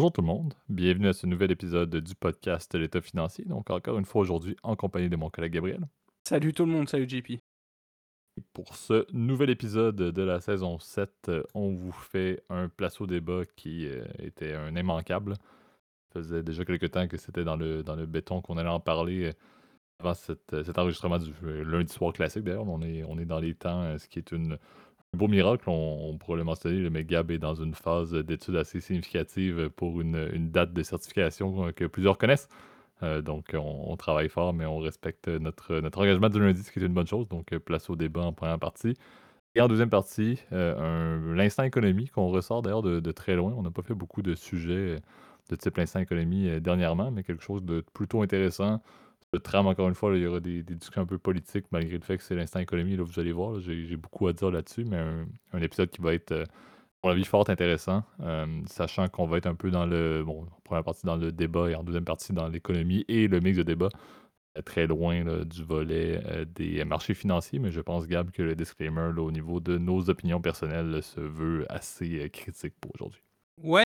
Bonjour 0.00 0.12
tout 0.12 0.22
le 0.22 0.28
monde, 0.28 0.54
bienvenue 0.70 1.08
à 1.08 1.12
ce 1.12 1.26
nouvel 1.26 1.50
épisode 1.50 1.94
du 1.94 2.14
podcast 2.14 2.74
L'État 2.74 3.02
financier. 3.02 3.44
Donc 3.44 3.68
encore 3.68 3.98
une 3.98 4.06
fois 4.06 4.22
aujourd'hui 4.22 4.56
en 4.62 4.74
compagnie 4.74 5.10
de 5.10 5.16
mon 5.16 5.28
collègue 5.28 5.52
Gabriel. 5.52 5.86
Salut 6.26 6.54
tout 6.54 6.64
le 6.64 6.72
monde, 6.72 6.88
salut 6.88 7.06
JP. 7.06 7.32
Pour 8.54 8.76
ce 8.76 9.04
nouvel 9.12 9.50
épisode 9.50 9.96
de 9.96 10.22
la 10.22 10.40
saison 10.40 10.78
7, 10.78 11.30
on 11.52 11.74
vous 11.74 11.92
fait 11.92 12.42
un 12.48 12.70
place 12.70 12.98
au 13.02 13.06
débat 13.06 13.42
qui 13.56 13.88
euh, 13.88 14.02
était 14.20 14.54
un 14.54 14.74
immanquable. 14.74 15.34
Ça 16.14 16.20
faisait 16.20 16.42
déjà 16.42 16.64
quelques 16.64 16.92
temps 16.92 17.06
que 17.06 17.18
c'était 17.18 17.44
dans 17.44 17.56
le, 17.56 17.82
dans 17.82 17.94
le 17.94 18.06
béton 18.06 18.40
qu'on 18.40 18.56
allait 18.56 18.70
en 18.70 18.80
parler 18.80 19.24
euh, 19.26 19.32
avant 19.98 20.14
cet 20.14 20.78
enregistrement 20.78 21.18
du 21.18 21.34
euh, 21.44 21.62
lundi 21.62 21.92
soir 21.92 22.14
classique. 22.14 22.44
D'ailleurs, 22.44 22.66
on 22.66 22.80
est, 22.80 23.04
on 23.04 23.18
est 23.18 23.26
dans 23.26 23.40
les 23.40 23.54
temps, 23.54 23.98
ce 23.98 24.08
qui 24.08 24.18
est 24.18 24.32
une, 24.32 24.54
un 24.54 24.58
beau 25.16 25.28
miracle, 25.28 25.68
on, 25.68 26.16
pourrait 26.18 26.38
le 26.38 26.44
mentionner, 26.44 26.88
mais 26.90 27.04
Gab 27.04 27.30
est 27.30 27.38
dans 27.38 27.54
une 27.54 27.74
phase 27.74 28.12
d'études 28.12 28.56
assez 28.56 28.80
significative 28.80 29.70
pour 29.70 30.00
une, 30.00 30.50
date 30.50 30.72
de 30.72 30.82
certification 30.82 31.72
que 31.72 31.84
plusieurs 31.86 32.18
connaissent. 32.18 32.48
Euh, 33.02 33.22
donc, 33.22 33.54
on, 33.54 33.96
travaille 33.96 34.28
fort, 34.28 34.52
mais 34.52 34.66
on 34.66 34.78
respecte 34.78 35.28
notre, 35.28 35.80
notre 35.80 36.00
engagement 36.00 36.28
du 36.28 36.38
lundi, 36.38 36.62
ce 36.62 36.70
qui 36.70 36.78
est 36.78 36.82
une 36.82 36.94
bonne 36.94 37.06
chose. 37.06 37.28
Donc, 37.28 37.56
place 37.58 37.90
au 37.90 37.96
débat 37.96 38.22
en 38.22 38.32
première 38.32 38.58
partie. 38.58 38.94
Et 39.54 39.60
en 39.60 39.68
deuxième 39.68 39.90
partie, 39.90 40.38
euh, 40.52 41.34
l'instant 41.34 41.64
économie 41.64 42.08
qu'on 42.08 42.28
ressort 42.28 42.62
d'ailleurs 42.62 42.82
de, 42.82 43.00
de, 43.00 43.12
très 43.12 43.34
loin. 43.34 43.52
On 43.56 43.62
n'a 43.62 43.70
pas 43.70 43.82
fait 43.82 43.94
beaucoup 43.94 44.22
de 44.22 44.34
sujets 44.34 44.96
de 45.48 45.56
type 45.56 45.76
l'instant 45.76 46.00
économie 46.00 46.48
euh, 46.48 46.60
dernièrement, 46.60 47.10
mais 47.10 47.24
quelque 47.24 47.42
chose 47.42 47.64
de 47.64 47.84
plutôt 47.92 48.22
intéressant 48.22 48.80
le 49.32 49.38
trame, 49.38 49.66
encore 49.66 49.88
une 49.88 49.94
fois, 49.94 50.16
il 50.16 50.22
y 50.22 50.26
aura 50.26 50.40
des, 50.40 50.62
discussions 50.62 51.02
un 51.02 51.06
peu 51.06 51.18
politiques, 51.18 51.66
malgré 51.70 51.96
le 51.96 52.02
fait 52.02 52.16
que 52.16 52.22
c'est 52.22 52.34
l'instant 52.34 52.60
économie. 52.60 52.96
Là, 52.96 53.04
vous 53.04 53.20
allez 53.20 53.32
voir, 53.32 53.60
j'ai 53.60 53.96
beaucoup 53.96 54.26
à 54.26 54.32
dire 54.32 54.50
là-dessus, 54.50 54.84
mais 54.84 54.98
un, 55.52 55.62
épisode 55.62 55.90
qui 55.90 56.02
va 56.02 56.14
être, 56.14 56.32
euh, 56.32 56.44
à 56.44 57.06
mon 57.06 57.10
avis, 57.10 57.24
fort 57.24 57.48
intéressant, 57.48 58.02
euh, 58.22 58.46
sachant 58.66 59.08
qu'on 59.08 59.26
va 59.26 59.38
être 59.38 59.46
un 59.46 59.54
peu 59.54 59.70
dans 59.70 59.86
le. 59.86 60.24
Bon, 60.24 60.42
en 60.42 60.60
première 60.64 60.84
partie 60.84 61.06
dans 61.06 61.16
le 61.16 61.30
débat 61.32 61.70
et 61.70 61.74
en 61.74 61.84
deuxième 61.84 62.04
partie 62.04 62.32
dans 62.32 62.48
l'économie 62.48 63.04
et 63.08 63.28
le 63.28 63.40
mix 63.40 63.56
de 63.56 63.62
débat, 63.62 63.88
euh, 64.58 64.62
très 64.62 64.86
loin 64.88 65.44
du 65.44 65.62
volet 65.62 66.20
des 66.54 66.84
marchés 66.84 67.14
financiers, 67.14 67.60
mais 67.60 67.70
je 67.70 67.80
pense, 67.80 68.08
Gab, 68.08 68.32
que 68.32 68.42
le 68.42 68.56
disclaimer 68.56 69.12
au 69.16 69.30
niveau 69.30 69.60
de 69.60 69.78
nos 69.78 70.10
opinions 70.10 70.40
personnelles 70.40 71.02
se 71.02 71.20
veut 71.20 71.66
assez 71.68 72.28
critique 72.30 72.74
pour 72.80 72.92
aujourd'hui. 72.96 73.22
Ouais, 73.62 73.84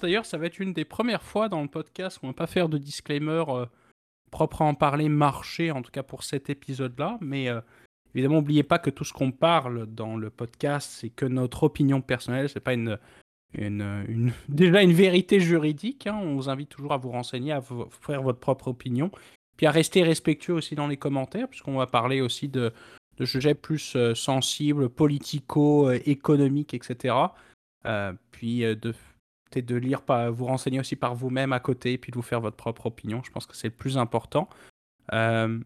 d'ailleurs, 0.00 0.24
ça 0.24 0.38
va 0.38 0.46
être 0.46 0.58
une 0.58 0.72
des 0.72 0.86
premières 0.86 1.22
fois 1.22 1.50
dans 1.50 1.60
le 1.60 1.68
podcast 1.68 2.18
où 2.22 2.26
on 2.26 2.28
va 2.28 2.34
pas 2.34 2.46
faire 2.46 2.70
de 2.70 2.78
disclaimer 2.78 3.44
propre 4.30 4.62
à 4.62 4.64
en 4.64 4.74
parler 4.74 5.08
marché, 5.08 5.70
en 5.70 5.82
tout 5.82 5.90
cas 5.90 6.02
pour 6.02 6.24
cet 6.24 6.50
épisode-là. 6.50 7.18
Mais 7.20 7.48
euh, 7.48 7.60
évidemment, 8.14 8.36
n'oubliez 8.36 8.62
pas 8.62 8.78
que 8.78 8.90
tout 8.90 9.04
ce 9.04 9.12
qu'on 9.12 9.32
parle 9.32 9.86
dans 9.86 10.16
le 10.16 10.30
podcast, 10.30 10.90
c'est 10.92 11.10
que 11.10 11.26
notre 11.26 11.64
opinion 11.64 12.00
personnelle, 12.00 12.48
c'est 12.48 12.60
pas 12.60 12.74
une, 12.74 12.98
déjà 14.48 14.82
une 14.82 14.92
vérité 14.92 15.40
juridique. 15.40 16.06
Hein. 16.06 16.18
On 16.20 16.34
vous 16.36 16.48
invite 16.48 16.68
toujours 16.68 16.92
à 16.92 16.96
vous 16.96 17.10
renseigner, 17.10 17.52
à 17.52 17.60
vous 17.60 17.86
faire 17.90 18.22
votre 18.22 18.40
propre 18.40 18.68
opinion. 18.68 19.10
Puis 19.56 19.66
à 19.66 19.70
rester 19.70 20.02
respectueux 20.02 20.52
aussi 20.52 20.74
dans 20.74 20.86
les 20.86 20.98
commentaires, 20.98 21.48
puisqu'on 21.48 21.78
va 21.78 21.86
parler 21.86 22.20
aussi 22.20 22.48
de, 22.48 22.72
sujets 23.24 23.54
plus 23.54 23.96
euh, 23.96 24.14
sensibles, 24.14 24.90
politico, 24.90 25.88
euh, 25.88 25.98
etc. 26.04 27.14
puis 28.30 28.60
de 28.60 28.92
peut-être 29.50 29.66
de 29.66 29.76
lire, 29.76 30.02
vous 30.32 30.46
renseigner 30.46 30.80
aussi 30.80 30.96
par 30.96 31.14
vous-même 31.14 31.52
à 31.52 31.60
côté, 31.60 31.98
puis 31.98 32.10
de 32.10 32.16
vous 32.16 32.22
faire 32.22 32.40
votre 32.40 32.56
propre 32.56 32.86
opinion. 32.86 33.22
Je 33.24 33.30
pense 33.30 33.46
que 33.46 33.56
c'est 33.56 33.68
le 33.68 33.74
plus 33.74 33.98
important. 33.98 34.48
Euh, 35.12 35.58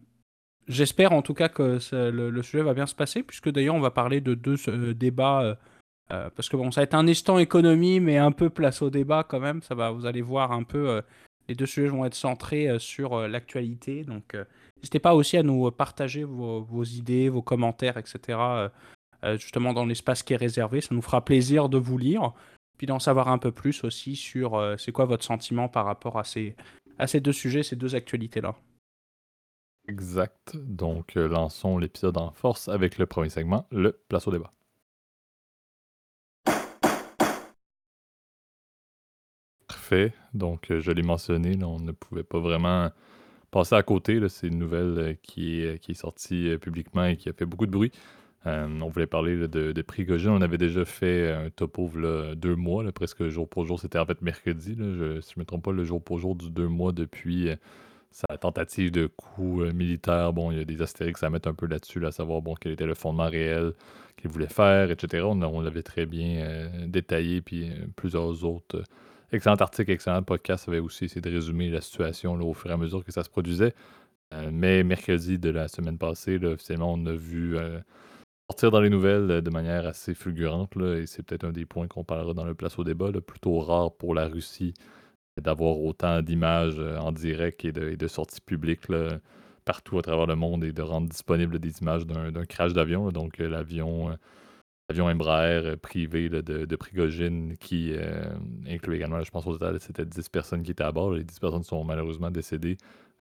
j'espère 0.67 1.13
en 1.13 1.21
tout 1.21 1.33
cas 1.33 1.49
que 1.49 1.79
le, 1.91 2.41
sujet 2.43 2.63
va 2.63 2.73
bien 2.73 2.85
se 2.85 2.95
passer, 2.95 3.23
puisque 3.23 3.49
d'ailleurs 3.49 3.75
on 3.75 3.81
va 3.81 3.91
parler 3.91 4.21
de 4.21 4.33
deux 4.35 4.57
euh, 4.67 4.93
débats, 4.93 5.57
euh, 6.11 6.29
parce 6.35 6.49
que 6.49 6.57
bon, 6.57 6.71
ça 6.71 6.81
va 6.81 6.83
être 6.83 6.93
un 6.93 7.07
instant 7.07 7.39
économie, 7.39 7.99
mais 7.99 8.17
un 8.17 8.31
peu 8.31 8.49
place 8.49 8.81
au 8.81 8.89
débat 8.89 9.23
quand 9.27 9.39
même. 9.39 9.61
Ça 9.61 9.75
va, 9.75 9.91
vous 9.91 10.05
allez 10.05 10.21
voir 10.21 10.51
un 10.51 10.63
peu, 10.63 11.01
les 11.47 11.55
deux 11.55 11.65
sujets 11.65 11.87
vont 11.87 12.05
être 12.05 12.15
centrés 12.15 12.77
sur 12.79 13.27
l'actualité. 13.27 14.03
Donc 14.03 14.35
n'hésitez 14.77 14.99
pas 14.99 15.15
aussi 15.15 15.37
à 15.37 15.43
nous 15.43 15.71
partager 15.71 16.23
vos, 16.23 16.61
vos 16.61 16.83
idées, 16.83 17.29
vos 17.29 17.41
commentaires, 17.41 17.97
etc. 17.97 18.37
justement 19.37 19.71
dans 19.71 19.85
l'espace 19.85 20.21
qui 20.21 20.33
est 20.33 20.37
réservé. 20.37 20.81
Ça 20.81 20.93
nous 20.93 21.01
fera 21.01 21.23
plaisir 21.23 21.69
de 21.69 21.77
vous 21.77 21.97
lire 21.97 22.33
puis 22.81 22.87
d'en 22.87 22.97
savoir 22.97 23.27
un 23.27 23.37
peu 23.37 23.51
plus 23.51 23.83
aussi 23.83 24.15
sur 24.15 24.55
euh, 24.55 24.75
c'est 24.75 24.91
quoi 24.91 25.05
votre 25.05 25.23
sentiment 25.23 25.69
par 25.69 25.85
rapport 25.85 26.17
à 26.17 26.23
ces, 26.23 26.55
à 26.97 27.05
ces 27.05 27.19
deux 27.19 27.31
sujets, 27.31 27.61
ces 27.61 27.75
deux 27.75 27.93
actualités-là. 27.93 28.55
Exact. 29.87 30.57
Donc, 30.57 31.15
euh, 31.15 31.27
lançons 31.27 31.77
l'épisode 31.77 32.17
en 32.17 32.31
force 32.31 32.69
avec 32.69 32.97
le 32.97 33.05
premier 33.05 33.29
segment, 33.29 33.67
le 33.69 33.91
place 34.09 34.27
au 34.27 34.31
débat. 34.31 34.51
Parfait. 39.67 40.15
Donc, 40.33 40.71
euh, 40.71 40.79
je 40.79 40.89
l'ai 40.89 41.03
mentionné, 41.03 41.63
on 41.63 41.79
ne 41.79 41.91
pouvait 41.91 42.23
pas 42.23 42.39
vraiment 42.39 42.89
passer 43.51 43.75
à 43.75 43.83
côté. 43.83 44.27
C'est 44.27 44.47
une 44.47 44.57
nouvelle 44.57 45.19
qui 45.21 45.67
qui 45.81 45.91
est 45.91 45.93
sortie 45.93 46.57
publiquement 46.59 47.05
et 47.05 47.15
qui 47.15 47.29
a 47.29 47.33
fait 47.33 47.45
beaucoup 47.45 47.67
de 47.67 47.71
bruit. 47.71 47.91
Euh, 48.47 48.67
on 48.81 48.89
voulait 48.89 49.07
parler 49.07 49.47
de, 49.47 49.71
de 49.71 49.81
Prigogine. 49.81 50.31
On 50.31 50.41
avait 50.41 50.57
déjà 50.57 50.83
fait 50.83 51.31
un 51.31 51.49
topo 51.51 51.91
là, 51.95 52.33
deux 52.35 52.55
mois, 52.55 52.83
presque 52.91 53.27
jour 53.27 53.47
pour 53.47 53.65
jour. 53.65 53.79
C'était 53.79 53.99
en 53.99 54.05
fait 54.05 54.21
mercredi, 54.21 54.73
si 54.73 54.77
je 54.77 54.83
ne 54.83 55.21
me 55.37 55.43
trompe 55.45 55.63
pas, 55.65 55.71
le 55.71 55.83
jour 55.83 56.03
pour 56.03 56.19
jour 56.19 56.35
du 56.35 56.49
deux 56.49 56.67
mois 56.67 56.91
depuis 56.91 57.49
euh, 57.49 57.55
sa 58.11 58.37
tentative 58.37 58.91
de 58.91 59.07
coup 59.07 59.61
euh, 59.61 59.73
militaire. 59.73 60.33
Bon, 60.33 60.51
il 60.51 60.57
y 60.57 60.61
a 60.61 60.65
des 60.65 60.81
astérix 60.81 61.21
à 61.23 61.29
mettre 61.29 61.49
un 61.49 61.53
peu 61.53 61.67
là-dessus, 61.67 62.03
à 62.05 62.11
savoir 62.11 62.41
bon, 62.41 62.55
quel 62.59 62.71
était 62.73 62.85
le 62.85 62.95
fondement 62.95 63.29
réel 63.29 63.73
qu'il 64.17 64.31
voulait 64.31 64.47
faire, 64.47 64.91
etc. 64.91 65.23
On, 65.23 65.61
l'avait 65.61 65.83
très 65.83 66.05
bien 66.05 66.69
détaillé, 66.85 67.41
puis 67.41 67.71
plusieurs 67.95 68.43
autres 68.43 68.83
excellents 69.31 69.55
articles, 69.55 69.89
excellents 69.91 70.21
podcasts 70.21 70.67
avaient 70.67 70.79
aussi 70.79 71.05
essayé 71.05 71.21
de 71.21 71.29
résumer 71.29 71.69
la 71.69 71.81
situation 71.81 72.33
au 72.33 72.53
fur 72.53 72.69
et 72.69 72.73
à 72.73 72.77
mesure 72.77 73.03
que 73.03 73.11
ça 73.11 73.23
se 73.23 73.29
produisait. 73.29 73.73
mais 74.51 74.83
mercredi 74.83 75.39
de 75.39 75.49
la 75.49 75.67
semaine 75.67 75.97
passée, 75.97 76.37
officiellement, 76.43 76.93
on 76.93 77.05
a 77.07 77.13
vu 77.13 77.57
dans 78.59 78.81
les 78.81 78.89
nouvelles 78.89 79.31
euh, 79.31 79.41
de 79.41 79.49
manière 79.49 79.87
assez 79.87 80.13
fulgurante, 80.13 80.75
et 80.77 81.05
c'est 81.05 81.23
peut-être 81.23 81.45
un 81.45 81.51
des 81.51 81.65
points 81.65 81.87
qu'on 81.87 82.03
parlera 82.03 82.33
dans 82.33 82.43
le 82.43 82.55
place 82.55 82.77
au 82.79 82.83
débat, 82.83 83.11
plutôt 83.25 83.59
rare 83.59 83.93
pour 83.93 84.13
la 84.13 84.27
Russie 84.27 84.73
d'avoir 85.41 85.79
autant 85.79 86.21
d'images 86.21 86.79
euh, 86.79 86.97
en 86.97 87.11
direct 87.11 87.63
et 87.65 87.71
de, 87.71 88.07
sorties 88.07 88.41
publiques 88.41 88.87
partout 89.65 89.97
à 89.97 90.01
travers 90.01 90.25
le 90.27 90.35
monde 90.35 90.63
et 90.63 90.73
de 90.73 90.81
rendre 90.81 91.07
disponibles 91.07 91.59
des 91.59 91.79
images 91.81 92.05
d'un 92.05 92.45
crash 92.45 92.73
d'avion. 92.73 93.11
Donc 93.11 93.39
euh, 93.39 93.47
l'avion 93.47 94.17
Embraer 94.99 95.77
privé 95.77 96.27
de, 96.27 96.41
de, 96.41 96.75
Prigogine 96.75 97.55
qui 97.57 97.93
inclut 98.67 98.97
également, 98.97 99.23
je 99.23 99.31
pense 99.31 99.47
au 99.47 99.53
total, 99.53 99.79
c'était 99.79 100.05
10 100.05 100.27
personnes 100.27 100.63
qui 100.63 100.71
étaient 100.71 100.83
à 100.83 100.91
bord. 100.91 101.13
Les 101.13 101.23
10 101.23 101.39
personnes 101.39 101.63
sont 101.63 101.85
malheureusement 101.85 102.29
décédées, 102.29 102.75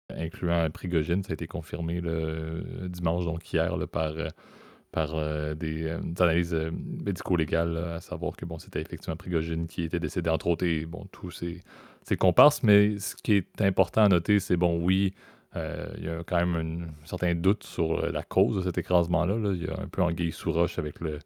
incluant 0.10 0.70
Prigogine. 0.70 1.24
Ça 1.24 1.32
a 1.32 1.34
été 1.34 1.46
confirmé 1.46 2.00
le 2.00 2.64
dimanche, 2.88 3.26
donc 3.26 3.52
hier, 3.52 3.76
par 3.90 4.14
par 4.92 5.16
euh, 5.16 5.54
des, 5.54 5.86
euh, 5.86 6.00
analyses 6.20 6.54
euh, 6.54 6.72
médico-légales, 6.72 7.78
à 7.78 8.02
savoir 8.02 8.36
que 8.36 8.46
bon, 8.46 8.58
c'était 8.60 8.82
effectivement 8.82 9.16
Prigogine 9.16 9.68
qui 9.68 9.84
était 9.84 10.00
décédé, 10.00 10.30
entre 10.30 10.48
autres, 10.48 10.66
et 10.66 10.86
bon, 10.86 11.06
tous 11.12 11.32
ces, 11.32 11.64
ces 12.04 12.18
comparses. 12.18 12.64
Mais 12.64 12.98
ce 13.00 13.16
qui 13.16 13.34
est 13.34 13.62
important 13.62 14.04
à 14.04 14.10
noter, 14.10 14.40
c'est 14.40 14.58
bon, 14.58 14.80
oui, 14.84 15.14
il 15.56 16.04
y 16.04 16.08
a 16.08 16.24
quand 16.24 16.38
même 16.46 16.94
un 17.04 17.06
certain 17.08 17.34
doute 17.34 17.64
sur 17.64 18.12
la 18.12 18.22
cause 18.22 18.58
de 18.58 18.62
cet 18.62 18.78
écrasement-là. 18.78 19.38
Il 19.56 19.64
y 19.64 19.68
a 19.68 19.74
un 19.82 19.88
peu 19.88 20.04
anguille 20.04 20.32
sous 20.32 20.52
roche 20.52 20.78
avec 20.78 21.00
le, 21.00 21.18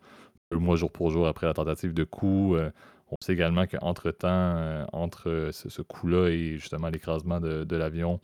mois 0.54 0.78
jour 0.78 0.90
pour 0.90 1.12
jour 1.12 1.28
après 1.28 1.48
la 1.48 1.54
tentative 1.54 1.94
de 1.94 2.06
coup. 2.06 2.56
on 2.56 3.16
sait 3.22 3.34
également 3.34 3.68
qu'entre-temps, 3.68 4.86
entre 4.94 5.50
ce, 5.52 5.82
coup-là 5.82 6.30
et 6.30 6.58
justement 6.58 6.88
l'écrasement 6.88 7.42
de, 7.42 7.76
l'avion, 7.76 8.22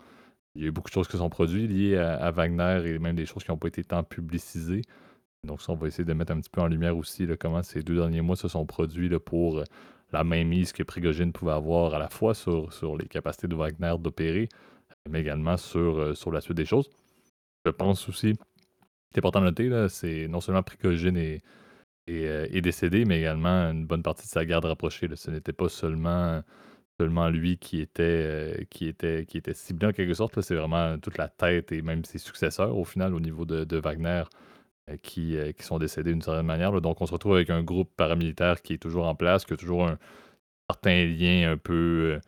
il 0.56 0.62
y 0.62 0.66
a 0.66 0.68
eu 0.70 0.72
beaucoup 0.72 0.90
de 0.90 0.94
choses 0.94 1.10
qui 1.10 1.18
sont 1.18 1.30
produites 1.30 1.70
liées 1.70 1.98
à, 1.98 2.16
à 2.16 2.32
Wagner 2.32 2.84
et 2.86 3.00
même 3.00 3.18
des 3.18 3.26
choses 3.26 3.44
qui 3.44 3.52
n'ont 3.52 3.58
pas 3.58 3.68
été 3.68 3.84
tant 3.84 4.04
publicisées. 4.04 4.84
Donc, 5.48 5.62
on 5.68 5.76
va 5.76 5.88
essayer 5.88 6.06
de 6.06 6.14
mettre 6.14 6.34
un 6.34 6.40
petit 6.40 6.50
peu 6.50 6.62
en 6.62 6.68
lumière 6.68 6.96
aussi 6.96 7.28
comment 7.40 7.64
ces 7.64 7.82
deux 7.82 7.96
derniers 7.96 8.22
mois 8.22 8.36
se 8.36 8.48
sont 8.48 8.66
produits 8.66 9.10
pour 9.20 9.60
euh, 9.60 9.64
la 10.12 10.24
mainmise 10.24 10.74
que 10.74 10.84
Prigogine 10.84 11.32
pouvait 11.32 11.54
avoir 11.54 11.94
à 11.96 12.00
la 12.00 12.10
fois 12.10 12.36
sur, 12.36 12.70
les 12.98 13.08
capacités 13.08 13.48
de 13.48 13.56
Wagner 13.56 13.96
d'opérer, 14.00 14.50
mais 15.10 15.22
également 15.22 15.58
sur, 15.58 16.00
euh, 16.00 16.14
sur 16.14 16.32
la 16.32 16.42
suite 16.42 16.58
des 16.58 16.66
choses. 16.66 16.90
Je 17.66 17.72
pense 17.72 18.08
aussi, 18.08 18.36
c'est 19.12 19.20
important 19.20 19.40
de 19.40 19.46
noter, 19.46 19.88
c'est 19.90 20.28
non 20.28 20.42
seulement 20.42 20.64
Prigogine 20.64 21.18
est, 21.18 21.42
euh, 22.10 22.48
est, 22.52 22.62
décédé, 22.62 23.04
mais 23.06 23.20
également 23.20 23.70
une 23.72 23.86
bonne 23.86 24.04
partie 24.04 24.26
de 24.26 24.32
sa 24.32 24.46
garde 24.46 24.66
rapprochée. 24.66 25.10
Ce 25.16 25.30
n'était 25.30 25.52
pas 25.54 25.68
seulement 25.68 26.42
lui 27.30 27.58
qui 27.58 27.82
était, 27.82 28.66
qui 28.70 28.88
était, 28.88 29.26
qui 29.26 29.38
était 29.38 29.54
ciblé 29.54 29.88
en 29.88 29.92
quelque 29.92 30.14
sorte. 30.14 30.40
C'est 30.42 30.56
vraiment 30.56 30.98
toute 31.00 31.18
la 31.18 31.28
tête 31.28 31.72
et 31.72 31.82
même 31.82 32.06
ses 32.06 32.18
successeurs 32.18 32.78
au 32.78 32.86
final 32.86 33.14
au 33.14 33.20
niveau 33.20 33.46
de, 33.46 33.78
Wagner 33.78 34.24
qui, 35.02 35.38
euh, 35.38 35.52
qui, 35.52 35.64
sont 35.64 35.80
décédés 35.80 36.12
d'une 36.12 36.22
certaine 36.22 36.46
manière. 36.46 36.80
Donc, 36.82 37.02
on 37.02 37.06
se 37.06 37.12
retrouve 37.12 37.36
avec 37.36 37.50
un 37.50 37.64
groupe 37.64 37.92
paramilitaire 37.96 38.62
qui 38.62 38.74
est 38.74 38.78
toujours 38.78 39.08
en 39.08 39.16
place, 39.16 39.46
qui 39.46 39.54
a 39.54 39.58
toujours 39.58 39.88
un 39.88 39.98
certain 40.70 41.06
lien 41.06 41.52
un 41.52 41.58
peu 41.58 41.74
euh, 42.16 42.20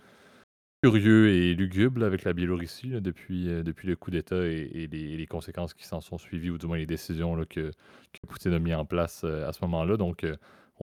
curieux 0.84 1.30
et 1.30 1.54
lugubre 1.56 2.04
avec 2.04 2.24
la 2.24 2.34
Biélorussie 2.34 2.90
depuis, 3.02 3.46
depuis 3.64 3.88
le 3.88 3.96
coup 3.96 4.12
d'État 4.12 4.46
et, 4.46 4.88
les, 4.92 5.28
conséquences 5.28 5.74
qui 5.74 5.86
s'en 5.86 6.02
sont 6.02 6.18
suivies, 6.18 6.50
ou 6.50 6.58
du 6.58 6.68
moins 6.68 6.78
les 6.78 6.86
décisions 6.86 7.36
que, 7.46 7.72
que, 7.72 8.28
Poutine 8.28 8.54
a 8.54 8.60
mis 8.60 8.74
en 8.74 8.86
place 8.86 9.24
à 9.24 9.52
ce 9.54 9.60
moment-là. 9.66 9.98
Donc, 9.98 10.26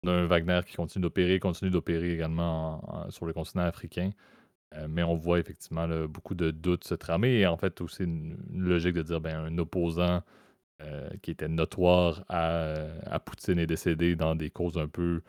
on 0.03 0.07
a 0.09 0.11
un 0.11 0.25
Wagner 0.25 0.61
qui 0.65 0.75
continue 0.75 1.03
d'opérer, 1.03 1.39
continue 1.39 1.71
d'opérer 1.71 2.13
également 2.13 3.07
sur 3.09 3.25
le 3.25 3.33
continent 3.33 3.63
africain. 3.63 4.11
Euh, 4.77 4.87
mais 4.89 5.03
on 5.03 5.15
voit 5.15 5.39
effectivement 5.39 5.87
beaucoup 6.07 6.35
de 6.35 6.51
doutes 6.51 6.83
se 6.83 6.95
tramer 6.95 7.39
et 7.39 7.47
en 7.47 7.57
fait 7.57 7.81
aussi 7.81 8.03
une, 8.03 8.37
logique 8.51 8.93
de 8.93 9.03
dire 9.03 9.21
ben, 9.21 9.45
un 9.45 9.57
opposant 9.57 10.21
euh, 10.81 11.09
qui 11.21 11.31
était 11.31 11.47
notoire 11.47 12.23
à, 12.29 13.19
Poutine 13.19 13.59
est 13.59 13.67
décédé 13.67 14.15
dans 14.15 14.35
des 14.35 14.49
causes 14.49 14.77
un 14.77 14.87
peu 14.87 15.21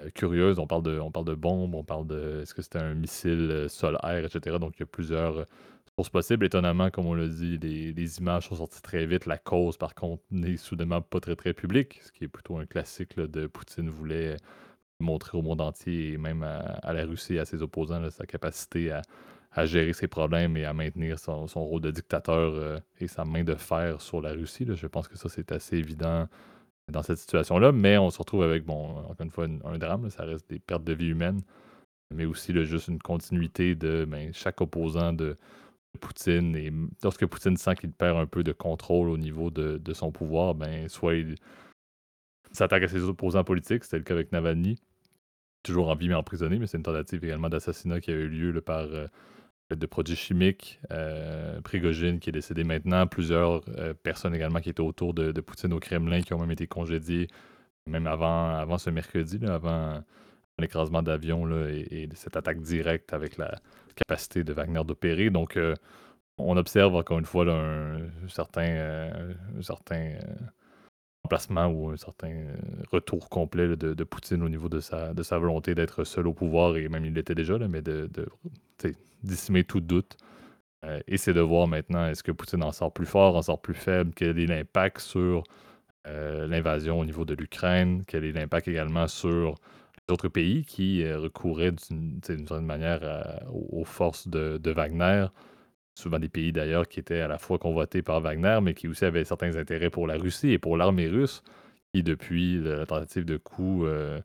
euh, 0.00 0.10
curieuses. 0.10 0.58
On 0.58 0.66
parle 0.66 0.82
de, 0.82 0.98
on 0.98 1.10
parle 1.10 1.26
de 1.26 1.34
bombes, 1.34 1.74
on 1.74 1.84
parle 1.84 2.06
de 2.06 2.40
est-ce 2.42 2.54
que 2.54 2.62
c'était 2.62 2.80
un 2.80 2.94
missile 2.94 3.66
sol-air, 3.68 4.24
etc. 4.24 4.58
Donc 4.58 4.74
il 4.76 4.80
y 4.80 4.82
a 4.82 4.86
plusieurs 4.86 5.46
sources 5.96 6.10
possibles. 6.10 6.44
Étonnamment, 6.46 6.90
comme 6.90 7.06
on 7.06 7.14
l'a 7.14 7.28
dit, 7.28 7.58
les, 7.58 8.18
images 8.18 8.48
sont 8.48 8.56
sorties 8.56 8.82
très 8.82 9.06
vite. 9.06 9.26
La 9.26 9.38
cause, 9.38 9.76
par 9.76 9.94
contre, 9.94 10.22
n'est 10.30 10.56
soudainement 10.56 11.02
pas 11.02 11.20
très 11.20 11.36
très 11.36 11.54
publique, 11.54 12.00
ce 12.02 12.12
qui 12.12 12.24
est 12.24 12.28
plutôt 12.28 12.58
un 12.58 12.66
classique 12.66 13.16
de 13.18 13.46
Poutine 13.46 13.88
voulait 13.88 14.36
montrer 15.00 15.38
au 15.38 15.42
monde 15.42 15.60
entier 15.60 16.12
et 16.12 16.18
même 16.18 16.42
à, 16.42 16.92
la 16.92 17.04
Russie 17.04 17.34
et 17.34 17.38
à 17.38 17.44
ses 17.44 17.62
opposants 17.62 18.10
sa 18.10 18.26
capacité 18.26 18.92
à, 18.92 19.02
gérer 19.66 19.92
ses 19.92 20.08
problèmes 20.08 20.56
et 20.56 20.64
à 20.64 20.72
maintenir 20.72 21.18
son, 21.18 21.46
rôle 21.46 21.80
de 21.80 21.90
dictateur 21.90 22.54
euh, 22.54 22.78
et 23.00 23.08
sa 23.08 23.24
main 23.24 23.44
de 23.44 23.54
fer 23.54 24.00
sur 24.00 24.20
la 24.20 24.32
Russie. 24.32 24.66
Je 24.68 24.86
pense 24.86 25.08
que 25.08 25.16
ça, 25.16 25.28
c'est 25.28 25.52
assez 25.52 25.76
évident 25.76 26.28
dans 26.88 27.02
cette 27.02 27.18
situation-là, 27.18 27.72
mais 27.72 27.98
on 27.98 28.10
se 28.10 28.18
retrouve 28.18 28.42
avec, 28.42 28.64
bon, 28.64 28.98
encore 28.98 29.16
une 29.20 29.30
fois, 29.30 29.46
un, 29.64 29.78
drame, 29.78 30.10
ça 30.10 30.24
reste 30.24 30.48
des 30.50 30.58
pertes 30.58 30.84
de 30.84 30.92
vie 30.92 31.08
humaines, 31.08 31.40
mais 32.14 32.24
aussi 32.26 32.52
juste 32.64 32.88
une 32.88 33.00
continuité 33.00 33.74
de 33.74 34.04
ben, 34.04 34.32
chaque 34.32 34.60
opposant 34.60 35.12
de, 35.12 35.36
Poutine. 35.98 36.54
Et 36.54 36.72
lorsque 37.02 37.26
Poutine 37.26 37.56
sent 37.56 37.74
qu'il 37.74 37.90
perd 37.92 38.16
un 38.16 38.26
peu 38.26 38.44
de 38.44 38.52
contrôle 38.52 39.08
au 39.08 39.18
niveau 39.18 39.50
de, 39.50 39.92
son 39.92 40.12
pouvoir, 40.12 40.54
ben, 40.54 40.88
soit 40.88 41.14
il 41.16 41.34
s'attaque 42.52 42.84
à 42.84 42.88
ses 42.88 43.02
opposants 43.04 43.44
politiques, 43.44 43.84
c'était 43.84 43.98
le 43.98 44.04
cas 44.04 44.14
avec 44.14 44.30
Navalny, 44.30 44.78
toujours 45.62 45.88
en 45.88 45.96
vie 45.96 46.08
mais 46.08 46.14
emprisonné, 46.14 46.58
mais 46.58 46.66
c'est 46.66 46.76
une 46.76 46.84
tentative 46.84 47.24
également 47.24 47.48
d'assassinat 47.48 48.00
qui 48.00 48.10
a 48.10 48.14
eu 48.14 48.28
lieu 48.28 48.60
par 48.60 48.84
euh, 48.84 49.08
de 49.70 49.86
produits 49.86 50.16
chimiques. 50.16 50.80
Euh, 50.90 51.60
Prigogine 51.60 52.18
qui 52.18 52.30
est 52.30 52.32
décédé 52.32 52.64
maintenant, 52.64 53.06
plusieurs 53.06 53.62
euh, 53.76 53.94
personnes 53.94 54.34
également 54.34 54.60
qui 54.60 54.70
étaient 54.70 54.80
autour 54.80 55.14
de, 55.14 55.38
Poutine 55.40 55.72
au 55.72 55.80
Kremlin 55.80 56.22
qui 56.22 56.34
ont 56.34 56.38
même 56.38 56.50
été 56.50 56.66
congédiées, 56.66 57.28
même 57.86 58.06
avant, 58.06 58.78
ce 58.78 58.90
mercredi, 58.90 59.38
avant 59.46 60.02
l'écrasement 60.58 61.02
d'avion 61.02 61.48
et, 61.68 61.86
et, 61.90 62.08
cette 62.14 62.36
attaque 62.36 62.60
directe 62.60 63.12
avec 63.12 63.36
la 63.36 63.58
capacité 63.96 64.44
de 64.44 64.52
Wagner 64.52 64.82
d'opérer. 64.84 65.30
Donc, 65.30 65.58
on 66.38 66.56
observe 66.56 66.94
encore 66.94 67.18
une 67.18 67.24
fois 67.24 67.46
un, 67.50 67.96
un 68.02 69.62
certain 69.62 70.18
ou 71.68 71.90
un 71.90 71.96
certain 71.96 72.30
euh, 72.30 72.56
retour 72.90 73.28
complet 73.28 73.76
de, 73.76 74.04
Poutine 74.04 74.42
au 74.42 74.48
niveau 74.48 74.68
de 74.68 74.80
sa, 74.80 75.14
de 75.14 75.22
sa 75.22 75.38
volonté 75.38 75.74
d'être 75.74 76.04
seul 76.04 76.26
au 76.26 76.32
pouvoir, 76.32 76.76
et 76.76 76.88
même 76.88 77.04
il 77.04 77.14
l'était 77.14 77.34
déjà, 77.34 77.58
là, 77.58 77.68
mais 77.68 77.82
de, 77.82 78.08
de 78.12 79.62
tout 79.62 79.80
doute. 79.80 80.16
Euh, 80.84 81.00
et 81.06 81.18
c'est 81.18 81.34
de 81.34 81.40
voir 81.40 81.68
maintenant, 81.68 82.06
est-ce 82.06 82.22
que 82.22 82.32
Poutine 82.32 82.62
en 82.62 82.72
sort 82.72 82.92
plus 82.92 83.06
fort, 83.06 83.36
en 83.36 83.42
sort 83.42 83.60
plus 83.60 83.74
faible, 83.74 84.12
quel 84.14 84.38
est 84.38 84.46
l'impact 84.46 85.00
sur 85.00 85.44
euh, 86.06 86.46
l'invasion 86.46 86.98
au 86.98 87.04
niveau 87.04 87.24
de 87.24 87.34
l'Ukraine, 87.34 88.04
quel 88.06 88.24
est 88.24 88.32
l'impact 88.32 88.68
également 88.68 89.06
sur 89.06 89.56
les 90.08 90.12
autres 90.12 90.28
pays 90.28 90.64
qui 90.64 91.10
recouraient 91.12 91.72
d'une 91.72 92.20
certaine 92.22 92.64
manière 92.66 93.40
aux 93.52 93.84
forces 93.84 94.26
de 94.28 94.70
Wagner? 94.70 95.26
Souvent 96.00 96.18
des 96.18 96.28
pays 96.28 96.52
d'ailleurs 96.52 96.88
qui 96.88 97.00
étaient 97.00 97.20
à 97.20 97.28
la 97.28 97.38
fois 97.38 97.58
convoités 97.58 98.02
par 98.02 98.20
Wagner, 98.20 98.58
mais 98.62 98.74
qui 98.74 98.88
aussi 98.88 99.04
avaient 99.04 99.24
certains 99.24 99.56
intérêts 99.56 99.90
pour 99.90 100.06
la 100.06 100.16
Russie 100.16 100.50
et 100.50 100.58
pour 100.58 100.76
l'armée 100.76 101.08
russe, 101.08 101.42
qui 101.92 102.02
depuis 102.02 102.60
la 102.60 102.86
tentative 102.86 103.24
de 103.24 103.36
coup, 103.36 103.86
euh, 103.86 104.20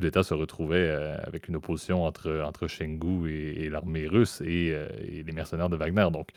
d'État 0.00 0.22
se 0.22 0.34
retrouvait 0.34 0.88
euh, 0.88 1.16
avec 1.24 1.48
une 1.48 1.56
opposition 1.56 2.04
entre, 2.04 2.42
entre 2.44 2.66
Shengu 2.66 3.30
et, 3.30 3.68
l'armée 3.68 4.06
russe 4.06 4.40
et, 4.44 4.70
euh, 4.72 4.88
et, 5.06 5.22
les 5.22 5.32
mercenaires 5.32 5.68
de 5.68 5.76
Wagner. 5.76 6.08
Donc, 6.12 6.28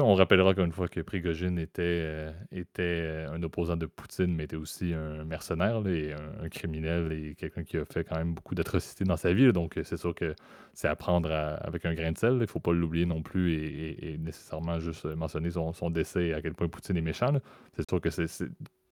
on 0.00 0.14
rappellera 0.14 0.50
encore 0.50 0.64
une 0.64 0.72
fois 0.72 0.88
que 0.88 1.00
Prigogine 1.00 1.58
était, 1.58 1.82
euh, 1.82 2.32
euh, 2.78 3.28
un 3.32 3.42
opposant 3.42 3.76
de 3.76 3.86
Poutine, 3.86 4.34
mais 4.34 4.44
était 4.44 4.56
aussi 4.56 4.92
un 4.92 5.24
mercenaire 5.24 5.86
et 5.86 6.12
un, 6.12 6.48
criminel 6.48 7.12
et 7.12 7.34
quelqu'un 7.34 7.64
qui 7.64 7.76
a 7.76 7.84
fait 7.84 8.04
quand 8.04 8.16
même 8.16 8.34
beaucoup 8.34 8.54
d'atrocités 8.54 9.04
dans 9.04 9.16
sa 9.16 9.32
vie. 9.32 9.52
donc, 9.52 9.78
c'est 9.82 9.96
sûr 9.96 10.14
que 10.14 10.34
c'est 10.74 10.88
à 10.88 10.96
prendre 10.96 11.30
avec 11.32 11.84
un 11.86 11.94
grain 11.94 12.12
de 12.12 12.18
sel. 12.18 12.34
Il 12.34 12.38
ne 12.38 12.46
faut 12.46 12.60
pas 12.60 12.72
l'oublier 12.72 13.06
non 13.06 13.22
plus 13.22 13.54
et, 13.54 14.18
nécessairement 14.18 14.78
juste 14.78 15.04
mentionner 15.04 15.50
son, 15.50 15.90
décès 15.90 16.28
et 16.28 16.34
à 16.34 16.42
quel 16.42 16.54
point 16.54 16.68
Poutine 16.68 16.96
est 16.96 17.02
méchant. 17.02 17.32
C'est 17.76 17.88
sûr 17.88 18.00
que 18.00 18.10
c'est 18.10 18.26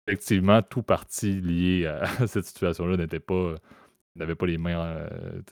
effectivement 0.08 0.62
tout 0.62 0.84
parti 0.84 1.42
lié 1.42 1.86
à 1.86 2.06
cette 2.28 2.46
situation-là 2.46 2.98
n'était 2.98 3.20
pas 3.20 3.56
n'avait 4.18 4.36
pas 4.36 4.46
les 4.46 4.58
mains 4.58 4.80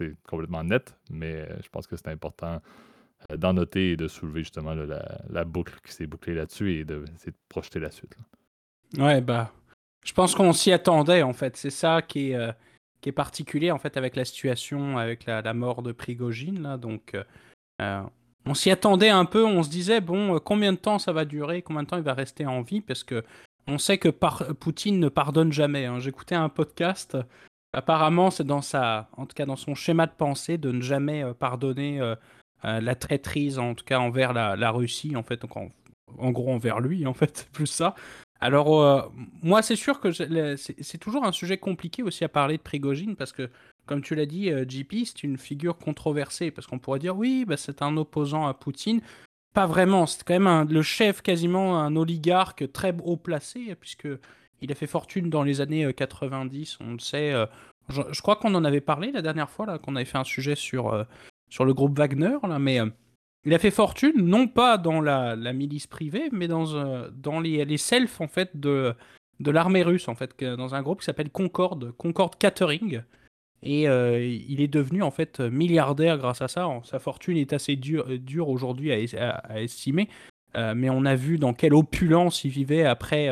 euh, 0.02 0.14
complètement 0.28 0.64
nettes, 0.64 0.96
mais 1.10 1.48
je 1.64 1.70
pense 1.70 1.88
que 1.88 1.96
c'est 1.96 2.08
important 2.08 2.54
euh, 2.54 2.60
d'en 3.36 3.54
noter 3.54 3.92
et 3.92 3.98
de 3.98 4.08
soulever 4.08 4.42
justement 4.42 4.76
la, 4.76 5.46
boucle 5.46 5.76
qui 5.84 5.94
s'est 5.94 6.08
bouclée 6.08 6.36
là-dessus 6.36 6.74
et 6.74 6.86
de, 6.86 7.06
projeter 7.50 7.80
la 7.80 7.92
suite. 7.92 8.18
Ouais, 8.98 9.22
bah, 9.22 9.52
je 10.04 10.14
pense 10.14 10.36
qu'on 10.36 10.54
s'y 10.54 10.72
attendait 10.72 11.24
en 11.24 11.34
fait. 11.34 11.58
C'est 11.58 11.70
ça 11.70 12.02
qui 12.02 12.32
est, 12.32 12.36
euh, 12.36 12.52
particulier 13.16 13.70
en 13.70 13.78
fait 13.78 13.98
avec 13.98 14.16
la 14.16 14.26
situation, 14.26 14.98
avec 14.98 15.26
la, 15.26 15.54
mort 15.54 15.84
de 15.84 15.92
Prigogine. 15.92 16.62
Là. 16.64 16.78
Donc, 16.78 17.16
euh, 17.82 18.04
on 18.46 18.54
s'y 18.54 18.72
attendait 18.72 19.10
un 19.10 19.26
peu. 19.26 19.46
On 19.46 19.62
se 19.62 19.70
disait, 19.70 20.02
bon, 20.02 20.40
combien 20.40 20.74
de 20.74 20.78
temps 20.78 20.98
ça 20.98 21.12
va 21.12 21.24
durer? 21.26 21.62
Combien 21.62 21.84
de 21.84 21.88
temps 21.88 21.98
il 21.98 22.04
va 22.04 22.14
rester 22.14 22.46
en 22.48 22.62
vie? 22.62 22.82
Parce 22.82 23.04
que 23.04 23.24
on 23.68 23.78
sait 23.78 23.98
que 23.98 24.10
Poutine 24.10 25.00
ne 25.00 25.10
pardonne 25.10 25.52
jamais. 25.52 25.86
Hein. 25.86 26.00
J'écoutais 26.00 26.36
un 26.36 26.50
podcast. 26.50 27.18
Apparemment, 27.74 28.32
c'est 28.32 28.44
dans 28.44 28.62
sa, 28.62 29.10
en 29.18 29.26
tout 29.26 29.34
cas 29.36 29.46
dans 29.46 29.56
son 29.56 29.76
schéma 29.76 30.08
de 30.08 30.14
pensée, 30.14 30.58
de 30.58 30.72
ne 30.72 30.82
jamais 30.82 31.24
pardonner 31.38 32.00
euh, 32.00 32.16
la 32.66 32.96
traîtrise, 32.96 33.60
en 33.60 33.76
tout 33.76 33.86
cas 33.86 34.00
envers 34.00 34.34
la, 34.34 34.72
Russie, 34.72 35.16
en 35.16 35.24
fait, 35.24 35.42
donc 35.42 35.56
en, 35.58 36.32
gros 36.32 36.52
envers 36.52 36.80
lui, 36.80 37.06
en 37.06 37.14
fait, 37.14 37.48
plus 37.54 37.68
ça. 37.68 37.96
Alors, 38.42 38.82
euh, 38.82 39.02
moi, 39.42 39.62
c'est 39.62 39.76
sûr 39.76 40.00
que 40.00 40.12
c'est 40.12 40.98
toujours 40.98 41.26
un 41.26 41.32
sujet 41.32 41.58
compliqué 41.58 42.04
aussi 42.04 42.24
à 42.24 42.30
parler 42.30 42.58
de 42.58 42.62
Prigogine, 42.62 43.16
parce 43.16 43.32
que, 43.32 43.50
comme 43.86 44.02
tu 44.02 44.16
l'as 44.16 44.26
dit, 44.26 44.52
euh, 44.52 44.66
JP, 44.68 45.06
c'est 45.06 45.24
une 45.24 45.38
figure 45.38 45.78
controversée, 45.78 46.52
parce 46.52 46.68
qu'on 46.68 46.80
pourrait 46.80 47.00
dire, 47.00 47.16
oui, 47.16 47.46
bah, 47.48 47.58
c'est 47.58 47.82
un 47.82 47.96
opposant 47.98 48.46
à 48.48 48.54
Poutine. 48.54 49.02
Pas 49.54 49.68
vraiment, 49.68 50.06
c'est 50.06 50.24
quand 50.24 50.38
même 50.40 50.68
le 50.70 50.82
chef, 50.82 51.22
quasiment 51.22 51.80
un 51.80 51.96
oligarque 51.96 52.72
très 52.74 52.94
haut 53.04 53.16
placé, 53.16 53.74
puisque 53.76 54.08
il 54.62 54.72
a 54.72 54.76
fait 54.76 54.88
fortune 54.88 55.30
dans 55.30 55.44
les 55.44 55.62
années 55.62 55.94
90, 55.94 56.80
on 56.82 56.94
le 56.94 57.00
sait. 57.00 57.34
je, 57.88 58.02
je, 58.12 58.22
crois 58.22 58.36
qu'on 58.36 58.54
en 58.54 58.66
avait 58.66 58.82
parlé 58.82 59.14
la 59.14 59.22
dernière 59.22 59.50
fois, 59.50 59.66
là, 59.66 59.80
qu'on 59.80 59.96
avait 59.96 60.04
fait 60.04 60.18
un 60.18 60.26
sujet 60.26 60.56
sur 60.56 61.06
sur 61.50 61.66
le 61.66 61.74
groupe 61.74 61.98
Wagner, 61.98 62.38
là, 62.44 62.60
mais 62.60 62.80
euh, 62.80 62.88
il 63.46 63.54
a 63.54 63.60
fait 63.60 63.72
fortune, 63.72 64.14
non 64.18 64.48
pas 64.48 64.78
dans 64.78 65.02
la, 65.02 65.36
milice 65.54 65.88
privée, 65.88 66.30
mais 66.32 66.48
dans, 66.48 66.74
euh, 66.76 67.10
dans 67.14 67.40
les, 67.40 67.66
les 67.66 67.78
selfs 67.78 68.22
en 68.22 68.28
fait, 68.28 68.60
de, 68.60 68.94
de 69.40 69.52
l'armée 69.52 69.84
russe, 69.84 70.08
en 70.08 70.16
fait, 70.16 70.44
dans 70.44 70.76
un 70.76 70.82
groupe 70.82 71.00
qui 71.00 71.06
s'appelle 71.06 71.30
Concorde, 71.30 71.92
Concorde 71.92 72.38
Catering. 72.38 73.04
Et 73.64 73.88
euh, 73.88 74.24
il 74.24 74.62
est 74.62 74.68
devenu 74.68 75.02
en 75.02 75.10
fait 75.10 75.40
milliardaire 75.40 76.18
grâce 76.18 76.42
à 76.42 76.48
ça. 76.48 76.68
Sa 76.84 77.00
fortune 77.00 77.38
est 77.38 77.52
assez 77.54 77.76
dure, 77.76 78.06
dure 78.20 78.50
aujourd'hui 78.50 78.92
à, 79.18 79.62
estimer, 79.62 80.08
mais 80.54 80.90
on 80.90 81.04
a 81.06 81.16
vu 81.16 81.40
dans 81.40 81.54
quelle 81.54 81.74
opulence 81.74 82.44
il 82.44 82.52
vivait 82.52 82.84
après 82.84 83.28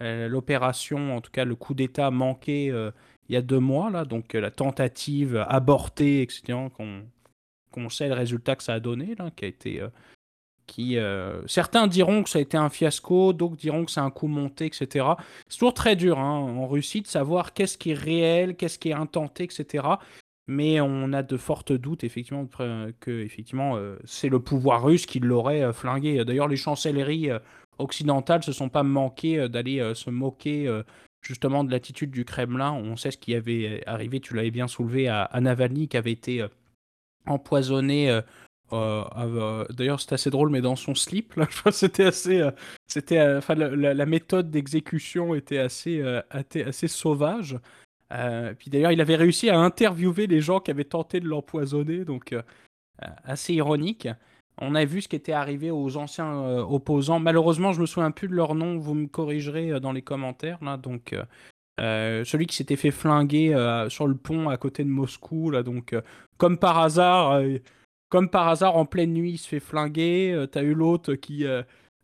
l'opération, 0.00 1.16
en 1.16 1.20
tout 1.20 1.32
cas 1.32 1.44
le 1.44 1.56
coup 1.56 1.74
d'État 1.74 2.12
manqué 2.12 2.72
il 3.28 3.34
y 3.34 3.36
a 3.36 3.42
deux 3.42 3.58
mois, 3.58 3.90
là, 3.90 4.04
donc 4.04 4.34
la 4.34 4.50
tentative 4.50 5.44
abortée, 5.48 6.22
etc., 6.22 6.58
qu'on 6.76 7.02
qu'on 7.74 7.88
sait 7.88 8.08
le 8.08 8.14
résultat 8.14 8.54
que 8.56 8.62
ça 8.62 8.74
a 8.74 8.80
donné, 8.80 9.14
là, 9.18 9.30
qui 9.34 9.44
a 9.44 9.48
été. 9.48 9.80
Euh, 9.80 9.88
qui, 10.66 10.96
euh, 10.96 11.46
certains 11.46 11.86
diront 11.86 12.22
que 12.22 12.30
ça 12.30 12.38
a 12.38 12.42
été 12.42 12.56
un 12.56 12.70
fiasco, 12.70 13.34
d'autres 13.34 13.56
diront 13.56 13.84
que 13.84 13.90
c'est 13.90 14.00
un 14.00 14.10
coup 14.10 14.28
monté, 14.28 14.64
etc. 14.64 15.06
C'est 15.46 15.58
toujours 15.58 15.74
très 15.74 15.94
dur 15.94 16.18
hein, 16.18 16.38
en 16.38 16.66
Russie 16.66 17.02
de 17.02 17.06
savoir 17.06 17.52
qu'est-ce 17.52 17.76
qui 17.76 17.90
est 17.90 17.94
réel, 17.94 18.56
qu'est-ce 18.56 18.78
qui 18.78 18.88
est 18.88 18.94
intenté, 18.94 19.44
etc. 19.44 19.84
Mais 20.46 20.80
on 20.80 21.12
a 21.12 21.22
de 21.22 21.36
fortes 21.36 21.72
doutes, 21.72 22.02
effectivement, 22.02 22.46
que 22.46 23.22
effectivement, 23.22 23.76
euh, 23.76 23.96
c'est 24.06 24.30
le 24.30 24.40
pouvoir 24.40 24.84
russe 24.84 25.04
qui 25.04 25.20
l'aurait 25.20 25.70
flingué. 25.74 26.24
D'ailleurs, 26.24 26.48
les 26.48 26.56
chancelleries 26.56 27.28
occidentales 27.78 28.42
se 28.42 28.52
sont 28.52 28.70
pas 28.70 28.84
manquées 28.84 29.50
d'aller 29.50 29.92
se 29.94 30.08
moquer 30.08 30.82
justement 31.20 31.64
de 31.64 31.70
l'attitude 31.70 32.10
du 32.10 32.24
Kremlin. 32.24 32.72
On 32.72 32.96
sait 32.96 33.10
ce 33.10 33.18
qui 33.18 33.34
avait 33.34 33.82
arrivé, 33.86 34.20
tu 34.20 34.34
l'avais 34.34 34.50
bien 34.50 34.66
soulevé, 34.66 35.08
à, 35.08 35.24
à 35.24 35.40
Navalny, 35.42 35.88
qui 35.88 35.98
avait 35.98 36.12
été 36.12 36.42
empoisonné. 37.26 38.10
Euh, 38.10 38.20
euh, 38.72 39.04
euh, 39.16 39.64
d'ailleurs, 39.70 40.00
c'était 40.00 40.14
assez 40.14 40.30
drôle, 40.30 40.50
mais 40.50 40.60
dans 40.60 40.76
son 40.76 40.94
slip, 40.94 41.34
c'était 41.70 42.04
assez, 42.04 42.48
c'était, 42.86 43.40
la, 43.56 44.06
méthode 44.06 44.50
d'exécution 44.50 45.34
était 45.34 45.58
assez, 45.58 46.02
assez, 46.30 46.88
sauvage. 46.88 47.58
puis 48.58 48.70
d'ailleurs, 48.70 48.92
il 48.92 49.00
avait 49.00 49.16
réussi 49.16 49.50
à 49.50 49.58
interviewer 49.58 50.26
les 50.26 50.40
gens 50.40 50.60
qui 50.60 50.70
avaient 50.70 50.84
tenté 50.84 51.20
de 51.20 51.28
l'empoisonner, 51.28 52.04
donc 52.04 52.34
assez 52.98 53.54
ironique. 53.54 54.08
On 54.60 54.76
a 54.76 54.84
vu 54.84 55.02
ce 55.02 55.08
qui 55.08 55.16
était 55.16 55.32
arrivé 55.32 55.70
aux 55.72 55.96
anciens 55.96 56.32
opposants. 56.60 57.18
Malheureusement, 57.18 57.72
je 57.72 57.80
me 57.80 57.86
souviens 57.86 58.12
plus 58.12 58.28
de 58.28 58.34
leur 58.34 58.54
nom. 58.54 58.78
Vous 58.78 58.94
me 58.94 59.08
corrigerez 59.08 59.80
dans 59.80 59.92
les 59.92 60.02
commentaires 60.02 60.62
là. 60.62 60.76
Donc, 60.76 61.14
celui 61.78 62.46
qui 62.46 62.56
s'était 62.56 62.76
fait 62.76 62.90
flinguer 62.90 63.54
sur 63.88 64.06
le 64.06 64.14
pont 64.14 64.48
à 64.48 64.56
côté 64.56 64.84
de 64.84 64.88
Moscou, 64.88 65.50
là, 65.50 65.62
donc 65.62 65.94
comme 66.36 66.58
par 66.58 66.78
hasard, 66.78 67.42
comme 68.08 68.28
par 68.28 68.48
hasard 68.48 68.76
en 68.76 68.86
pleine 68.86 69.12
nuit, 69.12 69.32
il 69.32 69.38
se 69.38 69.48
fait 69.48 69.60
flinguer. 69.60 70.46
T'as 70.52 70.62
eu 70.62 70.74
l'autre 70.74 71.14
qui, 71.14 71.44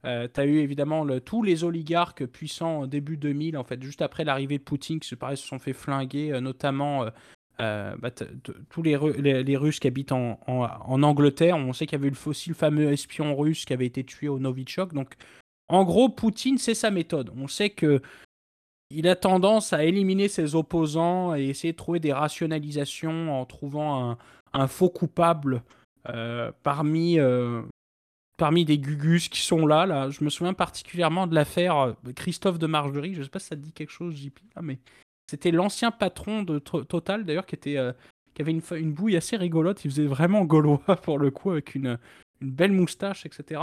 t'as 0.03 0.45
eu 0.45 0.59
évidemment 0.59 1.07
tous 1.21 1.43
les 1.43 1.65
oligarques 1.65 2.27
puissants 2.27 2.87
début 2.87 3.17
2000, 3.17 3.57
en 3.57 3.65
fait, 3.65 3.83
juste 3.83 4.03
après 4.03 4.25
l'arrivée 4.25 4.59
de 4.59 4.63
Poutine, 4.63 5.01
qui 5.01 5.09
se 5.09 5.17
se 5.17 5.47
sont 5.47 5.59
fait 5.59 5.73
flinguer, 5.73 6.41
notamment 6.41 7.07
bah, 7.59 8.11
tous 8.71 8.83
les, 8.83 8.97
Russes 8.97 9.81
qui 9.81 9.87
habitent 9.87 10.13
en, 10.13 10.39
Angleterre. 11.03 11.57
On 11.57 11.73
sait 11.73 11.87
qu'il 11.87 11.99
y 11.99 12.03
avait 12.03 12.13
aussi 12.27 12.49
le 12.49 12.55
fameux 12.55 12.93
espion 12.93 13.37
russe 13.37 13.65
qui 13.65 13.73
avait 13.73 13.87
été 13.87 14.05
tué 14.05 14.29
au 14.29 14.39
Novichok. 14.39 14.95
Donc, 14.95 15.15
en 15.69 15.85
gros, 15.85 16.09
Poutine, 16.09 16.59
c'est 16.59 16.75
sa 16.75 16.91
méthode. 16.91 17.31
On 17.37 17.49
sait 17.49 17.71
que 17.71 18.01
il 18.91 19.07
a 19.09 19.17
tendance 19.17 19.73
à 19.73 19.85
éliminer 19.85 20.29
ses 20.29 20.55
opposants 20.55 21.35
et 21.35 21.45
essayer 21.45 21.73
de 21.73 21.77
trouver 21.77 22.01
des 22.01 22.13
rationalisations 22.13 23.41
en 23.41 23.47
trouvant 23.47 24.17
un, 24.53 24.67
faux 24.67 24.91
coupable 24.91 25.63
euh, 26.09 26.51
parmi, 26.65 27.19
euh, 27.19 27.63
parmi 28.37 28.65
des 28.65 28.79
gugus 28.79 29.29
qui 29.29 29.43
sont 29.43 29.65
là, 29.65 29.87
là. 29.87 30.11
Je 30.11 30.25
me 30.25 30.31
souviens 30.31 30.55
particulièrement 30.55 31.29
de 31.29 31.35
l'affaire 31.37 31.79
euh, 31.79 31.93
Christophe 32.17 32.59
de 32.59 32.67
Margerie. 32.67 33.15
Je 33.15 33.21
ne 33.21 33.25
sais 33.25 33.31
pas 33.31 33.39
si 33.39 33.47
ça 33.47 33.57
te 33.57 33.61
dit 33.61 33.73
quelque 33.73 33.93
chose, 33.93 34.17
JP, 34.17 34.39
mais 34.61 34.79
c'était 35.31 35.53
l'ancien 35.53 35.93
patron 35.93 36.43
de 36.43 36.59
Total, 36.59 37.25
d'ailleurs, 37.25 37.47
qui, 37.47 37.57
qui 37.57 37.79
avait 37.79 38.53
une, 38.53 38.93
bouille 38.93 39.17
assez 39.17 39.37
rigolote. 39.37 39.85
Il 39.85 39.93
faisait 39.93 40.07
vraiment 40.07 40.45
gaulois, 40.45 40.81
pour 41.03 41.19
le 41.19 41.31
coup, 41.31 41.53
avec 41.53 41.77
une 41.77 41.97
belle 42.41 42.73
moustache, 42.73 43.25
etc. 43.25 43.61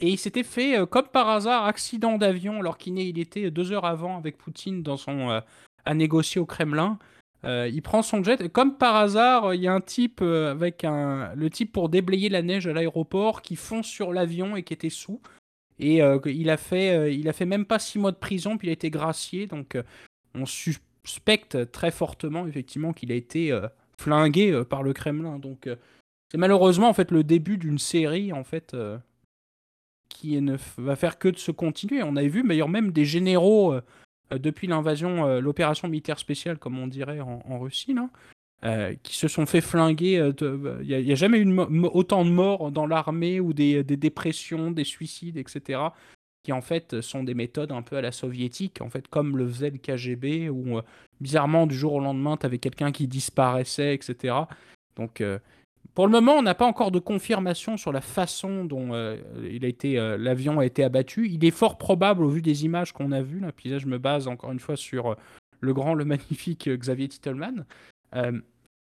Et 0.00 0.08
il 0.08 0.18
s'était 0.18 0.42
fait, 0.42 0.78
euh, 0.78 0.86
comme 0.86 1.08
par 1.08 1.28
hasard, 1.28 1.66
accident 1.66 2.16
d'avion 2.16 2.60
alors 2.60 2.78
qu'il 2.78 2.98
était 3.18 3.50
deux 3.50 3.70
heures 3.70 3.84
avant 3.84 4.16
avec 4.16 4.38
Poutine 4.38 4.82
dans 4.82 4.96
son, 4.96 5.30
euh, 5.30 5.40
à 5.84 5.94
négocier 5.94 6.40
au 6.40 6.46
Kremlin. 6.46 6.98
Euh, 7.44 7.70
il 7.72 7.82
prend 7.82 8.02
son 8.02 8.24
jet. 8.24 8.48
Comme 8.50 8.76
par 8.76 8.96
hasard, 8.96 9.54
il 9.54 9.60
y 9.62 9.68
a 9.68 9.72
un 9.72 9.80
type 9.80 10.22
avec 10.22 10.84
un, 10.84 11.34
le 11.34 11.48
type 11.50 11.72
pour 11.72 11.88
déblayer 11.88 12.28
la 12.28 12.42
neige 12.42 12.66
à 12.66 12.72
l'aéroport 12.72 13.42
qui 13.42 13.56
fonce 13.56 13.86
sur 13.86 14.12
l'avion 14.12 14.56
et 14.56 14.62
qui 14.62 14.72
était 14.72 14.90
sous. 14.90 15.20
Et 15.78 16.02
il 16.26 16.50
a 16.50 16.58
fait, 16.58 17.14
il 17.14 17.26
a 17.26 17.32
fait 17.32 17.46
même 17.46 17.64
pas 17.64 17.78
six 17.78 17.98
mois 17.98 18.12
de 18.12 18.18
prison 18.18 18.58
puis 18.58 18.68
il 18.68 18.70
a 18.70 18.74
été 18.74 18.90
gracié. 18.90 19.46
Donc 19.46 19.78
on 20.34 20.44
suspecte 20.44 21.72
très 21.72 21.90
fortement 21.90 22.46
effectivement 22.46 22.92
qu'il 22.92 23.10
a 23.10 23.14
été 23.14 23.58
flingué 23.96 24.62
par 24.68 24.82
le 24.82 24.92
Kremlin. 24.92 25.38
Donc 25.38 25.66
c'est 26.30 26.36
malheureusement 26.36 26.90
en 26.90 26.94
fait 26.94 27.10
le 27.10 27.24
début 27.24 27.56
d'une 27.56 27.78
série 27.78 28.34
en 28.34 28.44
fait 28.44 28.76
qui 30.10 30.38
ne 30.42 30.56
va 30.76 30.96
faire 30.96 31.18
que 31.18 31.28
de 31.28 31.38
se 31.38 31.50
continuer. 31.50 32.02
On 32.02 32.16
avait 32.16 32.28
vu 32.28 32.46
d'ailleurs 32.46 32.68
même 32.68 32.92
des 32.92 33.06
généraux 33.06 33.72
euh, 33.72 33.80
euh, 34.32 34.38
depuis 34.38 34.66
l'invasion, 34.66 35.26
euh, 35.26 35.40
l'opération 35.40 35.88
militaire 35.88 36.18
spéciale, 36.18 36.58
comme 36.58 36.78
on 36.78 36.86
dirait 36.86 37.20
en, 37.20 37.58
Russie, 37.58 37.96
qui 39.02 39.16
se 39.16 39.28
sont 39.28 39.46
fait 39.46 39.62
flinguer. 39.62 40.32
Il 40.82 40.86
n'y 40.86 41.12
a, 41.12 41.14
jamais 41.14 41.38
eu 41.38 41.58
autant 41.92 42.26
de 42.26 42.30
morts 42.30 42.70
dans 42.70 42.86
l'armée 42.86 43.40
ou 43.40 43.54
des, 43.54 43.82
dépressions, 43.82 44.70
des 44.70 44.84
suicides, 44.84 45.38
etc. 45.38 45.80
Qui 46.42 46.52
en 46.52 46.60
fait 46.60 47.00
sont 47.00 47.22
des 47.22 47.34
méthodes 47.34 47.72
un 47.72 47.82
peu 47.82 47.96
à 47.96 48.02
la 48.02 48.12
soviétique, 48.12 48.80
en 48.80 48.90
fait 48.90 49.08
comme 49.08 49.36
le 49.36 49.46
faisait 49.46 49.70
le 49.70 49.78
KGB, 49.78 50.50
où 50.50 50.80
bizarrement 51.20 51.66
du 51.66 51.74
jour 51.74 51.94
au 51.94 52.00
lendemain, 52.00 52.36
tu 52.36 52.46
avais 52.46 52.58
quelqu'un 52.58 52.92
qui 52.92 53.06
disparaissait, 53.06 53.94
etc. 53.94 54.34
Donc 54.96 55.22
pour 55.94 56.06
le 56.06 56.12
moment, 56.12 56.34
on 56.34 56.42
n'a 56.42 56.54
pas 56.54 56.66
encore 56.66 56.90
de 56.90 56.98
confirmation 56.98 57.76
sur 57.76 57.92
la 57.92 58.00
façon 58.00 58.64
dont 58.64 58.94
euh, 58.94 59.16
il 59.50 59.64
a 59.64 60.00
euh, 60.00 60.16
l'avion 60.18 60.60
a 60.60 60.64
été 60.64 60.84
abattu. 60.84 61.28
Il 61.28 61.44
est 61.44 61.50
fort 61.50 61.78
probable, 61.78 62.24
au 62.24 62.28
vu 62.28 62.42
des 62.42 62.64
images 62.64 62.92
qu'on 62.92 63.12
a 63.12 63.22
vues, 63.22 63.40
là, 63.40 63.52
puis 63.52 63.68
là 63.68 63.78
je 63.78 63.86
me 63.86 63.98
base 63.98 64.28
encore 64.28 64.52
une 64.52 64.60
fois 64.60 64.76
sur 64.76 65.08
euh, 65.08 65.14
le 65.60 65.74
grand, 65.74 65.94
le 65.94 66.04
magnifique 66.06 66.68
Xavier 66.68 67.08
Titelman. 67.08 67.64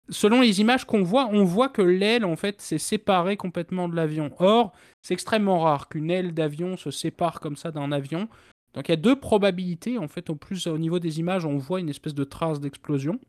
selon 0.09 0.41
les 0.41 0.61
images 0.61 0.85
qu'on 0.85 1.03
voit, 1.03 1.27
on 1.31 1.43
voit 1.43 1.69
que 1.69 1.81
l'aile 1.81 2.25
en 2.25 2.35
fait 2.35 2.61
s'est 2.61 2.77
séparée 2.77 3.37
complètement 3.37 3.89
de 3.89 3.95
l'avion. 3.95 4.31
Or, 4.39 4.71
c'est 5.01 5.13
extrêmement 5.13 5.59
rare 5.59 5.89
qu'une 5.89 6.09
aile 6.09 6.33
d'avion 6.33 6.77
se 6.77 6.91
sépare 6.91 7.39
comme 7.39 7.57
ça 7.57 7.71
d'un 7.71 7.91
avion. 7.91 8.29
Donc 8.73 8.87
il 8.87 8.91
y 8.91 8.93
a 8.93 8.97
deux 8.97 9.19
probabilités 9.19 9.97
en 9.97 10.07
fait. 10.07 10.29
Au 10.29 10.35
plus 10.35 10.67
au 10.67 10.77
niveau 10.77 10.99
des 10.99 11.19
images, 11.19 11.45
on 11.45 11.57
voit 11.57 11.79
une 11.79 11.89
espèce 11.89 12.13
de 12.13 12.23
trace 12.23 12.59
d'explosion. 12.59 13.19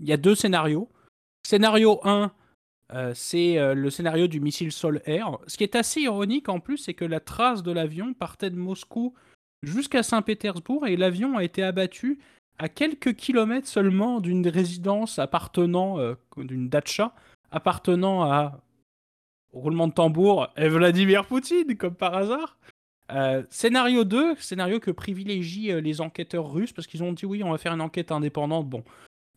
Il 0.00 0.08
y 0.08 0.12
a 0.12 0.16
deux 0.16 0.34
scénarios. 0.34 0.88
Scénario 1.46 2.00
1, 2.04 2.32
euh, 2.94 3.12
c'est 3.14 3.58
euh, 3.58 3.74
le 3.74 3.90
scénario 3.90 4.28
du 4.28 4.40
missile 4.40 4.72
sol-air. 4.72 5.38
Ce 5.46 5.56
qui 5.56 5.64
est 5.64 5.76
assez 5.76 6.00
ironique 6.00 6.48
en 6.48 6.58
plus, 6.58 6.78
c'est 6.78 6.94
que 6.94 7.04
la 7.04 7.20
trace 7.20 7.62
de 7.62 7.70
l'avion 7.70 8.14
partait 8.14 8.50
de 8.50 8.56
Moscou 8.56 9.14
jusqu'à 9.62 10.02
Saint-Pétersbourg 10.02 10.86
et 10.86 10.96
l'avion 10.96 11.36
a 11.36 11.44
été 11.44 11.62
abattu 11.62 12.18
à 12.58 12.68
quelques 12.68 13.14
kilomètres 13.14 13.68
seulement 13.68 14.20
d'une 14.20 14.48
résidence 14.48 15.18
appartenant, 15.18 15.98
euh, 15.98 16.14
d'une 16.38 16.68
datcha, 16.68 17.14
appartenant 17.50 18.22
à, 18.22 18.62
roulement 19.52 19.88
de 19.88 19.92
tambour, 19.92 20.48
et 20.56 20.68
Vladimir 20.68 21.26
Poutine, 21.26 21.76
comme 21.76 21.94
par 21.94 22.14
hasard. 22.14 22.58
scénario 23.50 24.04
2, 24.04 24.36
scénario 24.36 24.80
que 24.80 24.90
privilégient 24.90 25.80
les 25.80 26.00
enquêteurs 26.00 26.50
russes, 26.50 26.72
parce 26.72 26.86
qu'ils 26.86 27.02
ont 27.02 27.12
dit 27.12 27.26
oui, 27.26 27.42
on 27.44 27.52
va 27.52 27.58
faire 27.58 27.74
une 27.74 27.80
enquête 27.80 28.12
indépendante. 28.12 28.68
Bon, 28.68 28.82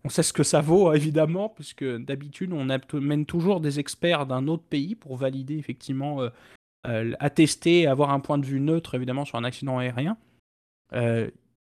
on 0.03 0.09
sait 0.09 0.23
ce 0.23 0.33
que 0.33 0.43
ça 0.43 0.61
vaut, 0.61 0.93
évidemment, 0.93 1.49
puisque 1.49 1.83
d'habitude, 1.83 2.53
on 2.53 2.69
amène 2.69 3.25
toujours 3.25 3.59
des 3.59 3.79
experts 3.79 4.25
d'un 4.25 4.47
autre 4.47 4.63
pays 4.63 4.95
pour 4.95 5.15
valider, 5.15 5.57
effectivement, 5.57 6.21
euh, 6.21 6.29
euh, 6.87 7.13
attester, 7.19 7.85
avoir 7.85 8.09
un 8.11 8.19
point 8.19 8.37
de 8.37 8.45
vue 8.45 8.59
neutre, 8.59 8.95
évidemment, 8.95 9.25
sur 9.25 9.37
un 9.37 9.43
accident 9.43 9.77
aérien. 9.77 10.17
Euh, 10.93 11.29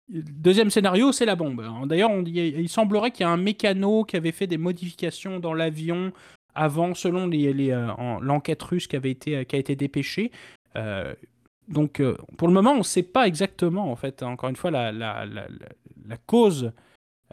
deuxième 0.09 0.71
scénario, 0.71 1.11
c'est 1.11 1.25
la 1.25 1.35
bombe. 1.35 1.63
D'ailleurs, 1.87 2.11
il 2.11 2.69
semblerait 2.69 3.11
qu'il 3.11 3.25
y 3.25 3.27
a 3.27 3.31
un 3.31 3.37
mécano 3.37 4.03
qui 4.03 4.15
avait 4.15 4.31
fait 4.31 4.47
des 4.47 4.57
modifications 4.57 5.39
dans 5.39 5.53
l'avion 5.53 6.11
avant, 6.55 6.95
selon 6.95 7.29
l'enquête 8.21 8.63
russe 8.63 8.87
qui, 8.87 8.95
avait 8.95 9.11
été, 9.11 9.45
qui 9.45 9.55
a 9.55 9.59
été 9.59 9.75
dépêchée. 9.75 10.31
donc, 11.67 12.01
pour 12.37 12.47
le 12.47 12.53
moment, 12.53 12.71
on 12.71 12.79
ne 12.79 12.83
sait 12.83 13.03
pas 13.03 13.27
exactement, 13.27 13.91
en 13.91 13.95
fait, 13.95 14.23
encore 14.23 14.49
une 14.49 14.55
fois, 14.55 14.71
la, 14.71 15.27
cause 16.25 16.71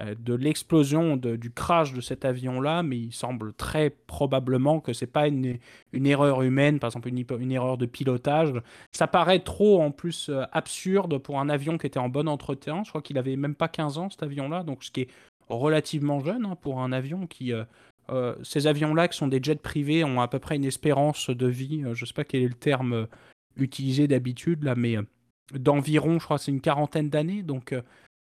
de 0.01 0.35
l'explosion 0.35 1.17
du 1.17 1.51
crash 1.51 1.93
de 1.93 2.01
cet 2.01 2.25
avion-là, 2.25 2.83
mais 2.83 2.99
il 2.99 3.13
semble 3.13 3.53
très 3.53 3.91
probablement 3.91 4.81
que 4.81 4.95
c'est 4.95 5.07
pas 5.07 5.29
une, 5.29 5.59
erreur 5.93 6.43
humaine, 6.43 6.79
par 6.79 6.89
exemple 6.89 7.09
une, 7.09 7.53
erreur 7.53 7.77
de 7.77 7.85
pilotage. 7.85 8.55
Ça 8.93 9.07
paraît 9.07 9.41
trop 9.41 9.83
en 9.83 9.91
plus 9.91 10.31
euh, 10.31 10.45
absurde 10.53 11.19
pour 11.19 11.41
un 11.41 11.49
avion 11.51 11.77
qui 11.77 11.87
était 11.87 11.99
en 11.99 12.09
bon 12.09 12.27
entretien. 12.27 12.83
Je 12.85 12.89
crois 12.89 13.03
qu'il 13.03 13.19
avait 13.19 13.37
même 13.37 13.55
pas 13.55 13.69
15 13.69 13.99
ans 13.99 14.09
cet 14.09 14.23
avion-là, 14.23 14.63
donc 14.63 14.83
ce 14.83 14.91
qui 14.91 15.03
est 15.03 15.09
relativement 15.49 16.21
jeune 16.21 16.47
hein, 16.47 16.57
pour 16.61 16.81
un 16.81 16.93
avion 16.93 17.27
qui... 17.27 17.53
Euh, 17.53 17.65
ces 18.43 18.67
avions-là, 18.67 19.09
qui 19.09 19.17
sont 19.17 19.29
des 19.29 19.41
jets 19.43 19.55
privés, 19.55 20.05
ont 20.05 20.21
à 20.21 20.29
peu 20.29 20.39
près 20.39 20.57
une 20.57 20.65
espérance 20.65 21.31
de 21.31 21.47
vie, 21.47 21.85
je 21.93 22.05
sais 22.05 22.13
pas 22.13 22.25
quel 22.25 22.43
est 22.43 22.49
le 22.49 22.55
terme 22.55 23.07
utilisé 23.57 24.09
d'habitude 24.09 24.65
là, 24.65 24.75
mais 24.75 24.97
d'environ, 25.55 26.19
je 26.19 26.25
crois, 26.25 26.37
c'est 26.37 26.51
une 26.51 26.61
quarantaine 26.61 27.09
d'années, 27.09 27.43
donc 27.43 27.75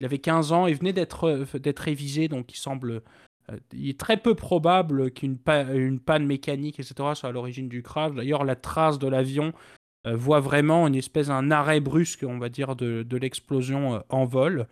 il 0.01 0.05
avait 0.05 0.19
15 0.19 0.53
ans, 0.53 0.67
il 0.67 0.77
venait 0.77 0.93
d'être 0.93 1.25
euh, 1.25 1.59
d'être 1.59 1.81
révisé, 1.81 2.29
donc 2.29 2.53
il 2.53 2.57
semble. 2.57 3.03
Euh, 3.51 3.57
il 3.73 3.89
est 3.89 3.99
très 3.99 4.17
peu 4.17 4.35
probable 4.35 5.11
qu'une 5.11 5.39
une 5.47 6.01
panne 6.01 6.27
mécanique, 6.27 6.79
etc., 6.79 6.95
soit 7.15 7.29
à 7.29 7.33
l'origine 7.33 7.69
du 7.69 7.83
crash. 7.83 8.13
D'ailleurs, 8.15 8.45
la 8.45 8.57
trace 8.57 8.99
de 8.99 9.09
l'avion 9.09 9.53
euh, 10.07 10.15
voit 10.15 10.41
vraiment 10.41 10.87
une 10.87 10.95
espèce 10.95 11.29
d'un 11.29 11.51
arrêt 11.51 11.81
brusque, 11.81 12.25
on 12.27 12.39
va 12.39 12.49
dire, 12.49 12.77
de, 12.77 13.17
l'explosion 13.17 14.03
en 14.09 14.25
vol. 14.25 14.69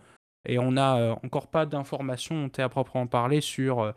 Et 0.49 0.59
on 0.59 0.73
n'a 0.73 1.19
encore 1.25 1.49
pas 1.49 1.67
d'informations, 1.67 2.49
à 2.59 2.69
proprement 2.69 3.09
parler, 3.09 3.41
sur 3.41 3.93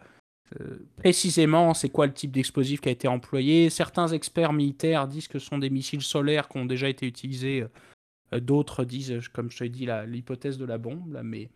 précisément 0.98 1.75
c'est 1.75 1.89
quoi 1.89 2.07
le 2.07 2.13
type 2.13 2.31
d'explosif 2.31 2.81
qui 2.81 2.89
a 2.89 2.91
été 2.91 3.07
employé. 3.07 3.69
Certains 3.69 4.07
experts 4.07 4.51
militaires 4.51 5.07
disent 5.07 5.27
que 5.27 5.38
ce 5.38 5.45
sont 5.45 5.59
des 5.59 5.69
missiles 5.69 6.01
solaires 6.01 6.50
qui 6.50 6.57
ont 6.57 6.65
déjà 6.65 6.89
été 6.89 7.05
utilisés 7.05 7.67
d'autres 8.31 8.83
disent, 8.83 9.27
comme 9.33 9.50
je 9.51 9.57
te 9.57 9.63
dit, 9.63 9.88
l'hypothèse 10.05 10.57
de 10.57 10.65
la 10.65 10.77
bombe, 10.77 11.19
mais 11.24 11.50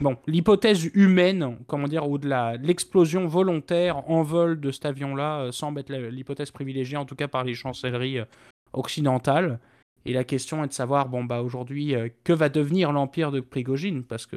bon, 0.00 0.16
l'hypothèse 0.26 0.90
humaine, 0.94 1.58
comment 1.66 1.88
dire, 1.88 2.08
ou 2.08 2.18
de 2.18 2.28
l'explosion 2.64 3.26
volontaire 3.26 4.08
en 4.10 4.22
vol 4.22 4.60
de 4.60 4.70
cet 4.70 4.86
avion-là 4.86 5.40
euh, 5.40 5.52
semble 5.52 5.80
être 5.80 5.92
l'hypothèse 5.92 6.50
privilégiée, 6.50 6.96
en 6.96 7.04
tout 7.04 7.16
cas 7.16 7.28
par 7.28 7.44
les 7.44 7.54
chancelleries 7.54 8.20
euh, 8.20 8.24
occidentales. 8.72 9.58
Et 10.04 10.12
la 10.12 10.24
question 10.24 10.62
est 10.62 10.68
de 10.68 10.72
savoir, 10.72 11.08
bon, 11.08 11.24
bah 11.24 11.42
aujourd'hui, 11.42 11.94
que 12.22 12.32
va 12.32 12.48
devenir 12.48 12.92
l'empire 12.92 13.32
de 13.32 13.40
Prigogine? 13.40 14.04
Parce 14.04 14.24
que 14.24 14.36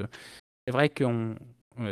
c'est 0.66 0.72
vrai 0.72 0.90
qu'on. 0.90 1.36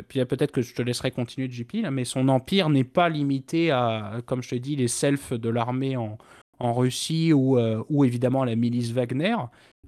Puis 0.07 0.25
peut-être 0.25 0.51
que 0.51 0.63
je 0.63 0.73
te 0.73 0.81
laisserai 0.81 1.11
continuer 1.11 1.47
JP, 1.47 1.85
mais 1.91 2.03
son 2.03 2.27
empire 2.27 2.69
n'est 2.69 2.83
pas 2.83 3.07
limité 3.07 3.69
à, 3.69 4.19
comme 4.25 4.41
je 4.41 4.49
te 4.49 4.55
dis, 4.55 4.75
les 4.75 4.87
selfs 4.87 5.31
de 5.31 5.47
l'armée 5.47 5.95
en, 5.95 6.17
en 6.59 6.73
Russie 6.73 7.33
ou, 7.33 7.57
euh, 7.57 7.83
ou 7.89 8.03
évidemment 8.03 8.43
la 8.43 8.55
milice 8.55 8.91
Wagner. 8.91 9.35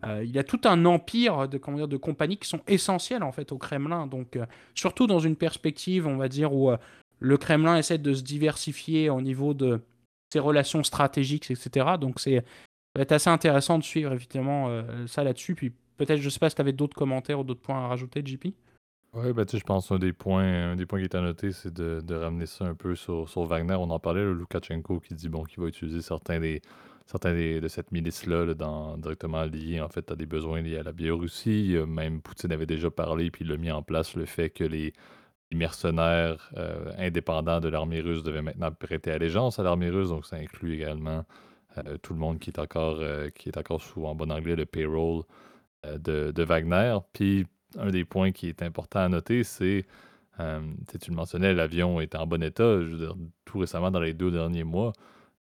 Euh, 0.05 0.23
il 0.23 0.31
y 0.31 0.39
a 0.39 0.43
tout 0.43 0.61
un 0.65 0.85
empire 0.85 1.47
de, 1.49 1.57
compagnies 1.97 2.37
qui 2.37 2.47
sont 2.47 2.61
essentielles 2.67 3.23
en 3.23 3.31
fait 3.31 3.51
au 3.51 3.57
Kremlin. 3.57 4.07
Donc 4.07 4.35
euh, 4.35 4.45
surtout 4.75 5.07
dans 5.07 5.19
une 5.19 5.35
perspective, 5.35 6.07
on 6.07 6.17
va 6.17 6.29
dire, 6.29 6.53
où 6.53 6.71
le 7.19 7.37
Kremlin 7.37 7.77
essaie 7.77 7.97
de 7.97 8.13
se 8.13 8.23
diversifier 8.23 9.09
au 9.09 9.21
niveau 9.21 9.53
de 9.53 9.81
ses 10.31 10.39
relations 10.39 10.83
stratégiques, 10.83 11.49
etc. 11.51 11.97
Donc 11.99 12.19
c'est 12.19 12.43
va 12.95 13.03
être 13.03 13.11
assez 13.11 13.29
intéressant 13.29 13.77
de 13.77 13.83
suivre 13.83 14.13
évidemment 14.13 14.83
ça 15.07 15.23
là-dessus. 15.23 15.53
Puis 15.53 15.71
peut-être, 15.97 16.21
je 16.21 16.29
sais 16.29 16.39
pas 16.39 16.49
si 16.49 16.55
tu 16.55 16.61
avais 16.61 16.73
d'autres 16.73 16.95
commentaires 16.95 17.39
ou 17.39 17.43
d'autres 17.43 17.61
points 17.61 17.83
à 17.83 17.87
rajouter, 17.87 18.23
JP 18.25 18.47
Oui, 19.13 19.33
ben, 19.33 19.45
tu 19.45 19.53
sais, 19.53 19.57
je 19.59 19.63
pense 19.63 19.91
un 19.91 19.97
des 19.97 20.13
points, 20.13 20.71
un 20.71 20.75
des 20.75 20.85
points 20.85 20.99
qui 20.99 21.05
est 21.05 21.15
à 21.15 21.21
noter, 21.21 21.51
c'est 21.51 21.73
de, 21.73 21.99
de 22.01 22.15
ramener 22.15 22.45
ça 22.45 22.65
un 22.65 22.75
peu 22.75 22.95
sur, 22.95 23.27
sur 23.27 23.43
Wagner. 23.45 23.73
On 23.73 23.89
en 23.89 23.99
parlait, 23.99 24.21
le 24.21 24.33
Lukashenko 24.33 24.99
qui 24.99 25.15
dit 25.15 25.29
bon, 25.29 25.43
qu'il 25.43 25.61
va 25.61 25.67
utiliser 25.67 26.01
certains 26.01 26.39
des 26.39 26.61
certains 27.09 27.33
de 27.33 27.67
cette 27.67 27.91
milice-là 27.91 28.53
directement 28.97 29.43
liés 29.43 29.81
en 29.81 29.89
fait 29.89 30.11
à 30.11 30.15
des 30.15 30.27
besoins 30.27 30.61
liés 30.61 30.77
à 30.77 30.83
la 30.83 30.91
Biélorussie. 30.93 31.75
Même 31.87 32.21
Poutine 32.21 32.51
avait 32.51 32.67
déjà 32.67 32.91
parlé, 32.91 33.31
puis 33.31 33.45
il 33.45 33.51
a 33.51 33.57
mis 33.57 33.71
en 33.71 33.81
place 33.81 34.15
le 34.15 34.25
fait 34.25 34.51
que 34.51 34.63
les, 34.63 34.93
mercenaires 35.51 36.51
euh, 36.57 36.93
indépendants 36.99 37.59
de 37.59 37.69
l'armée 37.69 38.01
russe 38.01 38.21
devaient 38.21 38.43
maintenant 38.43 38.71
prêter 38.71 39.11
allégeance 39.11 39.57
à 39.57 39.63
l'armée 39.63 39.89
russe, 39.89 40.09
donc 40.09 40.27
ça 40.27 40.35
inclut 40.35 40.75
également 40.75 41.25
euh, 41.79 41.97
tout 41.97 42.13
le 42.13 42.19
monde 42.19 42.37
qui 42.37 42.51
est 42.51 42.59
encore 42.59 42.99
euh, 43.01 43.29
qui 43.31 43.49
est 43.49 43.57
encore 43.57 43.81
sous 43.81 44.05
en 44.05 44.13
bon 44.13 44.31
anglais 44.31 44.55
le 44.55 44.67
payroll 44.67 45.23
de, 45.83 46.31
de, 46.31 46.43
Wagner. 46.43 46.97
Puis 47.13 47.47
un 47.77 47.91
des 47.91 48.05
points 48.05 48.31
qui 48.31 48.47
est 48.47 48.61
important 48.63 48.99
à 48.99 49.09
noter, 49.09 49.43
c'est 49.43 49.85
tu 50.37 51.11
le 51.11 51.15
mentionnais, 51.17 51.53
l'avion 51.53 51.99
est 51.99 52.15
en 52.15 52.25
bon 52.25 52.41
état. 52.41 52.79
Je 52.81 52.85
veux 52.85 52.97
dire, 52.97 53.15
tout 53.43 53.59
récemment, 53.59 53.91
dans 53.91 53.99
les 53.99 54.13
deux 54.13 54.31
derniers 54.31 54.63
mois, 54.63 54.93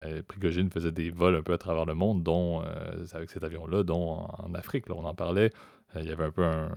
euh, 0.05 0.21
Prigogine 0.27 0.69
faisait 0.69 0.91
des 0.91 1.09
vols 1.09 1.35
un 1.35 1.41
peu 1.41 1.53
à 1.53 1.57
travers 1.57 1.85
le 1.85 1.93
monde, 1.93 2.23
dont 2.23 2.61
euh, 2.63 3.05
avec 3.13 3.29
cet 3.29 3.43
avion-là, 3.43 3.83
dont 3.83 4.27
en, 4.37 4.53
Afrique. 4.53 4.87
Là, 4.89 4.95
on 4.97 5.05
en 5.05 5.15
parlait. 5.15 5.51
Euh, 5.95 6.01
il 6.01 6.09
y 6.09 6.11
avait 6.11 6.25
un 6.25 6.31
peu 6.31 6.43
un. 6.43 6.69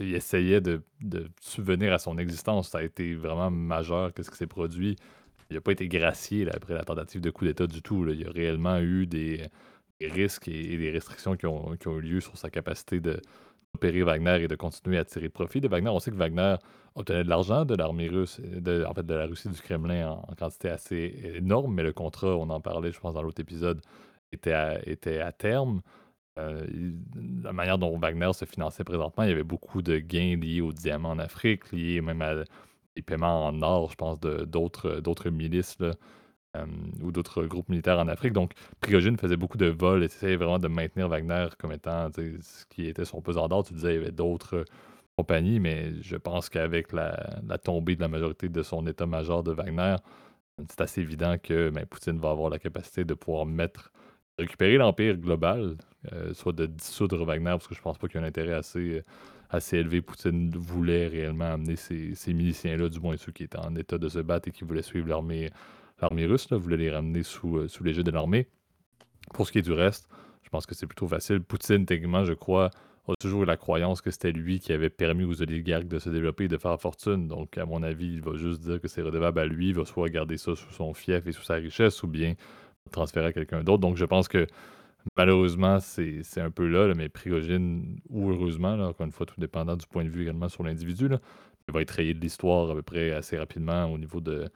il 0.00 0.14
essayait 0.14 0.60
de, 0.60 0.82
de, 1.00 1.28
subvenir 1.40 1.92
à 1.92 1.98
son 1.98 2.18
existence. 2.18 2.70
Ça 2.70 2.78
a 2.78 2.82
été 2.82 3.14
vraiment 3.14 3.50
majeur, 3.50 4.12
qu'est-ce 4.14 4.30
qui 4.30 4.36
s'est 4.36 4.46
produit. 4.46 4.96
Il 5.50 5.54
n'a 5.54 5.60
pas 5.60 5.72
été 5.72 5.88
gracié 5.88 6.48
après 6.50 6.74
la 6.74 6.84
tentative 6.84 7.20
de 7.20 7.30
coup 7.30 7.44
d'État 7.44 7.66
du 7.66 7.82
tout. 7.82 8.06
Il 8.08 8.20
y 8.20 8.24
a 8.24 8.30
réellement 8.30 8.78
eu 8.78 9.06
des, 9.06 9.50
risques 10.00 10.48
et, 10.48 10.76
des 10.78 10.90
restrictions 10.90 11.36
qui 11.36 11.46
ont, 11.46 11.74
eu 11.74 12.00
lieu 12.00 12.20
sur 12.20 12.36
sa 12.36 12.50
capacité 12.50 13.00
de, 13.00 13.20
opérer 13.74 14.02
Wagner 14.02 14.42
et 14.42 14.48
de 14.48 14.54
continuer 14.54 14.98
à 14.98 15.04
tirer 15.04 15.28
profit 15.28 15.60
de 15.60 15.68
Wagner. 15.68 15.88
On 15.88 15.98
sait 15.98 16.10
que 16.10 16.16
Wagner 16.16 16.56
obtenait 16.94 17.24
de 17.24 17.28
l'argent 17.28 17.64
de 17.64 17.74
l'armée 17.74 18.08
russe, 18.08 18.40
en 18.40 18.94
fait 18.94 19.06
de 19.06 19.14
la 19.14 19.26
Russie 19.26 19.48
du 19.48 19.60
Kremlin 19.60 20.10
en, 20.10 20.34
quantité 20.38 20.70
assez 20.70 21.32
énorme, 21.36 21.74
mais 21.74 21.82
le 21.82 21.92
contrat, 21.92 22.36
on 22.36 22.48
en 22.50 22.60
parlait, 22.60 22.92
je 22.92 23.00
pense, 23.00 23.14
dans 23.14 23.22
l'autre 23.22 23.40
épisode, 23.40 23.80
était 24.32 24.52
à, 24.52 25.32
terme. 25.32 25.80
Euh, 26.38 26.66
la 27.42 27.52
manière 27.52 27.78
dont 27.78 27.96
Wagner 27.98 28.32
se 28.32 28.44
finançait 28.44 28.84
présentement, 28.84 29.24
il 29.24 29.30
y 29.30 29.32
avait 29.32 29.44
beaucoup 29.44 29.82
de 29.82 29.98
gains 29.98 30.36
liés 30.36 30.60
aux 30.60 30.72
diamants 30.72 31.10
en 31.10 31.18
Afrique, 31.18 31.70
liés 31.72 32.00
même 32.00 32.22
à 32.22 32.44
des 32.96 33.02
paiements 33.02 33.46
en 33.46 33.62
or, 33.62 33.90
je 33.90 33.96
pense, 33.96 34.18
d'autres 34.20 35.30
milices. 35.30 35.78
Là. 35.80 35.92
Euh, 36.56 36.66
ou 37.02 37.10
d'autres 37.10 37.44
groupes 37.46 37.68
militaires 37.68 37.98
en 37.98 38.06
Afrique. 38.06 38.32
Donc, 38.32 38.52
Prigogine 38.80 39.16
faisait 39.16 39.36
beaucoup 39.36 39.58
de 39.58 39.66
vols 39.66 40.04
essayait 40.04 40.36
vraiment 40.36 40.60
de 40.60 40.68
maintenir 40.68 41.08
Wagner 41.08 41.48
comme 41.58 41.72
étant 41.72 42.08
ce 42.14 42.64
qui 42.68 42.86
était 42.86 43.04
son 43.04 43.20
pesant 43.20 43.48
d'or. 43.48 43.64
Tu 43.64 43.74
disais, 43.74 43.94
il 43.94 44.00
y 44.00 44.02
avait 44.02 44.12
d'autres 44.12 44.64
compagnies, 45.16 45.58
mais 45.58 46.00
je 46.00 46.16
pense 46.16 46.48
qu'avec 46.48 46.92
la, 46.92 47.40
tombée 47.62 47.96
de 47.96 48.00
la 48.00 48.08
majorité 48.08 48.48
de 48.48 48.62
son 48.62 48.86
état-major 48.86 49.42
de 49.42 49.52
Wagner, 49.52 49.96
c'est 50.68 50.80
assez 50.80 51.00
évident 51.00 51.36
que 51.42 51.70
ben, 51.70 51.86
Poutine 51.86 52.18
va 52.20 52.30
avoir 52.30 52.50
la 52.50 52.60
capacité 52.60 53.04
de 53.04 53.14
pouvoir 53.14 53.46
mettre, 53.46 53.90
récupérer 54.38 54.76
l'empire 54.76 55.16
global, 55.16 55.76
euh, 56.12 56.32
soit 56.34 56.52
de 56.52 56.66
dissoudre 56.66 57.24
Wagner, 57.24 57.50
parce 57.50 57.66
que 57.66 57.74
je 57.74 57.82
pense 57.82 57.98
pas 57.98 58.06
qu'il 58.06 58.20
y 58.20 58.22
a 58.22 58.26
un 58.26 58.28
intérêt 58.28 58.54
assez, 58.54 59.02
élevé. 59.76 60.02
Poutine 60.02 60.50
voulait 60.56 61.08
réellement 61.08 61.52
amener 61.52 61.74
ces 61.76 62.32
miliciens-là, 62.32 62.88
du 62.88 63.00
moins 63.00 63.16
ceux 63.16 63.32
qui 63.32 63.42
étaient 63.42 63.58
en 63.58 63.74
état 63.74 63.98
de 63.98 64.08
se 64.08 64.20
battre 64.20 64.48
et 64.48 64.52
qui 64.52 64.62
voulaient 64.62 64.82
suivre 64.82 65.08
l'armée 65.08 65.50
l'armée 66.00 66.26
russe, 66.26 66.50
là, 66.50 66.56
voulait 66.56 66.76
les 66.76 66.90
ramener 66.90 67.22
sous, 67.22 67.58
euh, 67.58 67.68
sous 67.68 67.84
l'égide 67.84 68.04
de 68.04 68.10
l'armée. 68.10 68.48
Pour 69.32 69.46
ce 69.46 69.52
qui 69.52 69.58
est 69.58 69.62
du 69.62 69.72
reste, 69.72 70.08
je 70.42 70.50
pense 70.50 70.66
que 70.66 70.74
c'est 70.74 70.86
plutôt 70.86 71.08
facile. 71.08 71.40
Poutine, 71.40 71.86
techniquement, 71.86 72.24
je 72.24 72.34
crois, 72.34 72.70
a 73.08 73.14
toujours 73.20 73.42
eu 73.42 73.46
la 73.46 73.56
croyance 73.56 74.00
que 74.00 74.10
c'était 74.10 74.32
lui 74.32 74.60
qui 74.60 74.72
avait 74.72 74.90
permis 74.90 75.24
aux 75.24 75.42
oligarques 75.42 75.88
de 75.88 75.98
se 75.98 76.08
développer 76.08 76.44
et 76.44 76.48
de 76.48 76.56
faire 76.56 76.80
fortune. 76.80 77.28
Donc, 77.28 77.58
à 77.58 77.66
mon 77.66 77.82
avis, 77.82 78.14
il 78.14 78.22
va 78.22 78.36
juste 78.36 78.62
dire 78.62 78.80
que 78.80 78.88
c'est 78.88 79.02
redevable 79.02 79.40
à 79.40 79.46
lui, 79.46 79.68
il 79.68 79.74
va 79.74 79.84
soit 79.84 80.08
garder 80.08 80.36
ça 80.36 80.56
sous 80.56 80.72
son 80.72 80.94
fief 80.94 81.26
et 81.26 81.32
sous 81.32 81.42
sa 81.42 81.54
richesse, 81.54 82.02
ou 82.02 82.08
bien 82.08 82.34
transférer 82.90 83.26
à 83.26 83.32
quelqu'un 83.32 83.62
d'autre. 83.62 83.80
Donc, 83.80 83.96
je 83.96 84.04
pense 84.04 84.28
que 84.28 84.46
malheureusement, 85.16 85.80
c'est 85.80 86.40
un 86.40 86.50
peu 86.50 86.66
là, 86.66 86.92
mais 86.94 87.08
Prigogine, 87.08 88.00
ou 88.08 88.30
heureusement, 88.30 88.72
encore 88.74 89.06
une 89.06 89.12
fois, 89.12 89.26
tout 89.26 89.38
dépendant 89.38 89.76
du 89.76 89.86
point 89.86 90.04
de 90.04 90.10
vue 90.10 90.22
également 90.22 90.48
sur 90.48 90.64
l'individu, 90.64 91.08
il 91.68 91.74
va 91.74 91.82
être 91.82 91.90
rayé 91.90 92.14
de 92.14 92.20
l'histoire 92.20 92.70
à 92.70 92.74
peu 92.74 92.82
près 92.82 93.12
assez 93.12 93.36
rapidement 93.36 93.86
au 93.86 93.98
niveau 93.98 94.20
de, 94.20 94.48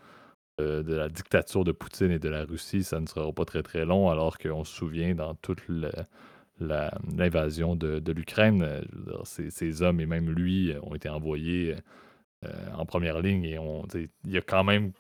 de 0.59 0.95
la 0.95 1.09
dictature 1.09 1.65
de 1.65 1.73
Poutine 1.73 2.11
et 2.11 2.19
de 2.19 2.29
la 2.29 2.45
Russie, 2.45 2.83
ça 2.83 3.01
ne 3.01 3.07
sera 3.07 3.33
pas 3.33 3.45
très 3.45 3.63
très 3.63 3.85
long, 3.85 4.11
alors 4.11 4.39
qu'on 4.39 4.65
se 4.65 4.75
souvient 4.75 5.15
dans 5.15 5.35
toute 5.35 5.63
l'invasion 6.61 7.77
de, 7.77 8.13
l'Ukraine, 8.13 8.63
euh, 8.63 8.83
ces, 9.25 9.83
hommes 9.83 10.01
et 10.01 10.07
même 10.07 10.31
lui 10.31 10.75
ont 10.83 10.95
été 10.95 11.09
envoyés 11.09 11.77
euh, 12.45 12.49
en 12.77 12.87
première 12.87 13.21
ligne 13.21 13.45
et 13.45 13.59
on, 13.59 13.87
il 14.25 14.37
a 14.37 14.41
quand 14.41 14.65
même 14.65 14.93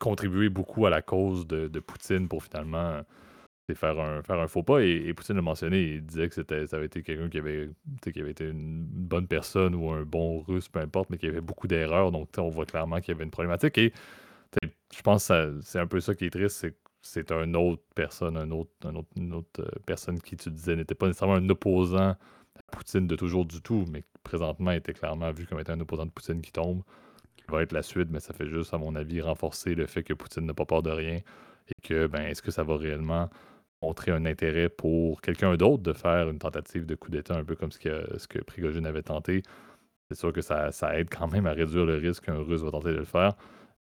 contribué 0.00 0.48
beaucoup 0.48 0.86
à 0.86 0.90
la 0.90 1.02
cause 1.02 1.46
de, 1.46 1.80
Poutine 1.80 2.28
pour 2.28 2.42
finalement 2.42 3.00
faire 3.72 3.98
un, 3.98 4.48
faux 4.48 4.62
pas. 4.62 4.82
Et, 4.82 5.12
Poutine 5.14 5.36
l'a 5.36 5.42
mentionné, 5.42 5.80
il 5.94 6.04
disait 6.04 6.28
que 6.28 6.34
ça 6.34 6.76
avait 6.76 6.86
été 6.86 7.02
quelqu'un 7.02 7.28
qui 7.28 7.38
avait, 7.38 7.70
qui 8.02 8.20
avait 8.20 8.32
été 8.32 8.48
une 8.48 8.84
bonne 8.84 9.26
personne 9.26 9.74
ou 9.74 9.90
un 9.90 10.02
bon 10.02 10.40
russe, 10.40 10.68
peu 10.68 10.80
importe, 10.80 11.08
mais 11.10 11.16
qui 11.16 11.26
avait 11.26 11.40
beaucoup 11.40 11.66
d'erreurs. 11.66 12.12
Donc 12.12 12.28
on 12.36 12.50
voit 12.50 12.66
clairement 12.66 13.00
qu'il 13.00 13.14
y 13.14 13.16
avait 13.16 13.24
une 13.24 13.30
problématique. 13.30 13.78
Et 13.78 13.92
je 14.94 15.02
pense 15.02 15.28
que 15.28 15.60
c'est 15.62 15.78
un 15.80 15.86
peu 15.86 16.00
ça 16.00 16.14
qui 16.14 16.26
est 16.26 16.30
triste, 16.30 16.56
c'est 16.56 16.76
c'est 17.06 17.30
une 17.32 17.54
autre 17.54 17.82
personne, 17.94 18.36
une 19.16 19.34
autre 19.34 19.70
personne 19.84 20.20
qui, 20.20 20.36
tu 20.36 20.50
disais, 20.50 20.74
n'était 20.74 20.94
pas 20.94 21.06
nécessairement 21.06 21.34
un 21.34 21.48
opposant 21.50 22.10
à 22.10 22.16
Poutine 22.72 23.06
de 23.06 23.14
toujours 23.14 23.44
du 23.44 23.60
tout, 23.60 23.84
mais 23.90 24.04
présentement 24.22 24.70
était 24.70 24.94
clairement 24.94 25.30
vu 25.32 25.46
comme 25.46 25.60
étant 25.60 25.74
un 25.74 25.80
opposant 25.80 26.06
de 26.06 26.10
Poutine 26.10 26.40
qui 26.40 26.50
tombe, 26.50 26.82
qui 27.36 27.44
va 27.48 27.62
être 27.62 27.72
la 27.72 27.82
suite, 27.82 28.08
mais 28.10 28.20
ça 28.20 28.32
fait 28.32 28.48
juste, 28.48 28.72
à 28.72 28.78
mon 28.78 28.94
avis, 28.94 29.20
renforcer 29.20 29.74
le 29.74 29.86
fait 29.86 30.02
que 30.02 30.14
Poutine 30.14 30.46
n'a 30.46 30.54
pas 30.54 30.64
peur 30.64 30.82
de 30.82 30.90
rien 30.90 31.16
et 31.16 31.82
que, 31.82 32.06
ben, 32.06 32.22
est-ce 32.22 32.40
que 32.42 32.50
ça 32.50 32.62
va 32.62 32.76
réellement 32.76 33.28
montrer 33.82 34.12
un 34.12 34.24
intérêt 34.24 34.70
pour 34.70 35.20
quelqu'un 35.20 35.56
d'autre 35.56 35.82
de 35.82 35.92
faire 35.92 36.30
une 36.30 36.38
tentative 36.38 36.86
de 36.86 36.94
coup 36.94 37.10
d'État, 37.10 37.36
un 37.36 37.44
peu 37.44 37.54
comme 37.54 37.70
ce 37.72 37.78
que, 37.78 38.18
ce 38.18 38.26
Prigogine 38.44 38.86
avait 38.86 39.02
tenté? 39.02 39.42
C'est 40.10 40.18
sûr 40.18 40.32
que 40.32 40.40
ça 40.42 40.70
aide 40.98 41.08
quand 41.10 41.28
même 41.28 41.46
à 41.46 41.52
réduire 41.52 41.86
le 41.86 41.96
risque 41.96 42.24
qu'un 42.24 42.38
Russe 42.38 42.62
va 42.62 42.70
tenter 42.70 42.92
de 42.92 42.98
le 42.98 43.04
faire. 43.04 43.34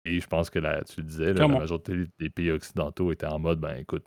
Et 0.05 0.19
je 0.19 0.27
pense 0.27 0.49
que 0.49 0.59
la, 0.59 0.83
tu 0.83 1.01
le 1.01 1.07
disais, 1.07 1.33
la 1.33 1.47
majorité 1.47 2.07
des 2.19 2.29
pays 2.29 2.51
occidentaux 2.51 3.11
étaient 3.11 3.27
en 3.27 3.39
mode, 3.39 3.59
ben 3.59 3.77
écoute, 3.77 4.03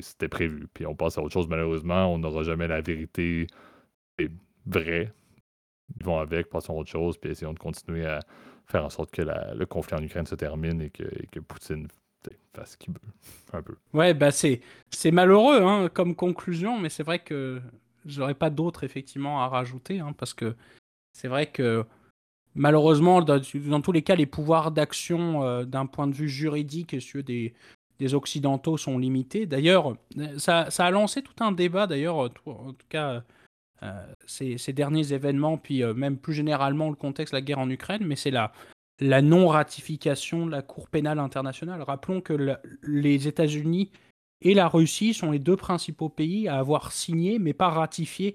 c'était 0.00 0.28
prévu. 0.28 0.66
Puis 0.72 0.86
on 0.86 0.94
passe 0.94 1.18
à 1.18 1.22
autre 1.22 1.32
chose, 1.32 1.48
malheureusement, 1.48 2.12
on 2.12 2.18
n'aura 2.18 2.42
jamais 2.42 2.66
la 2.66 2.80
vérité 2.80 3.46
vraie. 4.66 5.12
Ils 5.98 6.04
vont 6.04 6.18
avec, 6.18 6.48
passons 6.48 6.72
à 6.72 6.76
autre 6.76 6.90
chose, 6.90 7.18
puis 7.18 7.30
essayons 7.30 7.52
de 7.52 7.58
continuer 7.58 8.06
à 8.06 8.20
faire 8.66 8.84
en 8.84 8.90
sorte 8.90 9.10
que 9.10 9.22
le 9.22 9.66
conflit 9.66 9.96
en 9.96 10.02
Ukraine 10.02 10.26
se 10.26 10.34
termine 10.34 10.80
et 10.80 10.90
que, 10.90 11.04
que 11.30 11.40
Poutine 11.40 11.86
fasse 12.54 12.72
ce 12.72 12.76
qu'il 12.78 12.94
veut, 12.94 13.00
un 13.52 13.62
peu. 13.62 13.76
Ouais, 13.92 14.14
bah 14.14 14.30
c'est, 14.30 14.62
c'est 14.90 15.10
malheureux 15.10 15.62
hein, 15.62 15.88
comme 15.92 16.14
conclusion, 16.14 16.78
mais 16.78 16.88
c'est 16.88 17.02
vrai 17.02 17.18
que 17.18 17.60
j'aurais 18.06 18.34
pas 18.34 18.50
d'autres 18.50 18.84
effectivement 18.84 19.42
à 19.42 19.48
rajouter, 19.48 20.00
hein, 20.00 20.14
parce 20.16 20.32
que 20.32 20.56
c'est 21.12 21.28
vrai 21.28 21.46
que 21.46 21.84
malheureusement, 22.54 23.22
dans, 23.22 23.40
tous 23.40 23.92
les 23.92 24.02
cas, 24.02 24.14
les 24.14 24.26
pouvoirs 24.26 24.70
d'action 24.70 25.42
euh, 25.42 25.64
d'un 25.64 25.86
point 25.86 26.06
de 26.06 26.14
vue 26.14 26.28
juridique 26.28 26.94
et 26.94 27.00
ceux 27.00 27.22
des, 27.22 27.54
Occidentaux 28.12 28.76
sont 28.76 28.98
limités. 28.98 29.46
D'ailleurs, 29.46 29.96
ça, 30.36 30.70
ça, 30.70 30.84
a 30.84 30.90
lancé 30.90 31.22
tout 31.22 31.42
un 31.42 31.52
débat, 31.52 31.86
d'ailleurs, 31.86 32.16
en 32.16 32.28
tout 32.28 32.86
cas, 32.90 33.22
euh, 33.82 34.06
ces, 34.26 34.72
derniers 34.72 35.12
événements, 35.12 35.58
puis 35.58 35.82
euh, 35.82 35.94
même 35.94 36.16
plus 36.16 36.32
généralement 36.32 36.90
le 36.90 36.96
contexte 36.96 37.32
de 37.32 37.38
la 37.38 37.42
guerre 37.42 37.58
en 37.58 37.68
Ukraine, 37.68 38.04
mais 38.04 38.16
c'est 38.16 38.30
la, 38.30 38.52
la 39.00 39.20
non-ratification 39.20 40.46
de 40.46 40.50
la 40.50 40.62
Cour 40.62 40.88
pénale 40.88 41.18
internationale. 41.18 41.82
Rappelons 41.82 42.20
que 42.20 42.56
les 42.82 43.28
États-Unis 43.28 43.90
et 44.40 44.54
la 44.54 44.68
Russie 44.68 45.12
sont 45.12 45.30
les 45.32 45.38
deux 45.38 45.56
principaux 45.56 46.08
pays 46.08 46.48
à 46.48 46.58
avoir 46.58 46.92
signé, 46.92 47.38
mais 47.38 47.52
pas 47.52 47.68
ratifié 47.68 48.34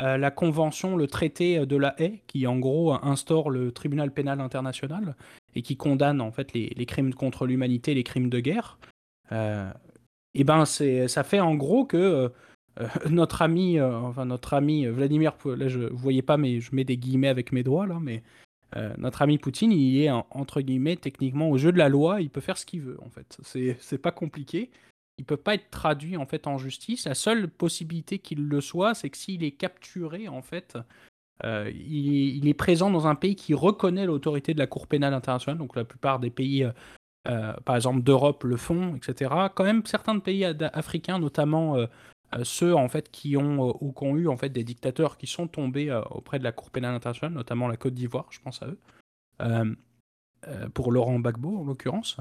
euh, 0.00 0.16
la 0.16 0.30
convention, 0.30 0.96
le 0.96 1.06
traité 1.06 1.66
de 1.66 1.76
la 1.76 1.94
haie, 2.00 2.22
qui 2.26 2.46
en 2.46 2.58
gros 2.58 2.92
instaure 3.04 3.50
le 3.50 3.70
tribunal 3.72 4.12
pénal 4.12 4.40
international 4.40 5.14
et 5.54 5.62
qui 5.62 5.76
condamne 5.76 6.20
en 6.20 6.32
fait 6.32 6.52
les, 6.54 6.86
crimes 6.86 7.12
contre 7.12 7.46
l'humanité, 7.46 7.92
les 7.94 8.04
crimes 8.04 8.30
de 8.30 8.40
guerre. 8.40 8.78
Euh, 9.32 9.70
et 10.34 10.44
ben 10.44 10.64
ça 10.64 11.24
fait 11.24 11.40
en 11.40 11.54
gros 11.54 11.84
que 11.84 11.96
euh, 11.96 12.88
notre 13.10 13.42
ami, 13.42 13.80
enfin 13.80 14.24
notre 14.24 14.54
ami 14.54 14.86
Vladimir, 14.86 15.34
là 15.44 15.68
je 15.68 15.80
vous 15.80 15.98
voyez 15.98 16.22
pas 16.22 16.36
mais 16.36 16.60
je 16.60 16.74
mets 16.74 16.84
des 16.84 16.96
guillemets 16.96 17.28
avec 17.28 17.52
mes 17.52 17.62
doigts 17.62 17.86
là, 17.86 17.98
mais 18.00 18.22
notre 18.98 19.22
ami 19.22 19.36
Poutine, 19.36 19.72
il 19.72 20.00
est 20.00 20.10
entre 20.10 20.60
guillemets 20.60 20.94
techniquement 20.94 21.50
au 21.50 21.58
jeu 21.58 21.72
de 21.72 21.78
la 21.78 21.88
loi, 21.88 22.20
il 22.20 22.30
peut 22.30 22.40
faire 22.40 22.56
ce 22.56 22.64
qu'il 22.64 22.82
veut 22.82 22.98
en 23.02 23.10
fait. 23.10 23.36
C'est 23.80 23.98
pas 23.98 24.12
compliqué 24.12 24.70
il 25.20 25.24
peut 25.24 25.36
pas 25.36 25.54
être 25.54 25.68
traduit 25.70 26.16
en 26.16 26.24
fait 26.24 26.46
en 26.46 26.56
justice. 26.56 27.06
La 27.06 27.14
seule 27.14 27.46
possibilité 27.48 28.18
qu'il 28.18 28.48
le 28.48 28.60
soit, 28.62 28.94
c'est 28.94 29.10
que 29.10 29.18
s'il 29.18 29.44
est 29.44 29.50
capturé 29.50 30.28
en 30.28 30.40
fait, 30.40 30.78
euh, 31.44 31.70
il, 31.74 32.48
est 32.48 32.54
présent 32.54 32.90
dans 32.90 33.06
un 33.06 33.14
pays 33.14 33.36
qui 33.36 33.52
reconnaît 33.52 34.06
l'autorité 34.06 34.54
de 34.54 34.58
la 34.58 34.66
Cour 34.66 34.86
pénale 34.86 35.12
internationale. 35.12 35.58
Donc 35.58 35.76
la 35.76 35.84
plupart 35.84 36.20
des 36.20 36.30
pays, 36.30 36.64
euh, 36.64 36.72
euh, 37.28 37.52
par 37.66 37.76
exemple 37.76 38.00
d'Europe, 38.00 38.44
le 38.44 38.56
font, 38.56 38.96
etc. 38.96 39.30
Quand 39.54 39.64
même, 39.64 39.84
certains 39.84 40.18
pays 40.18 40.46
africains, 40.72 41.18
notamment 41.18 41.76
ceux 42.42 42.74
en 42.74 42.88
fait 42.88 43.10
qui 43.10 43.36
ont 43.36 43.76
ou 43.84 43.92
qui 43.92 44.04
ont 44.04 44.16
eu 44.16 44.26
en 44.26 44.38
fait 44.38 44.48
des 44.48 44.64
dictateurs 44.64 45.18
qui 45.18 45.26
sont 45.26 45.48
tombés 45.48 45.92
auprès 46.10 46.38
de 46.38 46.44
la 46.44 46.52
Cour 46.52 46.70
pénale 46.70 46.94
internationale, 46.94 47.34
notamment 47.34 47.68
la 47.68 47.76
Côte 47.76 47.92
d'Ivoire, 47.92 48.28
je 48.30 48.40
pense 48.40 48.62
à 48.62 48.68
eux, 48.68 48.78
pour 50.72 50.92
Laurent 50.92 51.18
Gbagbo 51.18 51.58
en 51.58 51.64
l'occurrence. 51.64 52.16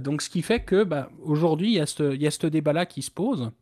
Donc 0.00 0.22
ce 0.22 0.30
qui 0.30 0.42
fait 0.42 0.60
que 0.60 0.82
bah, 0.82 1.10
aujourd'hui 1.22 1.72
il 1.72 1.76
y 1.76 1.80
a 2.26 2.30
ce 2.30 2.46
débat-là 2.46 2.86
qui 2.86 3.02
se 3.02 3.10
pose. 3.10 3.52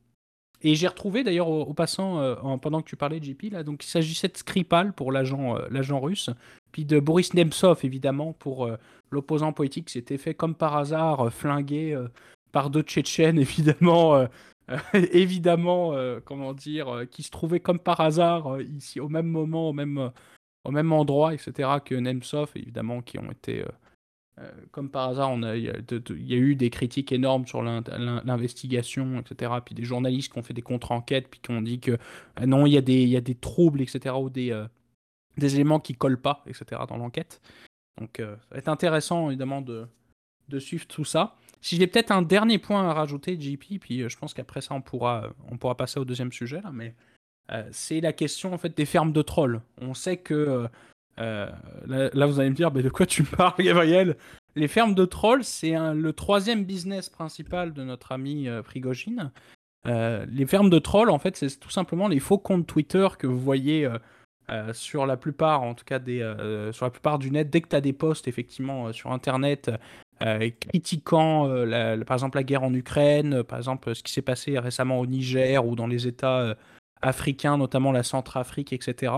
Et 0.65 0.77
j'ai 0.77 0.87
retrouvé 0.87 1.25
d'ailleurs 1.25 1.49
au, 1.49 1.75
passant, 1.75 2.21
euh, 2.21 2.37
pendant 2.59 2.83
que 2.83 2.89
tu 2.89 2.97
parlais 2.97 3.19
de 3.19 3.25
JP, 3.25 3.51
là, 3.53 3.65
donc 3.65 3.85
il 3.85 3.89
s'agissait 3.89 4.29
de 4.29 4.37
Skripal 4.37 4.93
pour 4.93 5.11
l'agent 5.11 5.57
euh, 5.57 5.99
russe, 5.99 6.31
puis 6.71 6.85
de 6.85 7.01
Boris 7.01 7.35
Nemtsov 7.35 7.81
évidemment 7.83 8.33
pour 8.33 8.67
euh, 8.67 8.77
l'opposant 9.11 9.53
politique 9.53 9.87
qui 9.87 9.95
s'était 9.95 10.19
fait 10.19 10.35
comme 10.35 10.55
par 10.55 10.77
hasard 10.77 11.33
flinguer 11.33 11.99
par 12.53 12.71
deux 12.71 12.83
Tchétchènes 12.83 13.39
évidemment. 13.41 14.27
évidemment, 14.95 15.93
comment 16.25 16.55
dire, 16.55 17.05
qui 17.11 17.25
se 17.25 17.31
trouvaient 17.31 17.61
comme 17.61 17.81
par 17.81 18.01
hasard 18.01 18.61
ici 18.61 19.01
au 19.01 19.09
même 19.09 19.27
moment, 19.27 19.71
au 19.71 19.73
même, 19.73 20.93
endroit, 20.93 21.35
etc., 21.35 21.69
que 21.85 21.97
Nemtsov, 21.97 22.53
évidemment, 22.55 23.03
qui 23.03 23.19
ont 23.19 23.31
été 23.31 23.63
euh, 23.63 23.69
comme 24.71 24.90
par 24.90 25.11
hasard, 25.11 25.37
il, 25.55 25.62
y 25.62 26.35
a, 26.35 26.37
eu 26.37 26.57
des 26.57 26.71
critiques 26.71 27.12
énormes 27.12 27.47
sur 27.47 27.62
l'investigation, 27.62 29.21
etc. 29.21 29.53
Puis 29.64 29.75
des 29.75 29.85
journalistes 29.85 30.33
qui 30.33 30.38
ont 30.38 30.42
fait 30.42 30.55
des 30.55 30.62
contre-enquêtes, 30.62 31.29
puis 31.29 31.40
qui 31.40 31.51
ont 31.51 31.61
dit 31.61 31.81
que 31.81 31.92
euh, 31.92 32.47
non, 32.47 32.66
il 32.66 32.73
y, 32.73 32.79
a 32.79 32.81
des, 33.21 33.35
troubles, 33.35 33.83
etc. 33.83 34.14
Ou 34.18 34.31
des, 34.31 34.51
euh, 34.51 34.66
des 35.37 35.55
éléments 35.55 35.81
qui 35.81 35.95
collent 35.95 36.21
pas, 36.21 36.42
etc. 36.47 36.81
dans 36.88 36.97
l'enquête. 36.97 37.42
Donc 38.01 38.16
ça 38.18 38.38
va 38.51 38.57
être 38.57 38.68
intéressant, 38.68 39.29
évidemment, 39.29 39.61
de, 39.61 39.87
suivre 40.59 40.87
tout 40.87 41.05
ça. 41.05 41.37
Si 41.61 41.77
j'ai 41.77 41.87
peut-être 41.87 42.11
un 42.11 42.23
dernier 42.23 42.59
point 42.59 42.88
à 42.88 42.95
rajouter, 42.95 43.38
JP, 43.38 43.79
puis 43.81 44.09
je 44.09 44.18
pense 44.18 44.35
qu'après 44.35 44.62
ça, 44.62 44.75
on 44.75 44.81
pourra, 44.81 45.31
on 45.51 45.59
pourra 45.59 45.77
passer 45.77 46.01
au 46.01 46.05
deuxième 46.05 46.33
sujet, 46.33 46.61
là, 46.62 46.73
mais 46.73 46.95
c'est 47.71 48.01
la 48.01 48.14
question 48.14 48.55
en 48.55 48.59
fait 48.59 48.75
des 48.75 48.87
fermes 48.87 49.12
de 49.12 49.21
trolls. 49.21 49.61
On 49.79 49.92
sait 49.92 50.16
que 50.16 50.68
euh, 51.18 51.51
là, 51.87 52.27
vous 52.27 52.40
allez 52.40 52.51
me 52.51 52.55
dire, 52.55 52.70
de 52.70 52.88
quoi 52.88 53.07
tu 53.07 53.22
parles, 53.37 53.55
Gabriel? 53.59 54.16
Les 54.55 54.68
fermes 54.68 54.94
de 54.94 55.05
trolls, 55.05 55.44
c'est 55.44 55.75
le 55.94 56.12
troisième 56.12 56.64
business 56.64 57.09
principal 57.09 57.72
de 57.72 57.85
notre 57.85 58.12
ami 58.12 58.48
euh, 58.48 58.62
Prigogine. 58.62 59.31
Euh, 59.87 60.27
les 60.29 60.46
fermes 60.46 60.70
de 60.70 60.79
trolls, 60.79 61.11
en 61.11 61.18
fait, 61.18 61.37
c'est 61.37 61.59
tout 61.59 61.70
simplement 61.70 62.09
les 62.09 62.20
faux 62.20 62.38
comptes 62.38 62.66
Twitter 62.66 63.09
que 63.18 63.27
vous 63.27 63.40
voyez 63.40 63.88
sur 64.75 65.07
la 65.07 65.16
plupart, 65.16 65.62
en 65.62 65.75
tout 65.75 65.85
cas, 65.85 65.98
sur 66.72 66.85
la 66.85 66.90
plupart 66.90 67.18
du 67.18 67.31
net. 67.31 67.48
Dès 67.48 67.62
que 67.62 67.68
tu 67.68 67.77
as 67.77 67.81
des 67.81 67.94
posts, 67.94 68.29
effectivement, 68.29 68.92
sur 68.92 69.11
Internet, 69.11 69.70
critiquant, 70.20 71.48
par 72.07 72.14
exemple, 72.14 72.37
la 72.37 72.44
guerre 72.44 72.62
en 72.62 72.75
Ukraine, 72.75 73.42
par 73.44 73.57
exemple, 73.57 73.94
ce 73.94 74.03
qui 74.03 74.12
s'est 74.12 74.20
passé 74.20 74.59
récemment 74.59 75.01
au 75.01 75.07
Niger 75.07 75.66
ou 75.66 75.75
dans 75.75 75.87
les 75.87 76.07
États 76.07 76.55
africains, 77.01 77.57
notamment 77.57 77.92
la 77.92 78.03
Centrafrique, 78.03 78.75
etc 78.75 79.12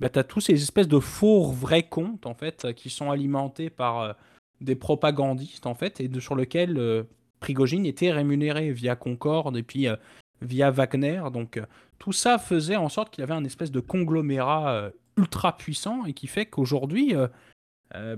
bah, 0.00 0.08
tu 0.08 0.18
as 0.18 0.24
tous 0.24 0.40
ces 0.40 0.54
espèces 0.54 0.88
de 0.88 0.98
faux 0.98 1.50
vrais 1.50 1.84
comptes 1.84 2.26
en 2.26 2.34
fait 2.34 2.72
qui 2.74 2.90
sont 2.90 3.10
alimentés 3.10 3.70
par 3.70 4.00
euh, 4.00 4.12
des 4.60 4.74
propagandistes 4.74 5.66
en 5.66 5.74
fait 5.74 6.00
et 6.00 6.10
sur 6.20 6.36
lesquels 6.36 6.78
euh, 6.78 7.04
Prigogine 7.40 7.86
était 7.86 8.10
rémunéré 8.10 8.72
via 8.72 8.96
Concorde 8.96 9.56
et 9.56 9.62
puis 9.62 9.88
euh, 9.88 9.96
via 10.42 10.70
Wagner. 10.70 11.22
Donc 11.32 11.60
tout 11.98 12.12
ça 12.12 12.38
faisait 12.38 12.76
en 12.76 12.88
sorte 12.88 13.10
qu'il 13.10 13.22
avait 13.22 13.34
un 13.34 13.44
espèce 13.44 13.70
de 13.70 13.80
conglomérat 13.80 14.90
ultra 15.16 15.56
puissant 15.56 16.04
et 16.06 16.12
qui 16.12 16.26
fait 16.26 16.46
qu'aujourd'hui 16.46 17.14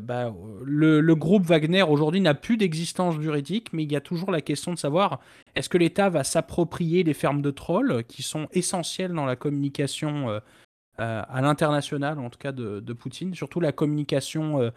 bah, 0.01 0.35
le, 0.65 1.15
groupe 1.15 1.45
Wagner 1.45 1.83
aujourd'hui 1.83 2.21
n'a 2.21 2.35
plus 2.35 2.57
d'existence 2.57 3.21
juridique, 3.21 3.73
mais 3.73 3.83
il 3.83 3.93
y 3.93 3.97
a 3.97 4.01
toujours 4.01 4.31
la 4.31 4.41
question 4.41 4.73
de 4.73 4.79
savoir 4.79 5.21
est-ce 5.55 5.69
que 5.69 5.77
l'État 5.77 6.09
va 6.09 6.25
s'approprier 6.25 7.03
les 7.03 7.13
fermes 7.15 7.43
de 7.43 7.51
trolls 7.51 8.03
qui 8.05 8.23
sont 8.23 8.49
essentielles 8.53 9.13
dans 9.13 9.27
la 9.27 9.37
communication 9.37 10.31
euh, 10.31 10.41
à 10.99 11.41
l'international, 11.41 12.19
en 12.19 12.31
tout 12.31 12.39
cas 12.39 12.53
de, 12.53 12.93
Poutine, 12.93 13.35
surtout 13.35 13.61
la 13.61 13.73
communication 13.73 14.61
euh, 14.63 14.71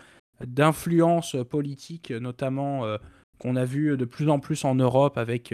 d'influence 0.46 1.36
politique, 1.50 2.12
notamment 2.12 2.86
euh, 2.86 2.98
qu'on 3.40 3.56
a 3.56 3.66
vu 3.66 3.98
de 3.98 4.06
plus 4.06 4.30
en 4.30 4.40
plus 4.40 4.66
en 4.66 4.76
Europe 4.76 5.18
avec, 5.18 5.54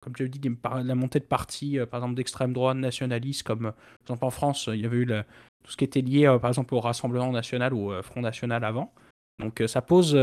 comme 0.00 0.14
tu 0.14 0.24
as 0.24 0.28
dit, 0.28 0.40
la 0.84 0.94
montée 0.94 1.20
de 1.20 1.24
partis, 1.24 1.78
par 1.90 2.00
exemple 2.00 2.14
d'extrême 2.14 2.52
droite 2.54 2.78
nationalistes, 2.78 3.42
comme 3.42 3.72
par 3.72 3.74
exemple 4.06 4.24
en 4.24 4.30
France, 4.30 4.70
il 4.72 4.80
y 4.80 4.86
avait 4.86 4.96
eu 4.96 5.06
tout 5.06 5.72
ce 5.72 5.76
qui 5.76 5.84
était 5.84 6.00
lié, 6.00 6.24
par 6.40 6.48
exemple, 6.48 6.74
au 6.74 6.80
Rassemblement 6.80 7.30
national 7.30 7.74
ou 7.74 7.92
au 7.92 8.02
Front 8.02 8.22
national 8.22 8.64
avant. 8.64 8.94
Donc 9.40 9.62
ça 9.66 9.82
pose 9.82 10.18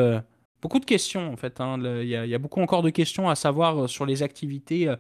beaucoup 0.64 0.80
de 0.80 0.86
questions 0.86 1.32
en 1.32 1.38
fait. 1.38 1.62
Hein. 1.62 1.78
Il 2.02 2.08
y, 2.08 2.16
a 2.16 2.40
beaucoup 2.40 2.62
encore 2.62 2.82
de 2.82 2.90
questions 2.90 3.30
à 3.30 3.36
savoir 3.36 3.88
sur 3.88 4.08
les 4.08 4.24
activités 4.24 4.92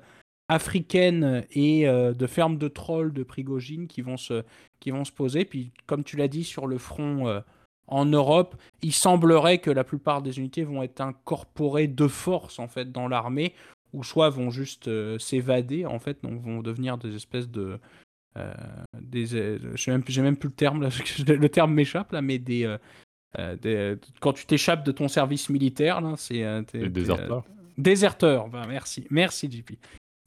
africaines 0.49 1.45
et 1.51 1.88
euh, 1.88 2.13
de 2.13 2.27
fermes 2.27 2.57
de 2.57 2.67
trolls 2.67 3.13
de 3.13 3.23
Prigogine 3.23 3.88
qui 3.88 4.01
vont 4.01 4.17
se, 4.17 4.43
qui 4.79 4.89
vont 4.89 5.05
se 5.05 5.12
poser. 5.12 5.45
Puis, 5.45 5.71
comme 5.85 6.03
tu 6.03 6.17
l'as 6.17 6.27
dit, 6.27 6.43
sur 6.43 6.65
le 6.67 6.79
front 6.79 7.27
euh, 7.27 7.39
en 7.88 8.05
Europe, 8.05 8.55
il 8.81 8.93
semblerait 8.93 9.59
que 9.59 9.69
la 9.69 9.83
plupart 9.83 10.21
des 10.23 10.39
unités 10.39 10.63
vont 10.63 10.83
être 10.83 11.01
incorporées 11.01 11.88
de 11.88 12.07
force 12.07 12.59
en 12.59 12.67
fait 12.67 12.91
dans 12.91 13.07
l'armée, 13.07 13.53
ou 13.93 14.03
soit 14.03 14.29
vont 14.29 14.49
juste 14.49 14.88
euh, 14.88 15.19
s'évader 15.19 15.85
en 15.85 15.99
fait, 15.99 16.21
donc 16.23 16.41
vont 16.41 16.62
devenir 16.62 16.97
des 16.97 17.15
espèces 17.15 17.49
de 17.49 17.79
des, 19.01 19.25
j'ai 19.25 19.91
même, 19.91 20.03
même 20.07 20.38
plus 20.38 20.47
le 20.47 20.55
terme, 20.55 20.81
là, 20.81 20.88
le 21.27 21.49
terme 21.49 21.73
m'échappe 21.73 22.13
là, 22.13 22.21
mais 22.21 22.39
des, 22.39 22.73
quand 24.21 24.31
tu 24.31 24.45
t'échappes 24.45 24.85
de 24.85 24.93
ton 24.93 25.09
service 25.09 25.49
militaire, 25.49 26.01
c'est 26.15 26.45
des 26.71 26.88
déserteurs. 26.88 27.43
Déserteur, 27.77 28.47
ben, 28.47 28.65
merci, 28.65 29.05
merci 29.09 29.51
JP 29.51 29.73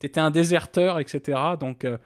t'étais 0.02 0.20
un 0.20 0.32
déserteur, 0.32 0.98
etc. 0.98 1.38
Donc, 1.58 1.84
euh, 1.84 1.96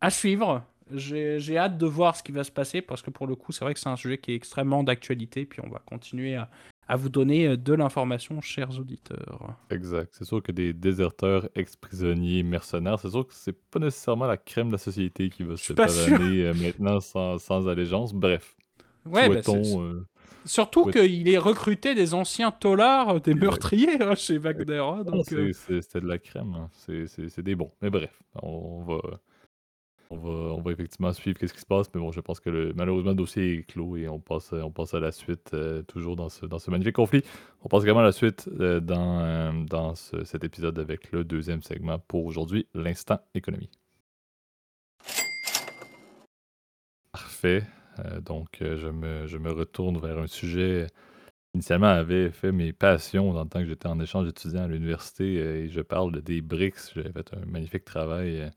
à 0.00 0.10
suivre. 0.10 0.62
J'ai 0.90 1.56
hâte 1.56 1.78
de 1.78 1.86
voir 1.86 2.14
ce 2.14 2.22
qui 2.22 2.30
va 2.30 2.44
se 2.44 2.52
passer 2.52 2.82
parce 2.82 3.02
que 3.02 3.10
pour 3.10 3.26
le 3.26 3.34
coup, 3.34 3.52
c'est 3.52 3.64
vrai 3.64 3.74
que 3.74 3.80
c'est 3.80 3.88
un 3.88 3.96
sujet 3.96 4.18
qui 4.18 4.32
est 4.32 4.36
extrêmement 4.36 4.84
d'actualité. 4.84 5.46
Puis 5.46 5.60
on 5.64 5.68
va 5.68 5.80
continuer 5.84 6.36
à, 6.36 6.48
à 6.86 6.96
vous 6.96 7.08
donner 7.08 7.48
euh, 7.48 7.56
de 7.56 7.72
l'information, 7.72 8.40
chers 8.40 8.78
auditeurs. 8.78 9.56
Exact. 9.70 10.14
C'est 10.16 10.24
sûr 10.24 10.42
que 10.42 10.52
des 10.52 10.72
déserteurs, 10.72 11.48
ex-prisonniers, 11.56 12.42
mercenaires, 12.42 13.00
c'est 13.00 13.10
sûr 13.10 13.26
que 13.26 13.34
c'est 13.34 13.58
pas 13.70 13.80
nécessairement 13.80 14.26
la 14.26 14.36
crème 14.36 14.68
de 14.68 14.72
la 14.72 14.78
société 14.78 15.30
qui 15.30 15.42
va 15.42 15.56
se 15.56 15.72
pavaner 15.72 16.44
euh, 16.44 16.54
maintenant 16.54 17.00
sans, 17.00 17.38
sans, 17.38 17.66
allégeance. 17.66 18.12
Bref. 18.12 18.54
Ouais, 19.06 19.28
bah, 19.28 19.40
Surtout 20.44 20.90
qu'il 20.90 21.28
est 21.28 21.38
recruté 21.38 21.94
des 21.94 22.12
anciens 22.12 22.50
tolards, 22.50 23.20
des 23.20 23.34
meurtriers 23.34 24.00
hein, 24.02 24.14
chez 24.14 24.38
Wagner. 24.38 24.78
Hein, 24.78 25.02
donc, 25.04 25.32
euh. 25.32 25.52
C'était 25.52 26.00
de 26.00 26.06
la 26.06 26.18
crème. 26.18 26.54
Hein. 26.54 26.70
C'est 26.74 27.42
des 27.42 27.54
bons. 27.54 27.72
Mais 27.80 27.90
bref, 27.90 28.22
on 28.42 28.82
va, 28.82 29.00
on 30.10 30.16
va, 30.16 30.30
on 30.54 30.60
va 30.60 30.72
effectivement 30.72 31.12
suivre 31.12 31.38
ce 31.40 31.52
qui 31.52 31.60
se 31.60 31.66
passe. 31.66 31.86
Mais 31.94 32.00
bon, 32.00 32.12
je 32.12 32.20
pense 32.20 32.40
que 32.40 32.50
le, 32.50 32.72
malheureusement, 32.74 33.10
le 33.10 33.16
dossier 33.16 33.58
est 33.58 33.62
clos 33.62 33.96
et 33.96 34.06
on 34.08 34.20
passe, 34.20 34.52
on 34.52 34.70
passe 34.70 34.92
à 34.94 35.00
la 35.00 35.12
suite, 35.12 35.52
euh, 35.54 35.82
toujours 35.82 36.16
dans 36.16 36.28
ce, 36.28 36.44
dans 36.44 36.58
ce 36.58 36.70
magnifique 36.70 36.96
conflit. 36.96 37.22
On 37.62 37.68
passe 37.68 37.82
également 37.84 38.00
à 38.00 38.04
la 38.04 38.12
suite 38.12 38.48
euh, 38.60 38.80
dans, 38.80 39.64
dans 39.64 39.94
cet 39.94 40.44
épisode 40.44 40.78
avec 40.78 41.10
le 41.12 41.24
deuxième 41.24 41.62
segment 41.62 41.98
pour 41.98 42.26
aujourd'hui, 42.26 42.66
l'instant 42.74 43.20
économie. 43.34 43.70
Parfait. 47.12 47.62
Euh, 48.00 48.20
donc, 48.20 48.60
euh, 48.62 48.76
je 49.26 49.38
me, 49.38 49.52
retourne 49.52 49.98
vers 49.98 50.18
un 50.18 50.26
sujet 50.26 50.86
initialement 51.54 51.86
avait 51.86 52.30
fait 52.30 52.50
mes 52.50 52.72
passions 52.72 53.32
dans 53.32 53.44
le 53.44 53.48
temps 53.48 53.60
que 53.60 53.66
j'étais 53.66 53.86
en 53.86 54.00
échange 54.00 54.26
étudiant 54.26 54.64
à 54.64 54.66
l'université 54.66 55.38
euh, 55.38 55.64
et 55.64 55.68
je 55.68 55.80
parle 55.80 56.20
des 56.20 56.40
BRICS. 56.42 56.94
J'avais 56.96 57.12
fait 57.12 57.32
un 57.34 57.46
magnifique 57.46 57.84
travail 57.84 58.50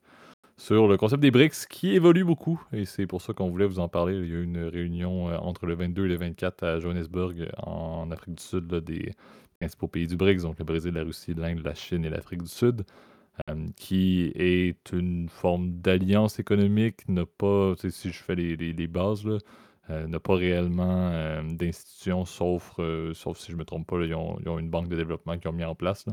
sur 0.57 0.87
le 0.87 0.97
concept 0.97 1.21
des 1.21 1.29
BRICS 1.29 1.67
qui 1.69 1.93
évolue 1.93 2.23
beaucoup 2.23 2.59
et 2.73 2.85
c'est 2.85 3.05
pour 3.05 3.21
ça 3.21 3.33
qu'on 3.33 3.49
voulait 3.49 3.67
vous 3.67 3.79
en 3.79 3.87
parler. 3.87 4.15
Il 4.15 4.29
y 4.29 4.33
a 4.33 4.37
eu 4.37 4.43
une 4.43 4.63
réunion 4.63 5.25
entre 5.27 5.67
le 5.67 5.75
22 5.75 6.05
et 6.05 6.09
le 6.09 6.15
24 6.17 6.63
à 6.63 6.79
Johannesburg 6.79 7.35
en 7.59 8.09
Afrique 8.09 8.35
du 8.35 8.43
Sud 8.43 8.67
des 8.67 9.11
principaux 9.59 9.87
pays 9.87 10.07
du 10.07 10.15
BRICS, 10.15 10.41
donc 10.41 10.57
le 10.57 10.65
Brésil, 10.65 10.93
la 10.93 11.03
Russie, 11.03 11.35
l'Inde, 11.35 11.61
la 11.63 11.75
Chine 11.75 12.03
et 12.05 12.09
l'Afrique 12.09 12.41
du 12.41 12.49
Sud. 12.49 12.83
Euh, 13.49 13.67
qui 13.75 14.31
est 14.35 14.91
une 14.91 15.29
forme 15.29 15.79
d'alliance 15.79 16.39
économique, 16.39 17.07
n'a 17.07 17.25
pas, 17.25 17.73
si 17.77 18.11
je 18.11 18.17
fais 18.17 18.33
les, 18.35 18.87
bases, 18.87 19.27
euh, 19.91 20.07
n'a 20.07 20.19
pas 20.19 20.35
réellement 20.35 21.11
euh, 21.11 21.43
d'institutions, 21.43 22.25
sauf, 22.25 22.79
sauf 23.13 23.37
si 23.37 23.51
je 23.51 23.53
ne 23.53 23.59
me 23.59 23.65
trompe 23.65 23.85
pas, 23.87 23.97
ils, 24.03 24.15
ont, 24.15 24.39
ils, 24.41 24.49
ont, 24.49 24.57
une 24.57 24.69
banque 24.69 24.89
de 24.89 24.95
développement 24.95 25.37
qu'ils 25.37 25.49
ont 25.49 25.53
mis 25.53 25.63
en 25.63 25.75
place. 25.75 26.05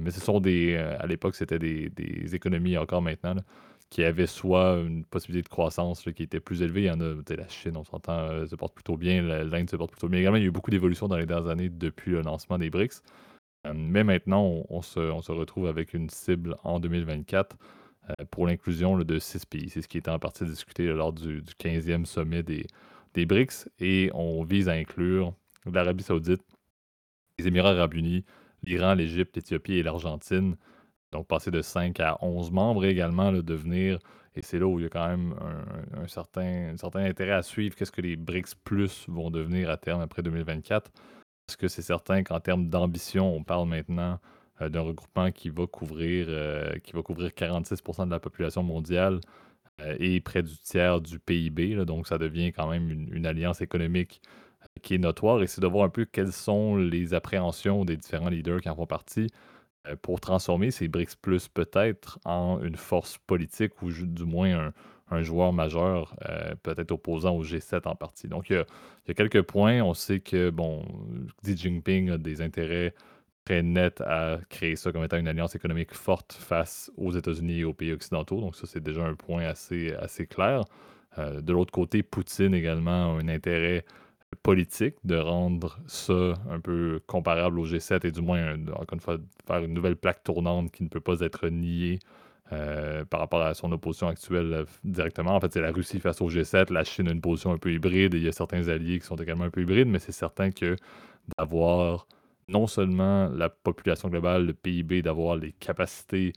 mais 0.00 0.10
ce 0.10 0.20
sont 0.20 0.40
des, 0.40 0.76
à 0.76 1.06
l'époque, 1.06 1.36
c'était 1.36 1.60
des, 1.60 1.90
des, 1.90 2.34
économies 2.34 2.76
encore 2.76 3.02
maintenant, 3.02 3.36
qui 3.88 4.02
avaient 4.02 4.26
soit 4.26 4.78
une 4.80 5.04
possibilité 5.04 5.44
de 5.44 5.48
croissance 5.48 6.02
qui 6.14 6.24
était 6.24 6.40
plus 6.40 6.62
élevée. 6.62 6.82
Il 6.82 6.86
y 6.86 6.90
en 6.90 7.00
a, 7.00 7.14
la 7.36 7.48
Chine, 7.48 7.76
on 7.76 7.84
s'entend, 7.84 8.46
se 8.46 8.56
porte 8.56 8.74
plutôt 8.74 8.96
bien, 8.96 9.22
l'Inde 9.22 9.70
se 9.70 9.76
porte 9.76 9.92
plutôt 9.92 10.08
bien 10.08 10.20
également. 10.20 10.38
Il 10.38 10.42
y 10.42 10.46
a 10.46 10.48
eu 10.48 10.50
beaucoup 10.50 10.72
d'évolutions 10.72 11.06
dans 11.06 11.16
les 11.16 11.26
dernières 11.26 11.50
années 11.50 11.68
depuis 11.68 12.10
le 12.10 12.22
lancement 12.22 12.58
des 12.58 12.68
BRICS. 12.68 13.02
Euh, 13.66 13.72
mais 13.74 14.04
maintenant, 14.04 14.64
on, 14.68 14.82
se, 14.82 15.00
retrouve 15.32 15.66
avec 15.66 15.94
une 15.94 16.10
cible 16.10 16.56
en 16.64 16.80
2024 16.80 17.56
euh, 18.10 18.14
pour 18.30 18.46
l'inclusion 18.46 18.98
de 18.98 19.18
six 19.18 19.44
pays. 19.46 19.68
C'est 19.70 19.82
ce 19.82 19.88
qui 19.88 19.98
était 19.98 20.10
en 20.10 20.18
partie 20.18 20.44
discuté 20.44 20.86
lors 20.86 21.12
du, 21.12 21.42
15e 21.42 22.04
sommet 22.04 22.42
des, 22.42 22.66
BRICS. 23.14 23.68
Et 23.80 24.10
on 24.14 24.44
vise 24.44 24.68
à 24.68 24.72
inclure 24.72 25.34
l'Arabie 25.66 26.04
saoudite, 26.04 26.42
les 27.38 27.48
Émirats 27.48 27.70
arabes 27.70 27.94
unis, 27.94 28.24
l'Iran, 28.62 28.94
l'Égypte, 28.94 29.34
l'Éthiopie 29.36 29.74
et 29.74 29.82
l'Argentine 29.82 30.56
Donc, 31.12 31.26
passer 31.26 31.50
de 31.50 31.60
5 31.60 31.98
à 32.00 32.16
11 32.22 32.52
membres 32.52 32.84
également 32.84 33.30
le 33.32 33.42
devenir, 33.42 33.98
et 34.36 34.42
c'est 34.42 34.60
là 34.60 34.66
où 34.66 34.78
il 34.78 34.84
y 34.84 34.86
a 34.86 34.88
quand 34.88 35.08
même 35.08 35.34
un, 35.96 36.06
certain, 36.06 36.76
certain 36.76 37.00
intérêt 37.00 37.32
à 37.32 37.42
suivre, 37.42 37.74
qu'est-ce 37.74 37.90
que 37.90 38.00
les 38.00 38.14
BRICS 38.14 38.54
Plus 38.62 39.04
vont 39.08 39.30
devenir 39.30 39.68
à 39.68 39.76
terme 39.76 40.00
après 40.00 40.22
2024. 40.22 40.92
Parce 41.48 41.56
que 41.56 41.68
c'est 41.68 41.80
certain 41.80 42.22
qu'en 42.22 42.40
termes 42.40 42.68
d'ambition, 42.68 43.34
on 43.34 43.42
parle 43.42 43.68
maintenant 43.68 44.20
euh, 44.60 44.68
d'un 44.68 44.82
regroupement 44.82 45.32
qui 45.32 45.48
va 45.48 45.66
couvrir, 45.66 46.26
euh, 46.28 46.78
qui 46.84 46.92
va 46.92 47.00
couvrir 47.00 47.30
46% 47.30 48.04
de 48.04 48.10
la 48.10 48.20
population 48.20 48.62
mondiale 48.62 49.18
euh, 49.80 49.96
et 49.98 50.20
près 50.20 50.42
du 50.42 50.58
tiers 50.58 51.00
du 51.00 51.18
PIB. 51.18 51.86
donc, 51.86 52.06
ça 52.06 52.18
devient 52.18 52.52
quand 52.52 52.68
même 52.68 52.90
une, 52.90 53.24
alliance 53.24 53.62
économique 53.62 54.20
qui 54.82 54.96
est 54.96 54.98
notoire. 54.98 55.42
Et 55.42 55.46
c'est 55.46 55.62
de 55.62 55.66
voir 55.66 55.86
un 55.86 55.88
peu 55.88 56.04
quelles 56.04 56.34
sont 56.34 56.76
les 56.76 57.14
appréhensions 57.14 57.86
des 57.86 57.96
différents 57.96 58.28
leaders 58.28 58.60
qui 58.60 58.68
en 58.68 58.76
font 58.76 58.86
partie 58.86 59.28
pour 60.02 60.20
transformer 60.20 60.70
ces 60.70 60.86
BRICS 60.86 61.16
Plus 61.16 61.48
peut-être 61.48 62.18
en 62.26 62.60
une 62.62 62.76
force 62.76 63.16
politique 63.26 63.80
ou 63.80 63.90
du 63.90 64.24
moins 64.24 64.66
un, 64.66 64.72
joueur 65.22 65.52
majeur, 65.52 66.14
peut-être 66.62 66.92
opposant 66.92 67.34
au 67.34 67.44
G7 67.44 67.88
en 67.88 67.94
partie. 67.94 68.28
Donc, 68.28 68.50
il 68.50 68.56
y, 68.56 69.10
a, 69.10 69.14
quelques 69.14 69.42
points. 69.42 69.82
On 69.82 69.94
sait 69.94 70.20
que, 70.20 70.50
bon, 70.50 70.84
Xi 71.42 71.56
Jinping 71.56 72.10
a 72.10 72.18
des 72.18 72.42
intérêts 72.42 72.94
très 73.48 73.62
net 73.62 74.02
à 74.02 74.38
créer 74.50 74.76
ça 74.76 74.92
comme 74.92 75.04
étant 75.04 75.16
une 75.16 75.28
alliance 75.28 75.54
économique 75.54 75.94
forte 75.94 76.34
face 76.34 76.92
aux 76.98 77.12
États-Unis 77.12 77.60
et 77.60 77.64
aux 77.64 77.72
pays 77.72 77.92
occidentaux. 77.92 78.42
Donc 78.42 78.56
ça, 78.56 78.66
c'est 78.66 78.82
déjà 78.82 79.02
un 79.02 79.14
point 79.14 79.44
assez, 79.44 79.94
assez 79.94 80.26
clair. 80.26 80.64
Euh, 81.16 81.40
de 81.40 81.52
l'autre 81.54 81.72
côté, 81.72 82.02
Poutine 82.02 82.52
également 82.54 83.16
a 83.16 83.20
un 83.20 83.28
intérêt 83.28 83.86
politique 84.42 84.96
de 85.04 85.16
rendre 85.16 85.78
ça 85.86 86.34
un 86.50 86.60
peu 86.60 87.00
comparable 87.06 87.58
au 87.58 87.66
G7 87.66 88.06
et 88.06 88.10
du 88.10 88.20
moins, 88.20 88.52
encore 88.72 88.92
une 88.92 89.00
fois, 89.00 89.16
faire 89.46 89.64
une 89.64 89.72
nouvelle 89.72 89.96
plaque 89.96 90.22
tournante 90.22 90.70
qui 90.70 90.82
ne 90.82 90.88
peut 90.88 91.00
pas 91.00 91.20
être 91.20 91.48
niée 91.48 91.98
euh, 92.52 93.04
par 93.04 93.20
rapport 93.20 93.42
à 93.42 93.54
son 93.54 93.70
opposition 93.72 94.08
actuelle 94.08 94.52
euh, 94.52 94.64
directement. 94.84 95.34
En 95.34 95.40
fait, 95.40 95.52
c'est 95.52 95.60
la 95.60 95.70
Russie 95.70 96.00
face 96.00 96.20
au 96.22 96.30
G7, 96.30 96.72
la 96.72 96.84
Chine 96.84 97.08
a 97.08 97.12
une 97.12 97.20
position 97.20 97.52
un 97.52 97.58
peu 97.58 97.72
hybride 97.72 98.14
et 98.14 98.18
il 98.18 98.24
y 98.24 98.28
a 98.28 98.32
certains 98.32 98.68
alliés 98.68 98.98
qui 98.98 99.06
sont 99.06 99.16
également 99.16 99.44
un 99.44 99.50
peu 99.50 99.60
hybrides, 99.60 99.88
mais 99.88 99.98
c'est 99.98 100.12
certain 100.12 100.50
que 100.50 100.76
d'avoir 101.36 102.06
non 102.48 102.66
seulement 102.66 103.28
la 103.28 103.50
population 103.50 104.08
globale, 104.08 104.46
le 104.46 104.54
PIB, 104.54 105.02
d'avoir 105.02 105.36
les 105.36 105.52
capacités 105.52 106.32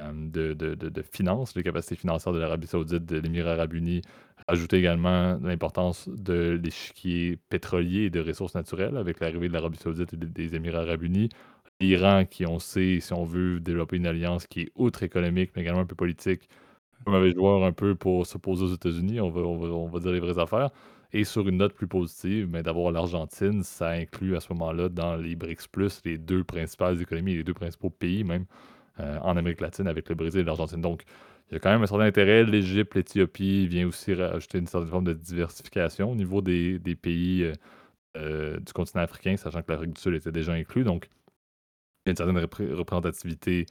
euh, 0.00 0.12
de, 0.12 0.54
de, 0.54 1.02
finances, 1.02 1.54
les 1.54 1.62
capacités 1.62 1.94
financières 1.94 2.32
de 2.32 2.40
l'Arabie 2.40 2.66
saoudite, 2.66 3.04
de 3.04 3.18
l'Émirat 3.18 3.52
arabe 3.52 3.74
uni, 3.74 4.02
ajouter 4.48 4.78
également 4.78 5.38
l'importance 5.40 6.08
de 6.08 6.60
l'échiquier 6.60 7.38
pétrolier 7.48 8.06
et 8.06 8.10
de 8.10 8.20
ressources 8.20 8.56
naturelles 8.56 8.96
avec 8.96 9.20
l'arrivée 9.20 9.46
de 9.46 9.52
l'Arabie 9.52 9.78
saoudite 9.78 10.12
et 10.12 10.16
des 10.16 10.56
Émirats 10.56 10.80
arabes 10.80 11.04
unis. 11.04 11.28
L'Iran, 11.84 12.24
qui 12.24 12.46
on 12.46 12.58
sait, 12.58 12.98
si 13.00 13.12
on 13.12 13.24
veut 13.24 13.60
développer 13.60 13.96
une 13.96 14.06
alliance 14.06 14.46
qui 14.46 14.62
est 14.62 14.72
outre 14.74 15.02
économique, 15.02 15.50
mais 15.54 15.62
également 15.62 15.80
un 15.80 15.86
peu 15.86 15.94
politique, 15.94 16.48
un 17.06 17.10
mauvais 17.10 17.32
joueur 17.32 17.64
un 17.64 17.72
peu 17.72 17.94
pour 17.94 18.26
s'opposer 18.26 18.64
aux 18.64 18.74
États-Unis, 18.74 19.20
on 19.20 19.30
va, 19.30 20.00
dire 20.00 20.12
les 20.12 20.20
vraies 20.20 20.38
affaires. 20.38 20.70
Et 21.12 21.24
sur 21.24 21.46
une 21.48 21.58
note 21.58 21.74
plus 21.74 21.86
positive, 21.86 22.48
mais 22.50 22.62
d'avoir 22.62 22.90
l'Argentine, 22.90 23.62
ça 23.62 23.90
inclut 23.90 24.36
à 24.36 24.40
ce 24.40 24.52
moment-là 24.54 24.88
dans 24.88 25.14
les 25.16 25.36
BRICS 25.36 25.68
les 26.04 26.18
deux 26.18 26.42
principales 26.42 27.00
économies, 27.00 27.36
les 27.36 27.44
deux 27.44 27.54
principaux 27.54 27.90
pays 27.90 28.24
même 28.24 28.46
euh, 29.00 29.18
en 29.22 29.36
Amérique 29.36 29.60
latine 29.60 29.86
avec 29.86 30.08
le 30.08 30.14
Brésil 30.14 30.40
et 30.40 30.44
l'Argentine. 30.44 30.80
Donc, 30.80 31.04
il 31.50 31.54
y 31.54 31.56
a 31.56 31.60
quand 31.60 31.70
même 31.70 31.82
un 31.82 31.86
certain 31.86 32.04
intérêt. 32.04 32.44
L'Égypte, 32.44 32.94
l'Éthiopie 32.94 33.68
vient 33.68 33.86
aussi 33.86 34.14
rajouter 34.14 34.58
une 34.58 34.66
certaine 34.66 34.90
forme 34.90 35.04
de 35.04 35.12
diversification 35.12 36.10
au 36.10 36.14
niveau 36.16 36.40
des, 36.40 36.80
pays 37.00 37.44
euh, 37.44 37.52
euh, 38.16 38.58
du 38.58 38.72
continent 38.72 39.02
africain, 39.02 39.36
sachant 39.36 39.62
que 39.62 39.70
l'Afrique 39.70 39.92
du 39.94 40.00
Sud 40.00 40.14
était 40.14 40.32
déjà 40.32 40.52
inclus. 40.52 40.84
Donc, 40.84 41.08
il 42.04 42.08
y 42.08 42.10
a 42.10 42.12
une 42.12 42.16
certaine 42.16 42.74
représentativité 42.76 43.66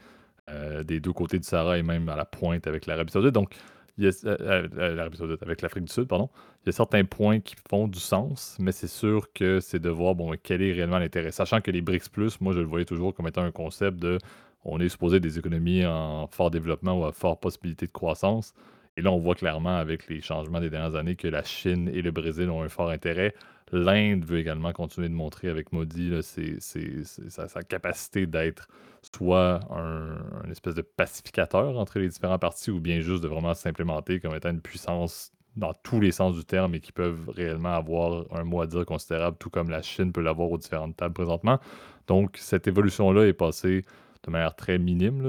des 0.84 1.00
deux 1.00 1.14
côtés 1.14 1.40
du 1.40 1.46
Sahara 1.46 1.78
et 1.78 1.84
même 1.84 2.10
à 2.10 2.18
la 2.18 2.26
pointe 2.26 2.68
avec 2.68 2.86
l'Arabie 2.86 3.12
Saoudite. 3.12 3.32
Donc, 3.32 3.56
il 3.98 4.06
y 4.06 4.08
a, 4.08 4.12
euh, 4.26 4.38
euh, 4.42 4.68
euh, 4.78 5.38
avec 5.42 5.62
l'Afrique 5.62 5.86
du 5.86 5.94
Sud, 5.94 6.08
pardon. 6.08 6.30
Il 6.64 6.68
y 6.68 6.70
a 6.70 6.72
certains 6.72 7.04
points 7.06 7.40
qui 7.40 7.56
font 7.70 7.88
du 7.88 8.00
sens, 8.00 8.58
mais 8.60 8.72
c'est 8.72 8.88
sûr 8.88 9.32
que 9.34 9.60
c'est 9.60 9.80
de 9.80 9.90
voir 9.90 10.16
bon, 10.16 10.34
quel 10.42 10.62
est 10.62 10.74
réellement 10.74 10.98
l'intérêt. 10.98 11.32
Sachant 11.32 11.62
que 11.62 11.72
les 11.72 11.82
BRICS 11.82 12.10
Plus, 12.10 12.42
moi 12.42 12.54
je 12.54 12.60
le 12.60 12.66
voyais 12.66 12.86
toujours 12.86 13.14
comme 13.14 13.28
étant 13.28 13.44
un 13.44 13.52
concept 13.52 13.98
de 14.00 14.18
on 14.66 14.80
est 14.80 14.90
supposé 14.90 15.20
des 15.20 15.38
économies 15.38 15.86
en 15.86 16.28
fort 16.28 16.50
développement 16.50 17.00
ou 17.00 17.06
à 17.06 17.12
forte 17.12 17.42
possibilité 17.42 17.86
de 17.86 17.92
croissance. 17.92 18.54
Et 18.96 19.02
là, 19.02 19.12
on 19.12 19.18
voit 19.18 19.36
clairement 19.36 19.76
avec 19.76 20.08
les 20.08 20.22
changements 20.22 20.62
des 20.62 20.70
dernières 20.70 20.96
années 20.96 21.16
que 21.16 21.28
la 21.28 21.44
Chine 21.44 21.90
et 21.94 22.02
le 22.02 22.12
Brésil 22.12 22.50
ont 22.50 22.62
un 22.64 22.70
fort 22.70 22.90
intérêt. 22.90 23.34
L'Inde 23.74 24.24
veut 24.24 24.38
également 24.38 24.72
continuer 24.72 25.10
de 25.10 25.16
montrer 25.16 25.50
avec 25.50 25.72
Modi 25.72 26.12
sa, 26.22 27.64
capacité 27.64 28.28
d'être 28.28 28.68
soit 29.02 29.62
un, 29.72 30.50
espèce 30.52 30.76
de 30.76 30.84
pacificateur 30.84 31.78
entre 31.80 31.98
les 31.98 32.08
différents 32.08 32.38
partis 32.38 32.70
ou 32.70 32.80
bien 32.80 33.00
juste 33.00 33.24
de 33.24 33.28
vraiment 33.28 33.56
s'implémenter 33.56 34.20
comme 34.20 34.36
étant 34.36 34.52
une 34.52 34.62
puissance 34.62 35.32
dans 35.56 35.74
tous 35.74 36.00
les 36.00 36.12
sens 36.12 36.36
du 36.36 36.46
terme 36.46 36.76
et 36.76 36.80
qui 36.80 36.92
peuvent 36.92 37.30
réellement 37.30 37.74
avoir 37.74 38.26
un 38.32 38.44
mot 38.44 38.62
à 38.62 38.68
dire 38.68 38.86
considérable, 38.86 39.38
tout 39.40 39.50
comme 39.50 39.72
la 39.72 39.82
Chine 39.82 40.12
peut 40.12 40.22
l'avoir 40.22 40.52
aux 40.52 40.58
différentes 40.60 40.96
tables 40.96 41.16
présentement. 41.16 41.60
Donc, 42.08 42.38
cette 42.38 42.68
évolution-là 42.68 43.26
est 43.26 43.34
passée 43.34 43.86
de 44.24 44.32
manière 44.32 44.56
très 44.56 44.78
minime. 44.78 45.22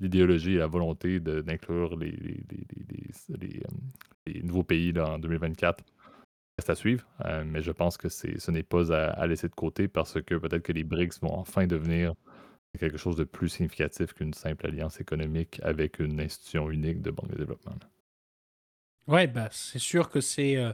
L'idéologie 0.00 0.54
et 0.54 0.58
la 0.58 0.66
volonté 0.68 1.18
d'inclure 1.18 1.96
les, 1.96 2.44
les, 3.40 3.62
les, 4.26 4.42
nouveaux 4.42 4.62
pays 4.62 4.92
en 4.98 5.18
2024 5.18 5.84
reste 6.58 6.70
à 6.70 6.74
suivre, 6.74 7.06
euh, 7.24 7.44
mais 7.46 7.62
je 7.62 7.70
pense 7.70 7.96
que 7.96 8.08
ce 8.08 8.50
n'est 8.50 8.62
pas 8.64 8.92
à, 8.92 9.26
laisser 9.26 9.48
de 9.48 9.54
côté 9.54 9.86
parce 9.86 10.20
que 10.20 10.34
peut-être 10.34 10.62
que 10.62 10.72
les 10.72 10.84
BRICS 10.84 11.20
vont 11.22 11.32
enfin 11.32 11.66
devenir 11.66 12.14
quelque 12.78 12.98
chose 12.98 13.16
de 13.16 13.24
plus 13.24 13.48
significatif 13.48 14.12
qu'une 14.12 14.34
simple 14.34 14.66
alliance 14.66 15.00
économique 15.00 15.60
avec 15.62 16.00
une 16.00 16.20
institution 16.20 16.70
unique 16.70 17.00
de 17.00 17.10
banque 17.10 17.30
de 17.30 17.36
développement. 17.36 17.74
Ouais, 19.06 19.26
bah, 19.26 19.48
c'est 19.52 19.78
sûr 19.78 20.10
que 20.10 20.20
c'est. 20.20 20.56
Euh, 20.56 20.72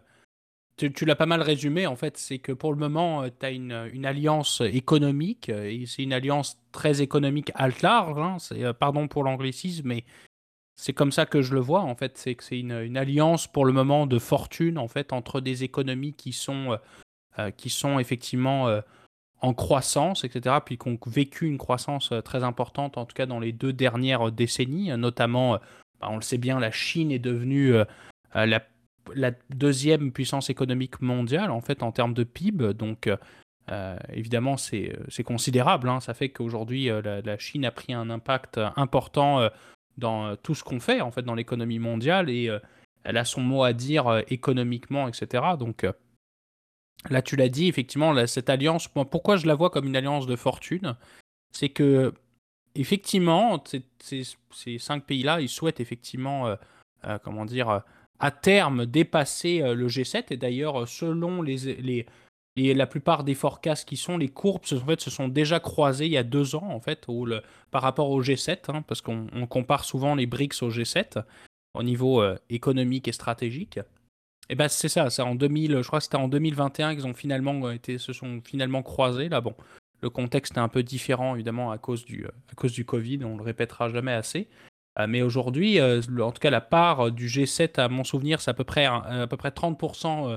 tu, 0.77 1.05
l'as 1.05 1.15
pas 1.15 1.27
mal 1.27 1.41
résumé, 1.41 1.87
en 1.87 1.97
fait. 1.97 2.17
C'est 2.17 2.39
que 2.39 2.53
pour 2.53 2.73
le 2.73 2.79
moment, 2.79 3.23
euh, 3.23 3.29
tu 3.29 3.47
as 3.47 3.51
une, 3.51 3.73
alliance 4.05 4.61
économique, 4.61 5.51
et 5.51 5.85
c'est 5.87 6.03
une 6.03 6.13
alliance 6.13 6.59
très 6.73 7.01
économique 7.01 7.53
à 7.55 7.69
large. 7.83 8.19
Hein, 8.19 8.73
pardon 8.73 9.07
pour 9.07 9.23
l'anglicisme, 9.23 9.89
mais 9.89 10.05
c'est 10.77 10.93
comme 10.93 11.13
ça 11.13 11.27
que 11.27 11.43
je 11.43 11.55
le 11.55 11.61
vois, 11.61 11.83
en 11.83 11.95
fait. 11.95 12.19
C'est 12.19 12.35
que 12.35 12.45
c'est 12.45 12.59
une, 12.59 12.97
alliance 12.97 13.47
pour 13.47 13.65
le 13.65 13.73
moment 13.73 14.07
de 14.07 14.19
fortune, 14.19 14.79
en 14.79 14.89
fait, 14.89 15.13
entre 15.13 15.41
des 15.41 15.65
économies 15.65 16.15
qui 16.15 16.33
sont, 16.33 16.73
euh, 16.73 16.77
euh, 17.39 17.51
qui 17.51 17.71
sont 17.71 17.99
effectivement 17.99 18.69
euh, 18.69 18.81
en 19.41 19.55
croissance, 19.55 20.25
etc., 20.25 20.57
puis 20.65 20.79
qui 20.79 20.89
ont 20.89 20.99
vécu 21.07 21.47
une 21.47 21.59
croissance 21.59 22.13
très 22.25 22.43
importante, 22.45 22.99
en 22.99 23.05
tout 23.05 23.15
cas 23.15 23.27
dans 23.27 23.41
les 23.41 23.53
deux 23.53 23.73
dernières 23.73 24.33
décennies, 24.33 24.89
notamment, 24.97 25.59
bah, 26.01 26.09
on 26.11 26.17
le 26.17 26.23
sait 26.23 26.39
bien, 26.39 26.59
la 26.59 26.71
Chine 26.71 27.13
est 27.13 27.19
devenue 27.19 27.75
la, 28.35 28.61
deuxième 29.51 30.13
puissance 30.13 30.49
économique 30.49 31.03
mondiale, 31.03 31.51
en 31.51 31.61
fait, 31.61 31.83
en 31.83 31.93
termes 31.93 32.15
de 32.15 32.25
PIB. 32.25 32.73
Donc, 32.73 33.11
évidemment, 34.11 34.57
c'est 34.57 35.23
considérable. 35.25 35.91
Hein. 35.91 36.01
Ça 36.01 36.15
fait 36.15 36.31
qu'aujourd'hui, 36.31 36.87
la, 36.87 37.21
la, 37.21 37.39
Chine 37.39 37.67
a 37.67 37.71
pris 37.71 37.93
un 37.93 38.09
impact 38.09 38.59
important 38.77 39.47
dans 39.99 40.27
euh, 40.27 40.37
tout 40.37 40.55
ce 40.55 40.65
qu'on 40.65 40.81
fait 40.81 41.01
en 41.01 41.11
fait 41.11 41.23
dans 41.23 41.35
l'économie 41.35 41.79
mondiale 41.79 42.31
et 42.31 42.49
euh, 42.49 42.59
elle 43.05 43.17
a 43.17 43.25
son 43.25 43.41
mot 43.41 43.65
à 43.65 43.73
dire 43.73 44.07
euh, 44.09 44.23
économiquement, 44.29 45.09
etc. 45.09 45.45
Donc 45.59 45.87
là, 47.11 47.23
tu 47.23 47.37
l'as 47.37 47.51
dit, 47.51 47.69
effectivement, 47.69 48.27
cette 48.27 48.49
alliance, 48.49 48.89
pourquoi 48.89 49.37
je 49.37 49.47
la 49.47 49.55
vois 49.55 49.71
comme 49.71 49.87
une 49.87 49.97
alliance 49.97 50.27
de 50.27 50.37
fortune, 50.37 50.97
c'est 51.53 51.69
que 51.69 52.15
effectivement, 52.75 53.63
ces, 54.01 54.25
cinq 54.79 55.05
pays-là, 55.05 55.41
ils 55.41 55.51
souhaitent 55.51 55.81
effectivement, 55.81 56.57
comment 57.23 57.45
dire, 57.45 57.83
à 58.21 58.31
terme 58.31 58.87
dépasser 58.87 59.61
le 59.61 59.87
G7. 59.87 60.25
Et 60.31 60.39
d'ailleurs, 60.39 60.89
selon 60.89 61.43
les, 61.43 61.75
les, 61.75 62.07
et 62.57 62.73
la 62.75 62.87
plupart 62.87 63.25
des 63.25 63.35
forecasts 63.35 63.89
qui 63.89 63.97
sont, 63.97 64.17
les 64.17 64.29
courbes 64.29 64.63
en 64.73 64.87
fait, 64.87 65.01
se 65.01 65.11
sont 65.11 65.29
déjà 65.29 65.59
croisées 65.59 66.07
il 66.07 66.13
y 66.13 66.17
a 66.17 66.23
deux 66.23 66.55
ans 66.55 66.69
en 66.71 66.81
fait, 66.81 67.07
par 67.71 67.83
rapport 67.83 68.11
au 68.11 68.23
G7, 68.23 68.59
hein, 68.69 68.83
parce 68.83 69.01
qu'on 69.01 69.27
compare 69.49 69.85
souvent 69.85 70.15
les 70.15 70.27
BRICS 70.27 70.63
au 70.63 70.71
G7 70.71 71.25
au 71.75 71.83
niveau 71.83 72.23
euh, 72.23 72.37
économique 72.51 73.09
et 73.09 73.13
stratégique. 73.13 73.81
Et 74.49 74.55
ben 74.55 74.69
c'est 74.69 74.89
ça, 74.89 75.11
c'est 75.11 75.23
en 75.23 75.35
2000, 75.35 75.81
je 75.83 75.87
crois 75.87 75.99
que 75.99 76.05
c'était 76.05 76.17
en 76.17 76.29
2021 76.29 76.95
qu'ils 76.95 77.07
ont 77.07 77.15
finalement 77.15 77.67
euh, 77.67 77.73
été, 77.73 77.99
se 77.99 78.13
sont 78.13 78.41
finalement 78.45 78.83
croisés 78.83 79.29
là. 79.29 79.41
Bon, 79.41 79.55
le 80.01 80.11
contexte 80.11 80.57
est 80.57 80.61
un 80.61 80.69
peu 80.69 80.85
différent 80.85 81.35
évidemment 81.35 81.73
à 81.73 81.79
cause 81.79 82.05
du, 82.05 82.27
euh, 82.27 82.31
à 82.53 82.55
cause 82.55 82.73
du 82.73 82.85
Covid, 82.85 83.25
on 83.25 83.37
le 83.37 83.43
répétera 83.43 83.89
jamais 83.89 84.13
assez. 84.13 84.49
mais 85.09 85.23
aujourd'hui, 85.23 85.81
en 85.81 86.31
tout 86.31 86.39
cas, 86.41 86.51
la 86.51 86.61
part 86.61 87.11
du 87.11 87.27
G7, 87.27 87.81
à 87.81 87.89
mon 87.89 88.05
souvenir, 88.05 88.41
c'est 88.41 88.51
à 88.53 88.55
peu 88.55 88.63
près, 88.63 88.85
à 88.85 89.27
peu 89.29 89.37
près 89.37 89.49
30% 89.49 90.31
euh, 90.31 90.37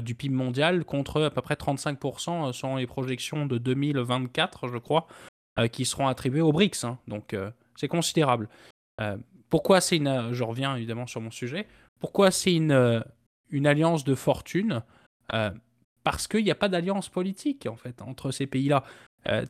du 0.00 0.14
PIB 0.14 0.34
mondial 0.34 0.84
contre 0.84 1.22
à 1.22 1.30
peu 1.30 1.40
près 1.40 1.54
35% 1.54 2.48
euh, 2.48 2.52
selon 2.52 2.76
les 2.76 2.86
projections 2.86 3.46
de 3.46 3.58
2024, 3.58 4.68
je 4.68 4.78
crois, 4.78 5.06
euh, 5.58 5.68
qui 5.68 5.84
seront 5.84 6.08
attribués 6.08 6.40
aux 6.40 6.52
BRICS. 6.52 6.84
Hein. 6.84 6.98
Donc 7.08 7.36
c'est 7.76 7.88
considérable. 7.88 8.48
pourquoi 9.50 9.80
c'est 9.80 9.96
une. 9.96 10.32
Je 10.32 10.44
reviens 10.44 10.76
évidemment 10.76 11.06
sur 11.06 11.20
mon 11.20 11.30
sujet. 11.30 11.66
Pourquoi 12.00 12.30
c'est 12.30 12.54
une, 12.54 13.02
une 13.50 13.66
alliance 13.66 14.04
de 14.04 14.14
fortune 14.14 14.82
Parce 16.04 16.28
qu'il 16.28 16.44
n'y 16.44 16.50
a 16.50 16.56
pas 16.56 16.68
d'alliance 16.68 17.08
politique 17.08 17.66
en 17.66 17.76
fait 17.76 18.02
entre 18.02 18.30
ces 18.30 18.46
pays-là. 18.46 18.84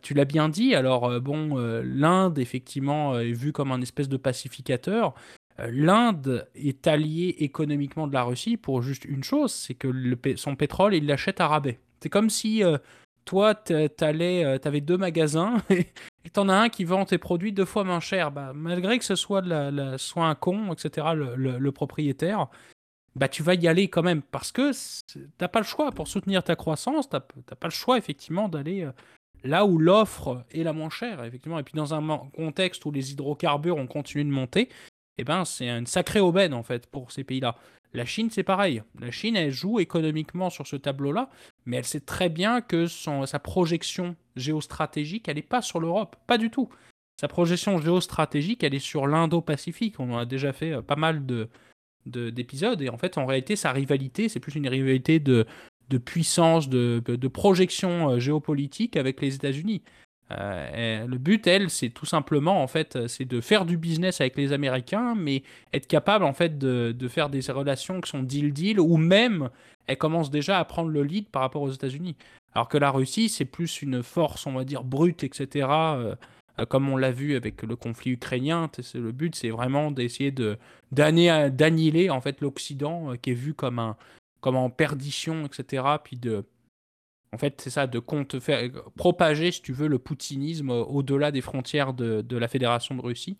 tu 0.03 0.15
l'as 0.15 0.25
bien 0.25 0.49
dit, 0.49 0.75
alors 0.75 1.21
bon, 1.21 1.57
l'Inde, 1.83 2.39
effectivement, 2.39 3.19
est 3.19 3.33
vue 3.33 3.53
comme 3.53 3.73
un 3.73 3.83
espèce 3.83 4.09
de 4.09 4.17
pacificateur. 4.17 5.15
L'Inde 5.59 6.49
est 6.55 6.87
alliée 6.87 7.37
économiquement 7.39 8.07
de 8.07 8.13
la 8.13 8.25
Russie 8.25 8.57
pour 8.57 8.83
juste 8.83 9.05
une 9.05 9.23
chose, 9.23 9.53
c'est 9.53 9.75
que 9.75 9.89
son 10.37 10.57
pétrole, 10.57 10.95
il 10.95 11.07
l'achète 11.07 11.41
à 11.41 11.47
rabais. 11.47 11.79
C'est 12.01 12.09
comme 12.09 12.29
si 12.29 12.63
toi, 13.25 13.55
tu 13.55 13.75
avais 13.75 14.81
deux 14.81 14.97
magasins 14.97 15.63
et 15.71 15.87
tu 16.33 16.41
en 16.41 16.49
as 16.49 16.55
un 16.55 16.69
qui 16.69 16.85
vend 16.85 17.05
tes 17.05 17.19
produits 17.19 17.53
deux 17.53 17.65
fois 17.65 17.85
moins 17.85 18.01
cher. 18.01 18.31
Bah, 18.31 18.53
malgré 18.55 18.99
que 18.99 19.05
ce 19.05 19.15
soit, 19.15 19.43
un 19.43 20.35
con, 20.35 20.73
etc., 20.73 21.07
le, 21.15 21.71
propriétaire, 21.71 22.49
bah, 23.17 23.29
tu 23.29 23.43
vas 23.43 23.55
y 23.55 23.69
aller 23.69 23.89
quand 23.89 24.03
même 24.03 24.23
parce 24.23 24.53
que 24.53 24.73
t'as 25.39 25.49
pas 25.49 25.61
le 25.61 25.65
choix 25.65 25.93
pour 25.93 26.09
soutenir 26.09 26.43
ta 26.43 26.57
croissance, 26.57 27.09
tu 27.09 27.17
n'as 27.17 27.57
pas 27.57 27.69
le 27.69 27.73
choix 27.73 27.97
effectivement 27.97 28.49
d'aller 28.49 28.83
euh, 28.83 28.93
là 29.45 29.65
où 29.65 29.79
l'offre 29.79 30.45
est 30.51 30.65
la 30.65 30.73
moins 30.73 30.91
chère, 30.91 31.23
effectivement. 31.25 31.59
Et 31.59 31.63
puis 31.63 31.75
dans 31.77 31.95
un 31.95 32.19
contexte 32.35 32.85
où 32.85 32.91
les 32.91 33.13
hydrocarbures 33.13 33.77
ont 33.77 33.87
continué 33.87 34.25
de 34.25 34.31
monter, 34.31 34.69
eh 35.19 35.25
ben, 35.25 35.45
c'est 35.45 35.69
une 35.69 35.87
sacrée 35.87 36.21
aubaine 36.21 36.55
en 36.55 36.63
fait 36.63 36.87
pour 36.87 37.13
ces 37.13 37.25
pays-là. 37.25 37.57
La 37.93 38.05
Chine, 38.05 38.29
c'est 38.31 38.43
pareil. 38.43 38.83
La 38.99 39.13
Chine, 39.13 39.37
elle 39.37 39.53
joue 39.53 39.79
économiquement 39.79 40.51
sur 40.51 40.67
ce 40.67 40.75
tableau-là, 40.75 41.31
mais 41.65 41.77
elle 41.77 41.85
sait 41.85 42.01
très 42.01 42.29
bien 42.29 42.61
que 42.61 42.87
sa 42.87 43.39
projection 43.39 44.17
géostratégique, 44.35 45.29
elle 45.29 45.37
n'est 45.37 45.43
pas 45.43 45.63
sur 45.63 45.79
l'Europe, 45.79 46.17
pas 46.27 46.37
du 46.37 46.51
tout. 46.51 46.69
Sa 47.21 47.29
projection 47.29 47.81
géostratégique, 47.81 48.65
elle 48.65 48.75
est 48.75 48.81
sur 48.81 49.07
l'Indo-Pacifique. 49.07 50.01
On 50.01 50.13
en 50.13 50.19
a 50.19 50.27
déjà 50.27 50.53
fait 50.53 50.73
euh, 50.73 50.83
pas 50.83 50.97
mal 50.97 51.25
de, 51.25 51.49
d'épisodes, 52.07 52.83
et 52.83 52.89
en 52.89 52.99
fait, 52.99 53.17
en 53.17 53.27
réalité, 53.27 53.55
sa 53.55 53.71
rivalité, 53.71 54.29
c'est 54.29 54.41
plus 54.41 54.57
une 54.57 54.69
rivalité 54.69 55.21
de, 55.21 55.47
de 55.89 55.99
puissance, 55.99 56.69
de, 56.69 57.01
de 57.07 57.29
projection 57.29 58.11
euh, 58.11 58.19
géopolitique 58.19 58.97
avec 58.97 59.21
les 59.21 59.37
États-Unis. 59.37 59.83
Euh, 60.31 61.07
le 61.07 61.19
but, 61.19 61.47
elle, 61.47 61.71
c'est 61.71 61.91
tout 61.91 62.07
simplement 62.07 62.63
en 62.63 62.67
fait, 62.67 63.07
c'est 63.09 63.25
de 63.25 63.41
faire 63.41 63.65
du 63.65 63.77
business 63.77 64.21
avec 64.21 64.37
les 64.37 64.53
Américains, 64.53 65.15
mais 65.15 65.43
être 65.73 65.87
capable 65.87 66.25
en 66.25 66.33
fait 66.33 66.59
de, 66.59 67.09
faire 67.09 67.29
des 67.29 67.41
relations 67.53 68.01
qui 68.01 68.11
sont 68.11 68.23
deal 68.23 68.53
deal, 68.53 68.81
ou 68.81 68.97
même 68.97 69.51
elle 69.87 69.99
commence 69.99 70.31
déjà 70.31 70.59
à 70.59 70.65
prendre 70.65 70.89
le 70.89 71.03
lead 71.03 71.29
par 71.29 71.43
rapport 71.43 71.63
aux 71.63 71.71
États-Unis. 71.71 72.17
Alors 72.55 72.69
que 72.69 72.79
la 72.79 72.91
Russie, 72.91 73.29
c'est 73.29 73.45
plus 73.45 73.83
une 73.83 74.03
force, 74.03 74.47
on 74.47 74.53
va 74.53 74.65
dire 74.65 74.85
brute, 74.85 75.25
etc. 75.25 75.69
Euh, 75.71 76.15
euh, 76.59 76.65
comme 76.67 76.89
on 76.89 76.97
l'a 76.97 77.11
vu 77.11 77.37
avec 77.37 77.63
le 77.63 77.77
conflit 77.77 78.13
ukrainien, 78.13 78.71
le 78.95 79.13
but, 79.13 79.35
c'est 79.35 79.51
vraiment 79.51 79.91
d'essayer 79.91 80.31
de 80.31 80.57
d'annihiler 80.93 82.11
en 82.11 82.21
fait 82.21 82.41
l'Occident 82.41 83.15
qui 83.21 83.33
est 83.33 83.35
vu 83.35 83.55
comme 83.55 83.79
un 83.79 83.97
comme 84.41 84.57
en 84.57 84.71
perdition, 84.71 85.47
etc. 85.47 85.83
Puis 86.05 86.17
de 86.17 86.45
en 87.35 87.39
fait, 87.39 87.61
c'est 87.61 87.71
ça, 87.71 87.89
de 87.89 87.99
compte 87.99 88.39
faire, 88.39 88.71
propager, 88.97 89.51
si 89.51 89.61
tu 89.61 89.73
veux, 89.73 89.89
le 89.89 89.99
poutinisme 89.99 90.71
au-delà 90.71 91.33
des 91.33 91.41
frontières 91.41 91.93
de, 91.93 92.37
la 92.37 92.47
Fédération 92.47 92.95
de 92.95 93.01
Russie. 93.01 93.33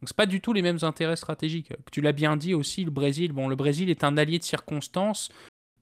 Donc, 0.00 0.08
c'est 0.08 0.16
pas 0.16 0.26
du 0.26 0.40
tout 0.40 0.52
les 0.52 0.62
mêmes 0.62 0.80
intérêts 0.82 1.14
stratégiques. 1.14 1.72
Tu 1.92 2.00
l'as 2.00 2.12
bien 2.12 2.36
dit 2.36 2.54
aussi, 2.54 2.84
le 2.84 2.90
Brésil. 2.90 3.30
Bon, 3.30 3.46
le 3.46 3.54
Brésil 3.54 3.88
est 3.88 4.02
un 4.02 4.16
allié 4.16 4.40
de 4.40 4.44
circonstance 4.44 5.30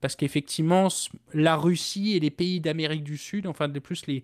parce 0.02 0.14
qu'effectivement, 0.14 0.88
la 1.32 1.56
Russie 1.56 2.14
et 2.14 2.20
les 2.20 2.30
pays 2.30 2.60
d'Amérique 2.60 3.02
du 3.02 3.16
Sud, 3.16 3.46
enfin, 3.46 3.68
de 3.68 3.78
plus 3.78 4.06
les, 4.06 4.22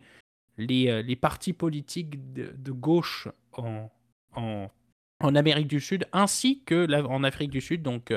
euh, 0.89 1.15
partis 1.19 1.55
politiques 1.55 2.35
de, 2.35 2.73
gauche 2.73 3.27
en, 3.57 3.89
Amérique 5.23 5.69
du 5.69 5.81
Sud, 5.81 6.07
ainsi 6.13 6.63
que 6.67 6.87
en 7.07 7.25
Afrique 7.25 7.51
du 7.51 7.63
Sud, 7.63 7.81
donc 7.81 8.13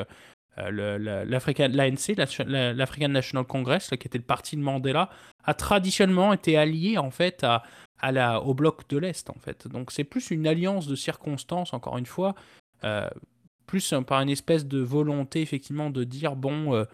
euh, 0.59 0.99
euh, 0.99 1.67
l'ANC, 1.67 2.15
l'African 2.47 3.09
National 3.09 3.45
Congress, 3.45 3.89
qui 3.89 4.07
était 4.07 4.17
le 4.17 4.23
parti 4.23 4.55
de 4.55 4.61
Mandela, 4.61 5.09
a 5.45 5.53
traditionnellement 5.53 6.31
été 6.33 6.57
allié 6.57 6.97
en 6.97 7.09
fait 7.09 7.43
à, 7.43 8.41
au 8.41 8.53
bloc 8.53 8.87
de 8.89 8.97
l'Est 8.97 9.29
en 9.29 9.39
fait. 9.39 9.67
Donc 9.67 9.91
c'est 9.91 10.03
plus 10.03 10.31
une 10.31 10.45
alliance 10.45 10.87
de 10.87 10.95
circonstances, 10.95 11.73
encore 11.73 11.97
une 11.97 12.05
fois, 12.05 12.35
euh, 12.83 13.09
plus 13.65 13.93
par 14.05 14.21
une 14.21 14.29
espèce 14.29 14.65
de 14.65 14.79
volonté 14.79 15.41
effectivement 15.41 15.89
de 15.89 16.03
dire 16.03 16.35
bon, 16.35 16.75
euh, 16.75 16.85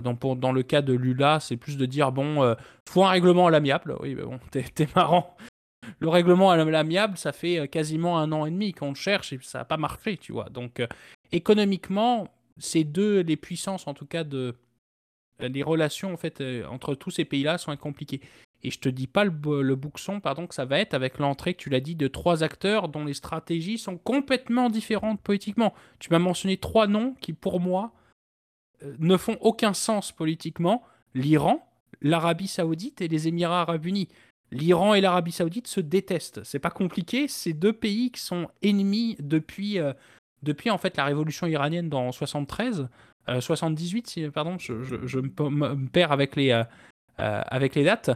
dans, 0.00 0.52
le 0.52 0.62
cas 0.62 0.82
de 0.82 0.92
Lula, 0.92 1.38
c'est 1.40 1.56
plus 1.56 1.76
de 1.76 1.86
dire 1.86 2.10
bon, 2.10 2.56
faut 2.88 3.04
un 3.04 3.10
règlement 3.10 3.46
à 3.46 3.50
l'amiable. 3.50 3.96
Oui, 4.00 4.16
mais 4.16 4.22
bon, 4.22 4.40
t'es 4.50 4.88
marrant. 4.96 5.36
Le 6.00 6.08
règlement 6.08 6.50
à 6.50 6.56
l'amiable, 6.56 7.16
ça 7.16 7.32
fait 7.32 7.68
quasiment 7.68 8.18
un 8.18 8.32
an 8.32 8.44
et 8.46 8.50
demi 8.50 8.72
qu'on 8.72 8.88
le 8.88 8.96
cherche 8.96 9.32
et 9.32 9.38
ça 9.42 9.58
n'a 9.58 9.64
pas 9.64 9.76
marché, 9.76 10.16
tu 10.16 10.32
vois. 10.32 10.48
Donc 10.48 10.82
économiquement, 11.32 12.28
ces 12.58 12.84
deux, 12.84 13.20
les 13.20 13.36
puissances 13.36 13.86
en 13.86 13.94
tout 13.94 14.06
cas 14.06 14.24
de 14.24 14.56
euh, 15.42 15.48
les 15.48 15.62
relations 15.62 16.12
en 16.12 16.16
fait 16.16 16.40
euh, 16.40 16.66
entre 16.66 16.94
tous 16.94 17.10
ces 17.10 17.24
pays-là 17.24 17.58
sont 17.58 17.76
compliquées. 17.76 18.20
Et 18.62 18.70
je 18.70 18.78
te 18.78 18.88
dis 18.88 19.06
pas 19.06 19.24
le, 19.24 19.62
le 19.62 19.76
bouxon 19.76 20.20
pardon 20.20 20.46
que 20.46 20.54
ça 20.54 20.64
va 20.64 20.78
être 20.78 20.94
avec 20.94 21.18
l'entrée 21.18 21.54
tu 21.54 21.68
l'as 21.68 21.80
dit 21.80 21.94
de 21.94 22.08
trois 22.08 22.42
acteurs 22.42 22.88
dont 22.88 23.04
les 23.04 23.14
stratégies 23.14 23.78
sont 23.78 23.98
complètement 23.98 24.70
différentes 24.70 25.20
politiquement. 25.20 25.74
Tu 25.98 26.10
m'as 26.10 26.18
mentionné 26.18 26.56
trois 26.56 26.86
noms 26.86 27.14
qui 27.20 27.32
pour 27.32 27.60
moi 27.60 27.92
euh, 28.82 28.94
ne 28.98 29.16
font 29.16 29.36
aucun 29.40 29.74
sens 29.74 30.12
politiquement 30.12 30.82
l'Iran, 31.14 31.66
l'Arabie 32.00 32.48
Saoudite 32.48 33.00
et 33.00 33.08
les 33.08 33.28
Émirats 33.28 33.62
Arabes 33.62 33.86
Unis. 33.86 34.08
L'Iran 34.52 34.94
et 34.94 35.00
l'Arabie 35.00 35.32
Saoudite 35.32 35.66
se 35.66 35.80
détestent. 35.80 36.44
C'est 36.44 36.60
pas 36.60 36.70
compliqué. 36.70 37.26
C'est 37.26 37.52
deux 37.52 37.72
pays 37.72 38.12
qui 38.12 38.20
sont 38.20 38.48
ennemis 38.62 39.16
depuis 39.18 39.80
depuis 40.46 40.70
en 40.70 40.78
fait 40.78 40.96
la 40.96 41.04
révolution 41.04 41.46
iranienne 41.46 41.90
dans 41.90 42.12
73, 42.12 42.88
78, 43.40 44.14
euh, 44.18 44.30
pardon, 44.30 44.56
je, 44.58 44.72
me, 45.18 45.88
perds 45.88 46.12
avec 46.12 46.36
les, 46.36 46.50
euh, 46.50 46.62
euh, 47.20 47.84
dates. 47.84 48.10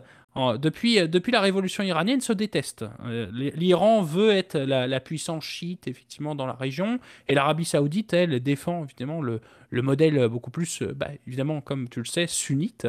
depuis, 0.58 1.08
depuis 1.08 1.32
la 1.32 1.40
révolution 1.40 1.82
iranienne, 1.82 2.20
se 2.20 2.32
déteste. 2.32 2.84
L'Iran 3.32 4.02
veut 4.02 4.30
être 4.30 4.58
la, 4.58 5.00
puissance 5.00 5.44
chiite, 5.44 5.88
effectivement, 5.88 6.34
dans 6.34 6.46
la 6.46 6.52
région, 6.52 7.00
et 7.28 7.34
l'Arabie 7.34 7.64
saoudite, 7.64 8.12
elle, 8.12 8.40
défend, 8.40 8.84
évidemment, 8.84 9.20
le, 9.20 9.40
le 9.70 9.82
modèle 9.82 10.28
beaucoup 10.28 10.50
plus, 10.50 10.82
bah, 10.82 11.08
évidemment, 11.26 11.60
comme 11.60 11.88
tu 11.88 12.00
le 12.00 12.06
sais, 12.06 12.26
sunnite. 12.26 12.86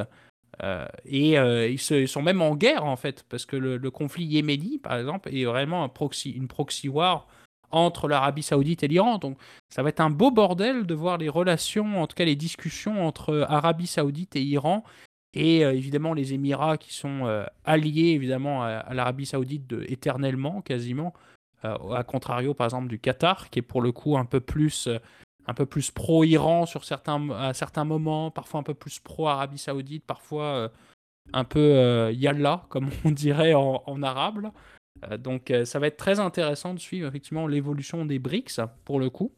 et 1.05 1.31
ils, 1.31 2.07
sont 2.07 2.21
même 2.21 2.41
en 2.41 2.55
guerre, 2.55 2.85
en 2.85 2.97
fait, 2.97 3.25
parce 3.29 3.45
que 3.45 3.55
le, 3.55 3.91
conflit 3.91 4.25
yéméni, 4.25 4.77
par 4.77 4.97
exemple, 4.97 5.33
est 5.33 5.45
vraiment 5.45 5.83
un 5.83 5.89
proxy, 5.89 6.31
une 6.31 6.47
proxy 6.47 6.87
war 6.87 7.27
entre 7.71 8.07
l'Arabie 8.07 8.43
Saoudite 8.43 8.83
et 8.83 8.87
l'Iran. 8.87 9.17
Donc 9.17 9.37
ça 9.69 9.83
va 9.83 9.89
être 9.89 9.99
un 9.99 10.09
beau 10.09 10.31
bordel 10.31 10.85
de 10.85 10.93
voir 10.93 11.17
les 11.17 11.29
relations, 11.29 12.01
en 12.01 12.07
tout 12.07 12.15
cas 12.15 12.25
les 12.25 12.35
discussions 12.35 13.05
entre 13.05 13.45
Arabie 13.49 13.87
Saoudite 13.87 14.35
et 14.35 14.43
Iran. 14.43 14.83
Et 15.33 15.63
euh, 15.63 15.73
évidemment 15.73 16.13
les 16.13 16.33
Émirats 16.33 16.77
qui 16.77 16.93
sont 16.93 17.25
euh, 17.25 17.45
alliés 17.63 18.11
évidemment 18.11 18.63
à, 18.63 18.93
l'Arabie 18.93 19.25
Saoudite 19.25 19.73
éternellement 19.87 20.61
quasiment, 20.61 21.13
euh, 21.63 21.77
à 21.93 22.03
contrario 22.03 22.53
par 22.53 22.65
exemple 22.65 22.89
du 22.89 22.99
Qatar 22.99 23.49
qui 23.49 23.59
est 23.59 23.63
pour 23.63 23.81
le 23.81 23.91
coup 23.91 24.17
un 24.17 24.25
peu 24.25 24.41
plus 24.41 24.89
un 25.47 25.53
peu 25.53 25.65
plus 25.65 25.89
pro-Iran 25.89 26.65
certains 26.65 27.29
à 27.29 27.53
certains 27.53 27.85
moments, 27.85 28.29
parfois 28.29 28.59
un 28.59 28.63
peu 28.63 28.73
plus 28.73 28.99
pro-Arabie 28.99 29.57
Saoudite, 29.57 30.03
parfois 30.05 30.69
un 31.31 31.43
peu 31.45 32.11
yalla 32.11 32.65
comme 32.67 32.89
on 33.05 33.11
dirait 33.11 33.53
en 33.53 34.03
arabe. 34.03 34.51
Euh, 35.09 35.17
donc 35.17 35.51
euh, 35.51 35.65
ça 35.65 35.79
va 35.79 35.87
être 35.87 35.97
très 35.97 36.19
intéressant 36.19 36.73
de 36.73 36.79
suivre 36.79 37.07
effectivement 37.07 37.47
l'évolution 37.47 38.05
des 38.05 38.19
BRICS 38.19 38.61
pour 38.85 38.99
le 38.99 39.09
coup. 39.09 39.33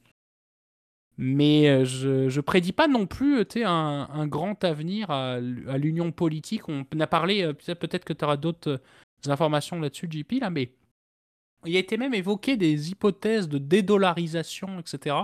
Mais 1.17 1.69
euh, 1.69 1.85
je 1.85 2.35
ne 2.35 2.41
prédis 2.41 2.73
pas 2.73 2.87
non 2.87 3.05
plus 3.05 3.45
un, 3.63 4.09
un 4.11 4.27
grand 4.27 4.63
avenir 4.63 5.11
à, 5.11 5.39
l'union 5.39 6.11
politique. 6.11 6.67
On 6.69 6.85
a 6.99 7.07
parlé, 7.07 7.53
peut-être 7.53 8.03
que 8.03 8.13
tu 8.13 8.25
auras 8.25 8.37
d'autres 8.37 8.81
informations 9.27 9.79
là-dessus, 9.79 10.07
JP, 10.09 10.41
là, 10.41 10.49
mais 10.49 10.73
il 11.65 11.75
a 11.75 11.79
été 11.79 11.97
même 11.97 12.15
évoqué 12.15 12.57
des 12.57 12.89
hypothèses 12.89 13.47
de 13.47 13.59
dédollarisation, 13.59 14.79
etc. 14.79 15.15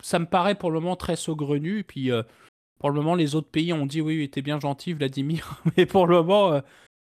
ça 0.00 0.18
me 0.20 0.26
paraît 0.26 0.54
pour 0.54 0.70
le 0.70 0.80
moment 0.80 0.96
très 0.96 1.16
saugrenu. 1.16 1.80
Et 1.80 1.82
puis, 1.82 2.10
pour 2.78 2.90
le 2.90 2.94
moment, 2.94 3.16
les 3.16 3.34
autres 3.34 3.50
pays 3.50 3.72
ont 3.72 3.84
dit 3.84 4.00
oui, 4.00 4.16
oui, 4.16 4.30
t'es 4.30 4.42
bien 4.42 4.60
gentil, 4.60 4.92
Vladimir. 4.92 5.60
mais 5.76 5.86
pour 5.86 6.06
le 6.06 6.22
moment, 6.22 6.62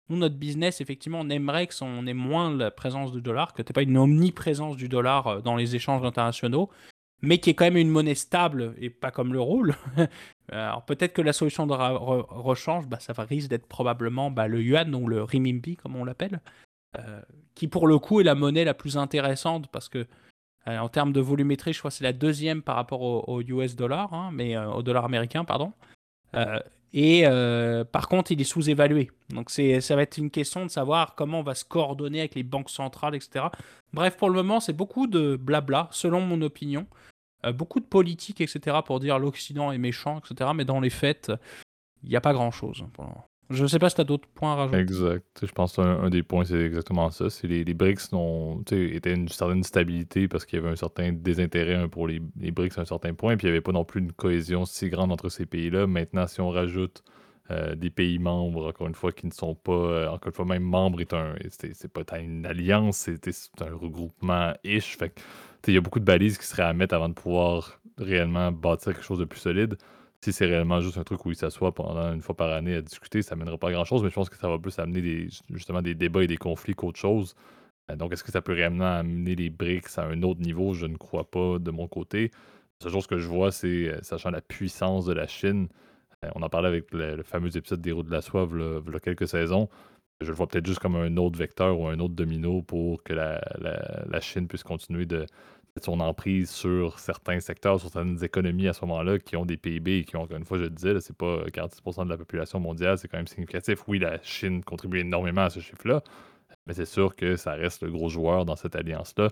nous, 0.09 0.17
notre 0.17 0.37
business, 0.37 0.81
effectivement, 0.81 1.21
on 1.21 1.29
aimerait 1.29 1.67
que 1.67 1.75
on 1.83 2.07
ait 2.07 2.15
moins 2.15 2.55
la 2.55 2.71
présence 2.71 3.13
du 3.13 3.21
dollar, 3.21 3.53
que 3.53 3.63
tu 3.63 3.73
pas 3.73 3.83
une 3.83 3.99
omniprésence 3.99 4.77
du 4.77 4.89
dollar 4.89 5.27
euh, 5.27 5.41
dans 5.41 5.57
les 5.57 5.77
échanges 5.77 6.05
internationaux, 6.05 6.71
mais 7.21 7.39
qui 7.39 7.51
est 7.51 7.55
quand 7.55 7.65
même 7.65 7.77
une 7.77 7.91
monnaie 7.91 8.15
stable 8.15 8.75
et 8.79 8.91
pas 8.91 9.11
comme 9.11 9.33
le 9.33 9.41
roule. 9.41 9.75
Alors 10.51 10.85
peut-être 10.85 11.13
que 11.13 11.23
la 11.23 11.33
solution 11.33 11.67
de 11.67 11.75
rechange, 11.75 12.87
bah, 12.87 12.99
ça 13.01 13.13
risque 13.23 13.51
d'être 13.51 13.67
probablement 13.67 14.31
bah, 14.31 14.49
le 14.49 14.63
yuan 14.63 14.95
ou 14.95 15.09
le 15.09 15.23
renminbi, 15.23 15.77
comme 15.77 15.97
on 15.97 16.05
l'appelle, 16.05 16.41
euh, 16.99 17.21
qui 17.55 17.69
pour 17.69 17.87
le 17.87 17.99
coup 17.99 18.21
est 18.21 18.25
la 18.25 18.35
monnaie 18.35 18.65
la 18.65 18.75
plus 18.75 18.97
intéressante 18.97 19.69
parce 19.69 19.91
que 19.91 20.07
euh, 20.69 20.79
en 20.79 20.89
termes 20.89 21.13
de 21.13 21.21
volumétrie, 21.21 21.75
je 21.75 21.81
crois 21.81 21.91
que 21.91 21.97
c'est 21.97 22.05
la 22.05 22.15
deuxième 22.15 22.63
par 22.63 22.77
rapport 22.77 23.03
au, 23.03 23.43
US 23.43 23.77
dollar, 23.77 24.15
hein, 24.15 24.31
mais 24.33 24.57
au 24.57 24.83
dollar 24.83 25.05
américain, 25.05 25.45
pardon. 25.45 25.73
Et 26.93 27.27
euh, 27.27 27.85
par 27.85 28.09
contre, 28.09 28.33
il 28.33 28.41
est 28.41 28.45
sous-évalué. 28.45 29.11
Donc 29.31 29.51
c'est, 29.51 29.81
ça 29.81 29.95
va 29.95 30.03
être 30.03 30.17
une 30.17 30.31
question 30.31 30.65
de 30.65 30.71
savoir 30.71 31.15
comment 31.15 31.41
on 31.41 31.43
va 31.43 31.55
se 31.55 31.65
coordonner 31.65 32.21
avec 32.21 32.35
les 32.35 32.43
banques 32.43 32.71
centrales, 32.71 33.15
etc. 33.15 33.47
Bref, 33.93 34.17
pour 34.17 34.31
le 34.31 34.37
moment, 34.37 34.61
c'est 34.61 34.73
beaucoup 34.73 35.07
de 35.07 35.37
blabla, 35.37 35.89
selon 35.91 36.21
mon 36.21 36.41
opinion. 36.43 36.87
Euh, 37.45 37.53
beaucoup 37.53 37.81
de 37.81 37.87
politique, 37.87 38.41
etc. 38.41 38.79
pour 38.85 39.01
dire 39.01 39.19
l'Occident 39.19 39.71
est 39.71 39.79
méchant, 39.79 40.21
etc. 40.21 40.51
Mais 40.55 40.65
dans 40.65 40.81
les 40.81 40.91
faits, 40.91 41.31
il 42.03 42.09
n'y 42.09 42.17
a 42.17 42.21
pas 42.21 42.33
grand-chose. 42.33 42.85
Je 43.51 43.63
ne 43.63 43.69
sais 43.69 43.79
pas 43.79 43.89
si 43.89 43.95
tu 43.95 44.03
as 44.03 44.05
d'autres 44.05 44.29
points 44.29 44.53
à 44.53 44.57
rajouter. 44.57 44.79
Exact. 44.79 45.25
Je 45.43 45.53
pense 45.53 45.77
qu'un 45.77 46.11
des 46.11 46.23
points, 46.23 46.45
c'est 46.45 46.61
exactement 46.61 47.11
ça. 47.11 47.31
C'est 47.31 47.47
les, 47.47 47.65
BRICS 47.65 48.13
ont, 48.13 48.63
étaient 48.71 49.15
une 49.15 49.29
certaine 49.29 49.63
stabilité 49.63 50.29
parce 50.29 50.45
qu'il 50.45 50.59
y 50.59 50.63
avait 50.63 50.71
un 50.71 50.77
certain 50.77 51.13
désintérêt 51.13 51.89
pour 51.89 52.09
les, 52.09 52.21
BRICS 52.21 52.79
à 52.79 52.83
un 52.83 52.85
certain 52.85 53.15
point, 53.15 53.37
puis 53.37 53.47
il 53.47 53.51
n'y 53.51 53.57
avait 53.57 53.63
pas 53.63 53.73
non 53.73 53.85
plus 53.85 54.01
une 54.01 54.13
cohésion 54.13 54.67
si 54.67 54.91
grande 54.91 55.13
entre 55.13 55.31
ces 55.31 55.47
pays-là. 55.47 55.87
Maintenant, 55.87 56.27
si 56.27 56.43
on 56.43 56.51
rajoute 56.51 57.03
euh, 57.51 57.75
des 57.75 57.89
pays 57.89 58.19
membres, 58.19 58.69
encore 58.69 58.87
une 58.87 58.95
fois, 58.95 59.13
qui 59.13 59.27
ne 59.27 59.33
sont 59.33 59.55
pas, 59.55 59.73
euh, 59.73 60.09
encore 60.09 60.29
une 60.29 60.35
fois, 60.35 60.45
même 60.45 60.63
membre 60.63 61.01
est 61.01 61.15
un, 61.15 61.35
c'est 61.51 61.91
pas 61.91 62.03
une 62.19 62.45
alliance, 62.45 63.09
c'est 63.09 63.63
un 63.63 63.75
regroupement 63.75 64.53
ish. 64.63 64.99
Il 65.67 65.75
y 65.75 65.79
a 65.79 65.81
beaucoup 65.81 66.01
de 66.01 66.05
balises 66.05 66.37
qui 66.37 66.47
seraient 66.47 66.65
à 66.65 66.75
mettre 66.75 66.95
avant 66.95 67.09
de 67.09 67.15
pouvoir 67.15 67.81
réellement 67.97 68.53
bâtir 68.53 68.93
quelque 68.93 69.05
chose 69.05 69.19
de 69.19 69.25
plus 69.25 69.41
solide 69.41 69.79
si 70.25 70.33
c'est 70.33 70.47
réellement 70.47 70.81
juste 70.81 70.99
un 70.99 71.05
truc 71.05 71.25
où 71.27 71.31
ils 71.31 71.37
s'assoient 71.37 71.73
pendant 71.73 72.13
une 72.13 72.23
fois 72.23 72.37
par 72.37 72.51
année 72.51 72.75
à 72.75 72.83
discuter, 72.83 73.23
ça 73.23 73.37
mènera 73.37 73.57
pas 73.57 73.69
à 73.69 73.73
grand 73.73 73.85
chose, 73.85 74.03
mais 74.03 74.11
je 74.11 74.15
pense 74.15 74.29
que 74.29 74.37
ça 74.37 74.49
va 74.49 74.59
plus 74.59 74.79
amener 74.79 75.01
des, 75.01 75.29
justement 75.51 75.83
des 75.83 75.95
débats 75.95 76.25
et 76.25 76.27
des 76.27 76.37
conflits 76.37 76.75
qu'autre 76.75 76.99
chose. 76.99 77.35
Euh, 77.91 77.97
donc, 77.97 78.13
est-ce 78.13 78.25
que 78.25 78.33
ça 78.33 78.43
peut 78.43 78.53
réellement 78.53 78.99
amener 78.99 79.37
les 79.37 79.51
BRICS 79.51 79.99
à 79.99 80.05
un 80.05 80.23
autre 80.23 80.41
niveau? 80.41 80.75
Je 80.75 80.87
ne 80.87 80.97
crois 80.97 81.31
pas 81.31 81.59
de 81.59 81.71
mon 81.71 81.87
côté. 81.87 82.31
La 82.85 82.91
chose 82.91 83.07
que 83.07 83.19
je 83.19 83.29
vois, 83.29 83.53
c'est, 83.53 83.89
euh, 83.89 83.99
sachant 84.03 84.31
la 84.31 84.41
puissance 84.41 85.05
de 85.07 85.13
la 85.13 85.27
Chine, 85.27 85.69
euh, 86.25 86.31
on 86.35 86.43
en 86.43 86.49
parlait 86.49 86.69
avec 86.69 86.93
le, 86.93 87.23
fameux 87.23 87.57
épisode 87.57 87.81
des 87.81 87.93
Routes 87.93 88.07
de 88.07 88.13
la 88.13 88.23
Soie 88.23 88.49
il 88.53 88.93
y 88.93 88.97
a 88.97 89.01
quelques 89.01 89.29
saisons. 89.29 89.69
Je 90.21 90.29
le 90.29 90.35
vois 90.35 90.49
peut-être 90.49 90.67
juste 90.67 90.81
comme 90.81 90.97
un 90.97 91.17
autre 91.17 91.39
vecteur 91.39 91.79
ou 91.79 91.87
un 91.87 92.01
autre 92.01 92.15
domino 92.15 92.63
pour 92.63 93.05
que 93.05 93.15
la 93.15 94.21
Chine 94.21 94.49
puisse 94.49 94.65
continuer 94.65 95.07
de, 95.07 95.27
son 95.81 96.01
emprise 96.01 96.51
sur 96.51 96.99
certains 96.99 97.41
secteurs, 97.41 97.79
sur 97.81 97.91
certaines 97.91 98.23
économies 98.25 98.69
à 98.69 98.73
ce 98.73 98.85
moment-là 98.85 99.19
qui 99.19 99.37
ont 99.37 99.47
des 99.47 99.57
PIB 99.57 99.99
et 99.99 100.05
qui 100.05 100.17
ont, 100.17 100.23
encore 100.23 100.37
une 100.37 100.45
fois, 100.45 100.59
je 100.59 100.65
le 100.65 100.71
disais, 100.71 101.01
c'est 101.01 101.17
pas 101.17 101.45
46% 101.47 102.05
de 102.05 102.11
la 102.11 102.17
population 102.17 102.59
mondiale, 102.61 102.99
c'est 102.99 103.09
quand 103.09 103.19
même 103.19 103.27
significatif. 103.27 103.85
Oui, 103.87 103.99
la 103.99 104.21
Chine 104.23 104.65
contribue 104.65 105.01
énormément 105.01 105.43
à 105.43 105.51
ce 105.51 105.61
chiffre-là, 105.61 106.03
mais 106.67 106.75
c'est 106.75 106.87
sûr 106.87 107.15
que 107.15 107.37
ça 107.37 107.53
reste 107.53 107.83
le 107.83 107.91
gros 107.91 108.09
joueur 108.09 108.45
dans 108.45 108.57
cette 108.57 108.77
alliance-là. 108.77 109.29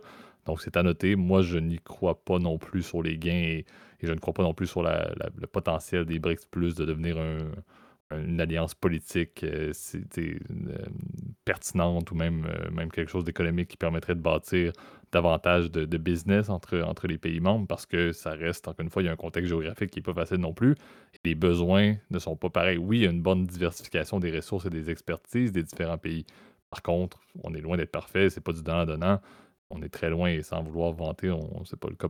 Donc, 0.47 0.61
c'est 0.63 0.77
à 0.77 0.83
noter. 0.83 1.17
Moi, 1.17 1.43
je 1.43 1.59
n'y 1.59 1.79
crois 1.79 2.23
pas 2.25 2.39
non 2.39 2.59
plus 2.59 2.83
sur 2.83 3.03
les 3.03 3.19
gains 3.19 3.33
et, 3.33 3.67
je 4.03 4.13
ne 4.13 4.19
crois 4.19 4.35
pas 4.35 4.43
non 4.43 4.55
plus 4.55 4.67
sur 4.67 4.83
le 4.83 5.47
potentiel 5.47 6.05
des 6.05 6.19
BRICS 6.19 6.45
Plus 6.51 6.75
de 6.75 6.85
devenir 6.85 7.19
un, 7.19 7.39
une 8.13 8.41
alliance 8.41 8.75
politique 8.75 9.43
euh, 9.43 9.73
euh, 10.19 10.39
pertinente 11.45 12.11
ou 12.11 12.21
euh, 12.21 12.71
même 12.71 12.91
quelque 12.91 13.11
chose 13.11 13.25
d'économique 13.25 13.69
qui 13.69 13.77
permettrait 13.77 14.15
de 14.15 14.21
bâtir 14.21 14.73
davantage 15.13 15.71
de, 15.71 15.97
business 15.97 16.49
entre, 16.49 16.81
entre 16.81 17.07
les 17.07 17.19
pays 17.19 17.41
membres 17.41 17.67
parce 17.67 17.87
que 17.87 18.13
ça 18.13 18.31
reste, 18.31 18.69
encore 18.69 18.83
une 18.85 18.91
fois, 18.91 19.03
il 19.03 19.07
y 19.07 19.09
a 19.09 19.13
un 19.13 19.17
contexte 19.17 19.49
géographique 19.49 19.91
qui 19.91 20.01
n'est 20.01 20.05
pas 20.05 20.15
facile 20.15 20.39
non 20.39 20.53
plus. 20.53 20.75
les 21.25 21.35
besoins 21.35 21.95
ne 22.11 22.19
sont 22.19 22.37
pas 22.37 22.51
pareils. 22.51 22.79
Oui, 22.79 22.99
il 22.99 23.05
y 23.05 23.07
a 23.07 23.11
une 23.11 23.23
bonne 23.23 23.45
diversification 23.45 24.19
des 24.21 24.31
ressources 24.31 24.67
et 24.67 24.71
des 24.71 24.91
expertises 24.91 25.53
des 25.53 25.63
différents 25.63 25.99
pays. 25.99 26.27
Par 26.71 26.83
contre, 26.83 27.21
on 27.43 27.55
est 27.55 27.61
loin 27.61 27.77
d'être 27.77 27.93
parfait, 27.93 28.31
c'est 28.31 28.41
pas 28.41 28.53
du 28.53 28.63
donnant-donnant. 28.63 29.21
On 29.71 29.83
est 29.83 29.89
très 29.89 30.11
loin 30.11 30.29
et 30.29 30.43
sans 30.43 30.63
vouloir 30.63 30.93
vanter, 30.93 31.31
on 31.31 31.65
c'est 31.65 31.79
pas 31.79 31.89
le 31.89 31.97
cas 31.97 32.09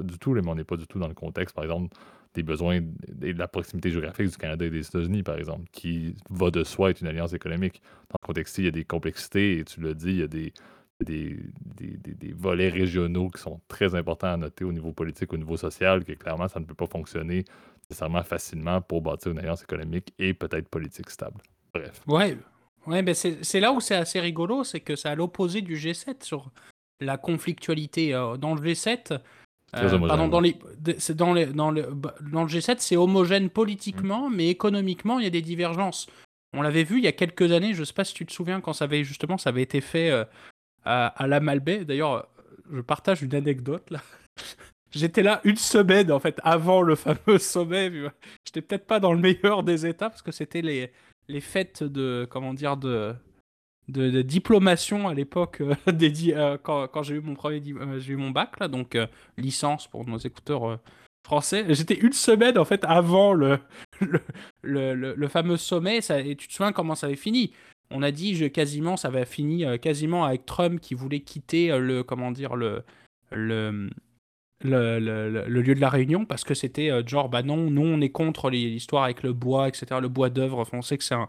du 0.00 0.18
tout, 0.18 0.32
mais 0.32 0.48
on 0.48 0.54
n'est 0.54 0.64
pas 0.64 0.76
du 0.76 0.86
tout 0.86 0.98
dans 0.98 1.08
le 1.08 1.14
contexte, 1.14 1.54
par 1.54 1.64
exemple, 1.64 1.94
des 2.34 2.42
besoins 2.42 2.80
et 3.22 3.34
de 3.34 3.38
la 3.38 3.48
proximité 3.48 3.90
géographique 3.90 4.30
du 4.30 4.36
Canada 4.36 4.64
et 4.64 4.70
des 4.70 4.86
États-Unis, 4.86 5.22
par 5.22 5.38
exemple, 5.38 5.64
qui 5.70 6.16
va 6.30 6.50
de 6.50 6.64
soi 6.64 6.90
être 6.90 7.00
une 7.00 7.08
alliance 7.08 7.34
économique. 7.34 7.82
Dans 8.08 8.16
le 8.22 8.26
contexte 8.26 8.56
il 8.58 8.64
y 8.64 8.68
a 8.68 8.70
des 8.70 8.84
complexités, 8.84 9.58
et 9.58 9.64
tu 9.64 9.80
l'as 9.80 9.94
dit, 9.94 10.10
il 10.10 10.18
y 10.18 10.22
a 10.22 10.26
des, 10.26 10.52
des, 11.00 11.36
des, 11.76 12.32
volets 12.32 12.68
régionaux 12.68 13.28
qui 13.30 13.40
sont 13.40 13.60
très 13.68 13.94
importants 13.94 14.32
à 14.32 14.36
noter 14.36 14.64
au 14.64 14.72
niveau 14.72 14.92
politique, 14.92 15.32
au 15.32 15.36
niveau 15.36 15.56
social, 15.56 16.04
que 16.04 16.12
clairement, 16.12 16.48
ça 16.48 16.60
ne 16.60 16.64
peut 16.64 16.74
pas 16.74 16.86
fonctionner 16.86 17.44
nécessairement 17.90 18.22
facilement 18.22 18.80
pour 18.80 19.02
bâtir 19.02 19.32
une 19.32 19.38
alliance 19.38 19.62
économique 19.62 20.14
et 20.18 20.34
peut-être 20.34 20.68
politique 20.68 21.10
stable. 21.10 21.42
Bref. 21.72 22.00
Ouais, 22.06 22.38
ouais 22.86 23.02
ben 23.02 23.14
c'est 23.14 23.60
là 23.60 23.72
où 23.72 23.80
c'est 23.80 23.96
assez 23.96 24.20
rigolo, 24.20 24.64
c'est 24.64 24.80
que 24.80 24.96
c'est 24.96 25.08
à 25.08 25.14
l'opposé 25.14 25.60
du 25.60 25.76
G7 25.76 26.24
sur 26.24 26.50
la 27.00 27.18
conflictualité. 27.18 28.14
Euh, 28.14 28.36
dans 28.36 28.54
le 28.54 28.62
G7, 28.62 29.18
euh, 29.76 29.98
pardon, 30.06 30.28
dans, 30.28 30.40
les, 30.40 30.56
dans, 31.14 31.32
les, 31.34 31.46
dans, 31.46 31.70
le, 31.70 31.88
dans 32.32 32.42
le 32.42 32.48
G7, 32.48 32.76
c'est 32.78 32.96
homogène 32.96 33.50
politiquement, 33.50 34.30
mm. 34.30 34.34
mais 34.36 34.48
économiquement, 34.48 35.18
il 35.18 35.24
y 35.24 35.26
a 35.26 35.30
des 35.30 35.42
divergences. 35.42 36.06
On 36.54 36.62
l'avait 36.62 36.84
vu 36.84 36.98
il 36.98 37.04
y 37.04 37.08
a 37.08 37.12
quelques 37.12 37.50
années, 37.50 37.74
je 37.74 37.80
ne 37.80 37.84
sais 37.84 37.92
pas 37.92 38.04
si 38.04 38.14
tu 38.14 38.24
te 38.24 38.32
souviens, 38.32 38.60
quand 38.60 38.72
ça 38.72 38.84
avait 38.84 39.02
justement 39.02 39.38
ça 39.38 39.50
avait 39.50 39.62
été 39.62 39.80
fait 39.80 40.10
euh, 40.10 40.24
à, 40.84 41.26
la 41.26 41.40
Malbaie. 41.40 41.84
D'ailleurs, 41.84 42.28
je 42.72 42.80
partage 42.80 43.22
une 43.22 43.34
anecdote 43.34 43.90
là. 43.90 44.00
J'étais 44.90 45.24
là 45.24 45.40
une 45.42 45.56
semaine 45.56 46.12
en 46.12 46.20
fait 46.20 46.40
avant 46.44 46.80
le 46.80 46.94
fameux 46.94 47.38
sommet. 47.38 47.90
J'étais 48.44 48.62
peut-être 48.62 48.86
pas 48.86 49.00
dans 49.00 49.12
le 49.12 49.18
meilleur 49.18 49.64
des 49.64 49.86
états 49.86 50.08
parce 50.08 50.22
que 50.22 50.30
c'était 50.30 50.62
les, 50.62 50.92
les 51.26 51.40
fêtes 51.40 51.82
de 51.82 52.28
comment 52.30 52.54
dire 52.54 52.76
de 52.76 53.14
de, 53.88 54.22
diplomation 54.22 55.08
à 55.08 55.14
l'époque 55.14 55.60
euh, 55.60 55.74
euh, 55.88 56.58
quand, 56.62 56.88
quand 56.88 57.02
j'ai 57.02 57.16
eu 57.16 57.20
mon 57.20 57.34
premier 57.34 57.62
euh, 57.72 58.00
j'ai 58.00 58.14
eu 58.14 58.16
mon 58.16 58.30
bac 58.30 58.58
là 58.60 58.68
donc 58.68 58.96
licence 59.36 59.88
pour 59.88 60.06
nos 60.06 60.18
écouteurs 60.18 60.78
français 61.26 61.66
j'étais 61.74 61.94
une 61.94 62.12
semaine 62.12 62.58
en 62.58 62.64
fait 62.64 62.84
avant 62.84 63.32
le 63.32 63.58
le, 64.62 64.94
le, 64.94 65.28
fameux 65.28 65.56
sommet 65.56 65.98
et 65.98 66.36
tu 66.36 66.48
te 66.48 66.52
souviens 66.52 66.72
comment 66.72 66.94
ça 66.94 67.06
avait 67.06 67.16
fini? 67.16 67.52
On 67.94 68.02
a 68.02 68.10
dit 68.10 68.50
quasiment 68.50 68.96
ça 68.96 69.08
avait 69.08 69.24
fini 69.24 69.64
quasiment 69.80 70.24
avec 70.24 70.44
Trump 70.46 70.80
qui 70.80 70.94
voulait 70.94 71.20
quitter 71.20 71.76
le 71.78 72.02
comment 72.02 72.30
le 72.30 72.84
lieu 75.48 75.74
de 75.74 75.80
la 75.80 75.88
réunion 75.88 76.26
parce 76.26 76.44
que 76.44 76.54
c'était 76.54 76.90
genre 77.06 77.28
bah 77.28 77.42
non 77.42 77.70
nous 77.70 77.86
on 77.86 78.00
est 78.00 78.10
contre 78.10 78.50
l'histoire 78.50 79.04
avec 79.04 79.22
le 79.22 79.32
bois 79.32 79.68
etc 79.68 80.00
le 80.00 80.08
bois 80.08 80.28
d'œuvre 80.28 80.66
on 80.72 80.82
sait 80.82 80.98
que 80.98 81.04
c'est 81.04 81.14
un, 81.14 81.28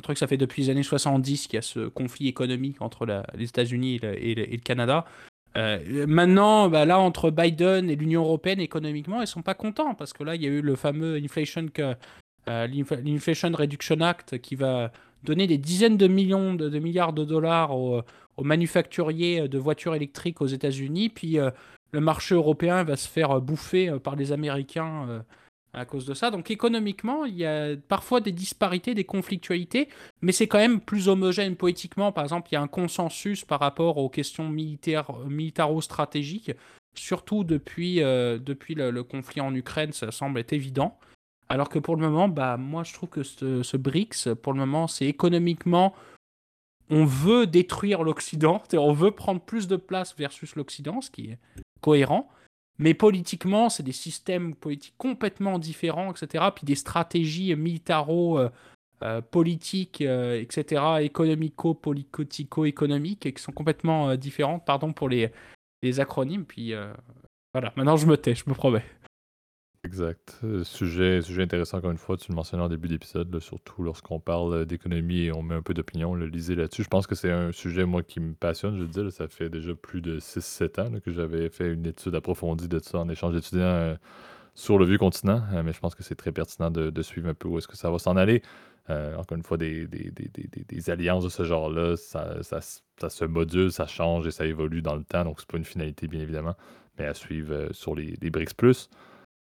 truc, 0.00 0.16
ça 0.18 0.26
fait 0.26 0.36
depuis 0.36 0.62
les 0.62 0.70
années 0.70 0.82
70 0.82 1.48
qu'il 1.48 1.56
y 1.56 1.58
a 1.58 1.62
ce 1.62 1.88
conflit 1.88 2.28
économique 2.28 2.80
entre 2.80 3.06
les 3.34 3.48
États-Unis 3.48 4.00
et, 4.02 4.34
le 4.34 4.62
Canada. 4.62 5.04
Euh, 5.56 6.06
maintenant, 6.06 6.70
bah 6.70 6.86
là, 6.86 6.98
entre 6.98 7.30
Biden 7.30 7.90
et 7.90 7.96
l'Union 7.96 8.22
européenne, 8.22 8.60
économiquement, 8.60 9.20
ils 9.20 9.26
sont 9.26 9.42
pas 9.42 9.54
contents 9.54 9.94
parce 9.94 10.14
que 10.14 10.24
là, 10.24 10.34
il 10.34 10.42
y 10.42 10.46
a 10.46 10.48
eu 10.48 10.62
le 10.62 10.76
fameux 10.76 11.16
Inflation, 11.16 11.66
euh, 11.78 11.94
Reduction 12.48 14.00
Act 14.00 14.38
qui 14.38 14.54
va 14.54 14.92
donner 15.24 15.46
des 15.46 15.58
dizaines 15.58 15.96
de 15.96 16.06
millions 16.06 16.54
de, 16.54 16.78
milliards 16.78 17.12
de 17.12 17.24
dollars 17.24 17.76
aux, 17.76 18.02
manufacturiers 18.42 19.46
de 19.46 19.58
voitures 19.58 19.94
électriques 19.94 20.40
aux 20.40 20.46
États-Unis. 20.46 21.10
Puis 21.10 21.38
euh, 21.38 21.50
le 21.92 22.00
marché 22.00 22.34
européen 22.34 22.82
va 22.82 22.96
se 22.96 23.08
faire 23.08 23.40
bouffer 23.40 23.92
par 24.02 24.16
les 24.16 24.32
Américains 24.32 25.22
à 25.74 25.84
cause 25.84 26.04
de 26.06 26.14
ça. 26.14 26.30
Donc 26.30 26.50
économiquement, 26.50 27.24
il 27.24 27.36
y 27.36 27.46
a 27.46 27.76
parfois 27.88 28.20
des 28.20 28.32
disparités, 28.32 28.94
des 28.94 29.04
conflictualités, 29.04 29.88
mais 30.20 30.32
c'est 30.32 30.46
quand 30.46 30.58
même 30.58 30.80
plus 30.80 31.08
homogène 31.08 31.56
politiquement. 31.56 32.12
Par 32.12 32.24
exemple, 32.24 32.48
il 32.50 32.54
y 32.54 32.58
a 32.58 32.62
un 32.62 32.68
consensus 32.68 33.44
par 33.44 33.60
rapport 33.60 33.96
aux 33.98 34.08
questions 34.08 34.48
militaires, 34.48 35.12
militaro-stratégiques, 35.26 36.52
surtout 36.94 37.44
depuis, 37.44 38.02
euh, 38.02 38.38
depuis 38.38 38.74
le, 38.74 39.02
conflit 39.02 39.40
en 39.40 39.54
Ukraine, 39.54 39.92
ça 39.92 40.10
semble 40.10 40.38
être 40.40 40.52
évident. 40.52 40.98
Alors 41.52 41.68
que 41.68 41.78
pour 41.78 41.96
le 41.96 42.08
moment, 42.08 42.28
bah, 42.28 42.56
moi 42.56 42.82
je 42.82 42.94
trouve 42.94 43.10
que 43.10 43.22
ce, 43.22 43.62
ce 43.62 43.76
BRICS, 43.76 44.34
pour 44.40 44.54
le 44.54 44.58
moment, 44.58 44.86
c'est 44.86 45.04
économiquement, 45.04 45.92
on 46.88 47.04
veut 47.04 47.46
détruire 47.46 48.04
l'Occident, 48.04 48.62
on 48.72 48.94
veut 48.94 49.10
prendre 49.10 49.42
plus 49.42 49.68
de 49.68 49.76
place 49.76 50.16
versus 50.16 50.56
l'Occident, 50.56 51.02
ce 51.02 51.10
qui 51.10 51.26
est 51.26 51.38
cohérent. 51.82 52.30
Mais 52.78 52.94
politiquement, 52.94 53.68
c'est 53.68 53.82
des 53.82 53.92
systèmes 53.92 54.54
politiques 54.54 54.94
complètement 54.96 55.58
différents, 55.58 56.10
etc. 56.10 56.46
Puis 56.56 56.64
des 56.64 56.74
stratégies 56.74 57.54
militaro 57.54 58.38
euh, 58.38 58.48
euh, 59.02 59.20
politiques, 59.20 60.00
euh, 60.00 60.40
etc., 60.40 61.02
économico-politico-économiques, 61.02 63.34
qui 63.34 63.42
sont 63.42 63.52
complètement 63.52 64.16
différentes, 64.16 64.64
pardon 64.64 64.94
pour 64.94 65.10
les, 65.10 65.30
les 65.82 66.00
acronymes. 66.00 66.46
Puis 66.46 66.72
voilà, 67.52 67.74
maintenant 67.76 67.98
je 67.98 68.06
me 68.06 68.16
tais, 68.16 68.34
je 68.34 68.44
me 68.46 68.54
promets. 68.54 68.86
Exact. 69.84 70.38
Euh, 70.44 70.62
sujet, 70.62 71.22
sujet 71.22 71.42
intéressant, 71.42 71.78
encore 71.78 71.90
une 71.90 71.98
fois, 71.98 72.16
tu 72.16 72.30
le 72.30 72.36
mentionnais 72.36 72.62
en 72.62 72.68
début 72.68 72.86
d'épisode, 72.86 73.36
surtout 73.40 73.82
lorsqu'on 73.82 74.20
parle 74.20 74.54
euh, 74.54 74.64
d'économie 74.64 75.22
et 75.22 75.32
on 75.32 75.42
met 75.42 75.56
un 75.56 75.62
peu 75.62 75.74
d'opinion, 75.74 76.14
le 76.14 76.26
lisez 76.26 76.54
là-dessus. 76.54 76.84
Je 76.84 76.88
pense 76.88 77.08
que 77.08 77.16
c'est 77.16 77.32
un 77.32 77.50
sujet, 77.50 77.84
moi, 77.84 78.04
qui 78.04 78.20
me 78.20 78.32
passionne, 78.34 78.76
je 78.76 78.82
le 78.82 78.86
dis, 78.86 79.10
ça 79.10 79.26
fait 79.26 79.48
déjà 79.48 79.74
plus 79.74 80.00
de 80.00 80.20
6-7 80.20 80.80
ans 80.80 81.00
que 81.04 81.10
j'avais 81.10 81.48
fait 81.48 81.72
une 81.72 81.84
étude 81.84 82.14
approfondie 82.14 82.68
de 82.68 82.78
ça 82.78 82.98
en 82.98 83.08
échange 83.08 83.34
d'étudiants 83.34 83.62
euh, 83.62 83.96
sur 84.54 84.78
le 84.78 84.84
vieux 84.84 84.98
continent, 84.98 85.42
mais 85.64 85.72
je 85.72 85.80
pense 85.80 85.96
que 85.96 86.04
c'est 86.04 86.14
très 86.14 86.30
pertinent 86.30 86.70
de, 86.70 87.02
suivre 87.02 87.28
un 87.28 87.34
peu 87.34 87.48
où 87.48 87.58
est-ce 87.58 87.66
que 87.66 87.76
ça 87.76 87.90
va 87.90 87.98
s'en 87.98 88.16
aller. 88.16 88.42
encore 88.88 89.36
une 89.36 89.42
fois, 89.42 89.56
des, 89.56 89.88
alliances 90.88 91.24
de 91.24 91.30
ce 91.30 91.42
genre-là, 91.44 91.96
ça, 91.96 92.42
ça, 92.42 92.60
se 92.60 93.24
module, 93.24 93.72
ça 93.72 93.86
change 93.86 94.26
et 94.26 94.30
ça 94.30 94.44
évolue 94.44 94.82
dans 94.82 94.94
le 94.94 95.04
temps, 95.04 95.24
donc 95.24 95.40
c'est 95.40 95.50
pas 95.50 95.56
une 95.56 95.64
finalité, 95.64 96.06
bien 96.06 96.20
évidemment, 96.20 96.54
mais 96.98 97.06
à 97.06 97.14
suivre 97.14 97.68
sur 97.72 97.94
les, 97.94 98.14
les 98.20 98.28
BRICS+. 98.30 98.90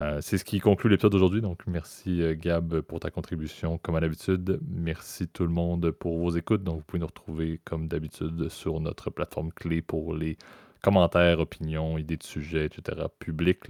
Euh, 0.00 0.20
c'est 0.20 0.38
ce 0.38 0.44
qui 0.44 0.60
conclut 0.60 0.88
l'épisode 0.90 1.10
d'aujourd'hui. 1.10 1.40
Donc, 1.40 1.66
merci 1.66 2.22
euh, 2.22 2.36
Gab 2.36 2.80
pour 2.82 3.00
ta 3.00 3.10
contribution, 3.10 3.78
comme 3.78 3.96
à 3.96 4.00
l'habitude. 4.00 4.60
Merci 4.68 5.26
tout 5.26 5.42
le 5.42 5.48
monde 5.50 5.90
pour 5.90 6.18
vos 6.18 6.30
écoutes. 6.30 6.62
Donc, 6.62 6.78
vous 6.78 6.84
pouvez 6.84 7.00
nous 7.00 7.06
retrouver, 7.06 7.60
comme 7.64 7.88
d'habitude, 7.88 8.48
sur 8.48 8.78
notre 8.80 9.10
plateforme 9.10 9.50
clé 9.52 9.82
pour 9.82 10.14
les 10.14 10.38
commentaires, 10.82 11.40
opinions, 11.40 11.98
idées 11.98 12.16
de 12.16 12.22
sujets, 12.22 12.66
etc. 12.66 13.06
publics. 13.18 13.64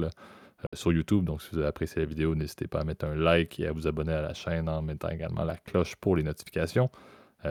sur 0.74 0.92
YouTube. 0.92 1.24
Donc, 1.24 1.40
si 1.40 1.50
vous 1.52 1.58
avez 1.58 1.68
apprécié 1.68 2.02
la 2.02 2.06
vidéo, 2.06 2.34
n'hésitez 2.34 2.66
pas 2.66 2.80
à 2.80 2.84
mettre 2.84 3.06
un 3.06 3.14
like 3.14 3.58
et 3.60 3.66
à 3.66 3.72
vous 3.72 3.86
abonner 3.86 4.12
à 4.12 4.22
la 4.22 4.34
chaîne 4.34 4.68
en 4.68 4.82
mettant 4.82 5.08
également 5.08 5.44
la 5.44 5.56
cloche 5.56 5.96
pour 5.96 6.16
les 6.16 6.22
notifications. 6.24 6.90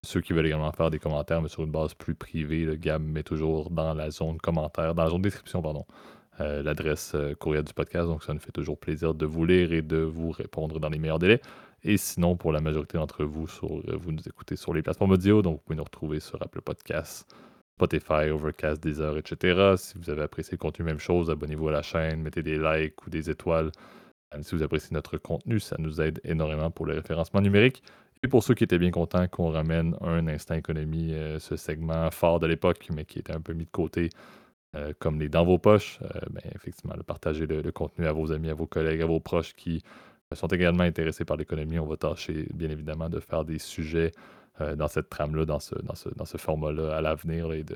ceux 0.03 0.21
qui 0.21 0.33
veulent 0.33 0.45
également 0.45 0.71
faire 0.73 0.91
des 0.91 0.99
commentaires, 0.99 1.41
mais 1.41 1.49
sur 1.49 1.63
une 1.63 1.71
base 1.71 1.93
plus 1.93 2.15
privée, 2.15 2.77
Gab 2.77 3.01
met 3.01 3.23
toujours 3.23 3.71
dans 3.71 3.93
la 3.93 4.11
zone 4.11 4.37
commentaire, 4.37 4.93
dans 4.93 5.03
la 5.03 5.09
zone 5.09 5.21
description, 5.21 5.61
pardon, 5.61 5.85
l'adresse 6.39 7.15
courriel 7.39 7.63
du 7.63 7.73
podcast. 7.73 8.07
Donc, 8.07 8.23
ça 8.23 8.33
nous 8.33 8.39
fait 8.39 8.51
toujours 8.51 8.77
plaisir 8.77 9.13
de 9.13 9.25
vous 9.25 9.45
lire 9.45 9.73
et 9.73 9.81
de 9.81 9.97
vous 9.97 10.31
répondre 10.31 10.79
dans 10.79 10.89
les 10.89 10.99
meilleurs 10.99 11.19
délais. 11.19 11.41
Et 11.83 11.97
sinon, 11.97 12.35
pour 12.35 12.51
la 12.51 12.59
majorité 12.59 12.97
d'entre 12.97 13.23
vous, 13.23 13.47
sur, 13.47 13.67
vous 13.67 14.11
nous 14.11 14.27
écoutez 14.27 14.55
sur 14.55 14.73
les 14.73 14.81
plateformes 14.81 15.11
audio, 15.11 15.41
donc 15.41 15.55
vous 15.55 15.61
pouvez 15.65 15.77
nous 15.77 15.83
retrouver 15.83 16.19
sur 16.19 16.41
Apple 16.41 16.61
Podcasts, 16.61 17.27
Spotify, 17.75 18.29
Overcast, 18.31 18.81
Deezer, 18.81 19.17
etc. 19.17 19.75
Si 19.77 19.97
vous 19.97 20.09
avez 20.09 20.23
apprécié 20.23 20.53
le 20.53 20.57
contenu, 20.57 20.83
même 20.85 20.99
chose, 20.99 21.29
abonnez-vous 21.29 21.67
à 21.69 21.71
la 21.71 21.81
chaîne, 21.83 22.21
mettez 22.21 22.41
des 22.41 22.57
likes 22.57 23.05
ou 23.05 23.09
des 23.09 23.29
étoiles. 23.29 23.71
Si 24.41 24.55
vous 24.55 24.63
appréciez 24.63 24.89
notre 24.93 25.17
contenu, 25.17 25.59
ça 25.59 25.75
nous 25.79 26.01
aide 26.01 26.19
énormément 26.23 26.71
pour 26.71 26.85
le 26.85 26.93
référencement 26.93 27.41
numérique. 27.41 27.83
Et 28.23 28.27
pour 28.27 28.43
ceux 28.43 28.55
qui 28.55 28.63
étaient 28.63 28.79
bien 28.79 28.91
contents 28.91 29.27
qu'on 29.27 29.51
ramène 29.51 29.95
un 30.01 30.27
instant 30.27 30.55
économie, 30.55 31.13
euh, 31.13 31.37
ce 31.39 31.55
segment 31.55 32.09
fort 32.09 32.39
de 32.39 32.47
l'époque, 32.47 32.87
mais 32.93 33.05
qui 33.05 33.19
était 33.19 33.33
un 33.33 33.41
peu 33.41 33.53
mis 33.53 33.65
de 33.65 33.71
côté, 33.71 34.09
euh, 34.75 34.93
comme 34.99 35.19
les 35.19 35.29
dans 35.29 35.45
vos 35.45 35.57
poches, 35.57 35.99
euh, 36.01 36.19
ben, 36.29 36.41
effectivement, 36.55 36.95
partagez 37.05 37.45
le, 37.45 37.61
le, 37.61 37.71
contenu 37.71 38.05
à 38.05 38.11
vos 38.11 38.31
amis, 38.31 38.49
à 38.49 38.53
vos 38.53 38.67
collègues, 38.67 39.01
à 39.01 39.05
vos 39.05 39.19
proches 39.19 39.53
qui 39.53 39.81
sont 40.33 40.47
également 40.47 40.83
intéressés 40.83 41.25
par 41.25 41.37
l'économie. 41.37 41.79
On 41.79 41.85
va 41.85 41.97
tâcher, 41.97 42.47
bien 42.53 42.69
évidemment, 42.69 43.09
de 43.09 43.19
faire 43.19 43.45
des 43.45 43.59
sujets 43.59 44.11
euh, 44.61 44.75
dans 44.75 44.87
cette 44.87 45.09
trame-là, 45.09 45.45
dans 45.45 45.59
ce, 45.59 45.75
dans 45.83 45.95
ce, 45.95 46.09
dans 46.09 46.25
ce 46.25 46.37
format-là 46.37 46.95
à 46.95 47.01
l'avenir 47.01 47.53
et 47.53 47.63
de 47.63 47.75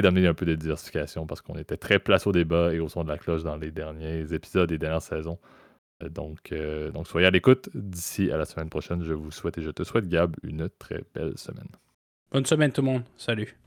d'amener 0.00 0.26
un 0.26 0.34
peu 0.34 0.46
de 0.46 0.54
diversification 0.54 1.26
parce 1.26 1.42
qu'on 1.42 1.56
était 1.56 1.76
très 1.76 2.00
place 2.00 2.26
au 2.26 2.32
débat 2.32 2.72
et 2.74 2.80
au 2.80 2.88
son 2.88 3.04
de 3.04 3.08
la 3.08 3.18
cloche 3.18 3.44
dans 3.44 3.56
les 3.56 3.70
derniers 3.70 4.32
épisodes 4.32 4.68
des 4.68 4.78
dernières 4.78 5.02
saisons. 5.02 5.38
Euh, 6.02 6.08
donc, 6.08 6.52
euh, 6.52 6.90
donc 6.90 7.06
soyez 7.06 7.26
à 7.26 7.30
l'écoute. 7.30 7.68
D'ici 7.74 8.30
à 8.30 8.36
la 8.36 8.44
semaine 8.44 8.70
prochaine, 8.70 9.02
je 9.02 9.12
vous 9.12 9.30
souhaite 9.30 9.58
et 9.58 9.62
je 9.62 9.70
te 9.70 9.82
souhaite, 9.82 10.08
Gab, 10.08 10.36
une 10.42 10.68
très 10.78 11.04
belle 11.14 11.36
semaine. 11.38 11.68
Bonne 12.30 12.46
semaine 12.46 12.72
tout 12.72 12.82
le 12.82 12.86
monde. 12.86 13.02
Salut. 13.16 13.59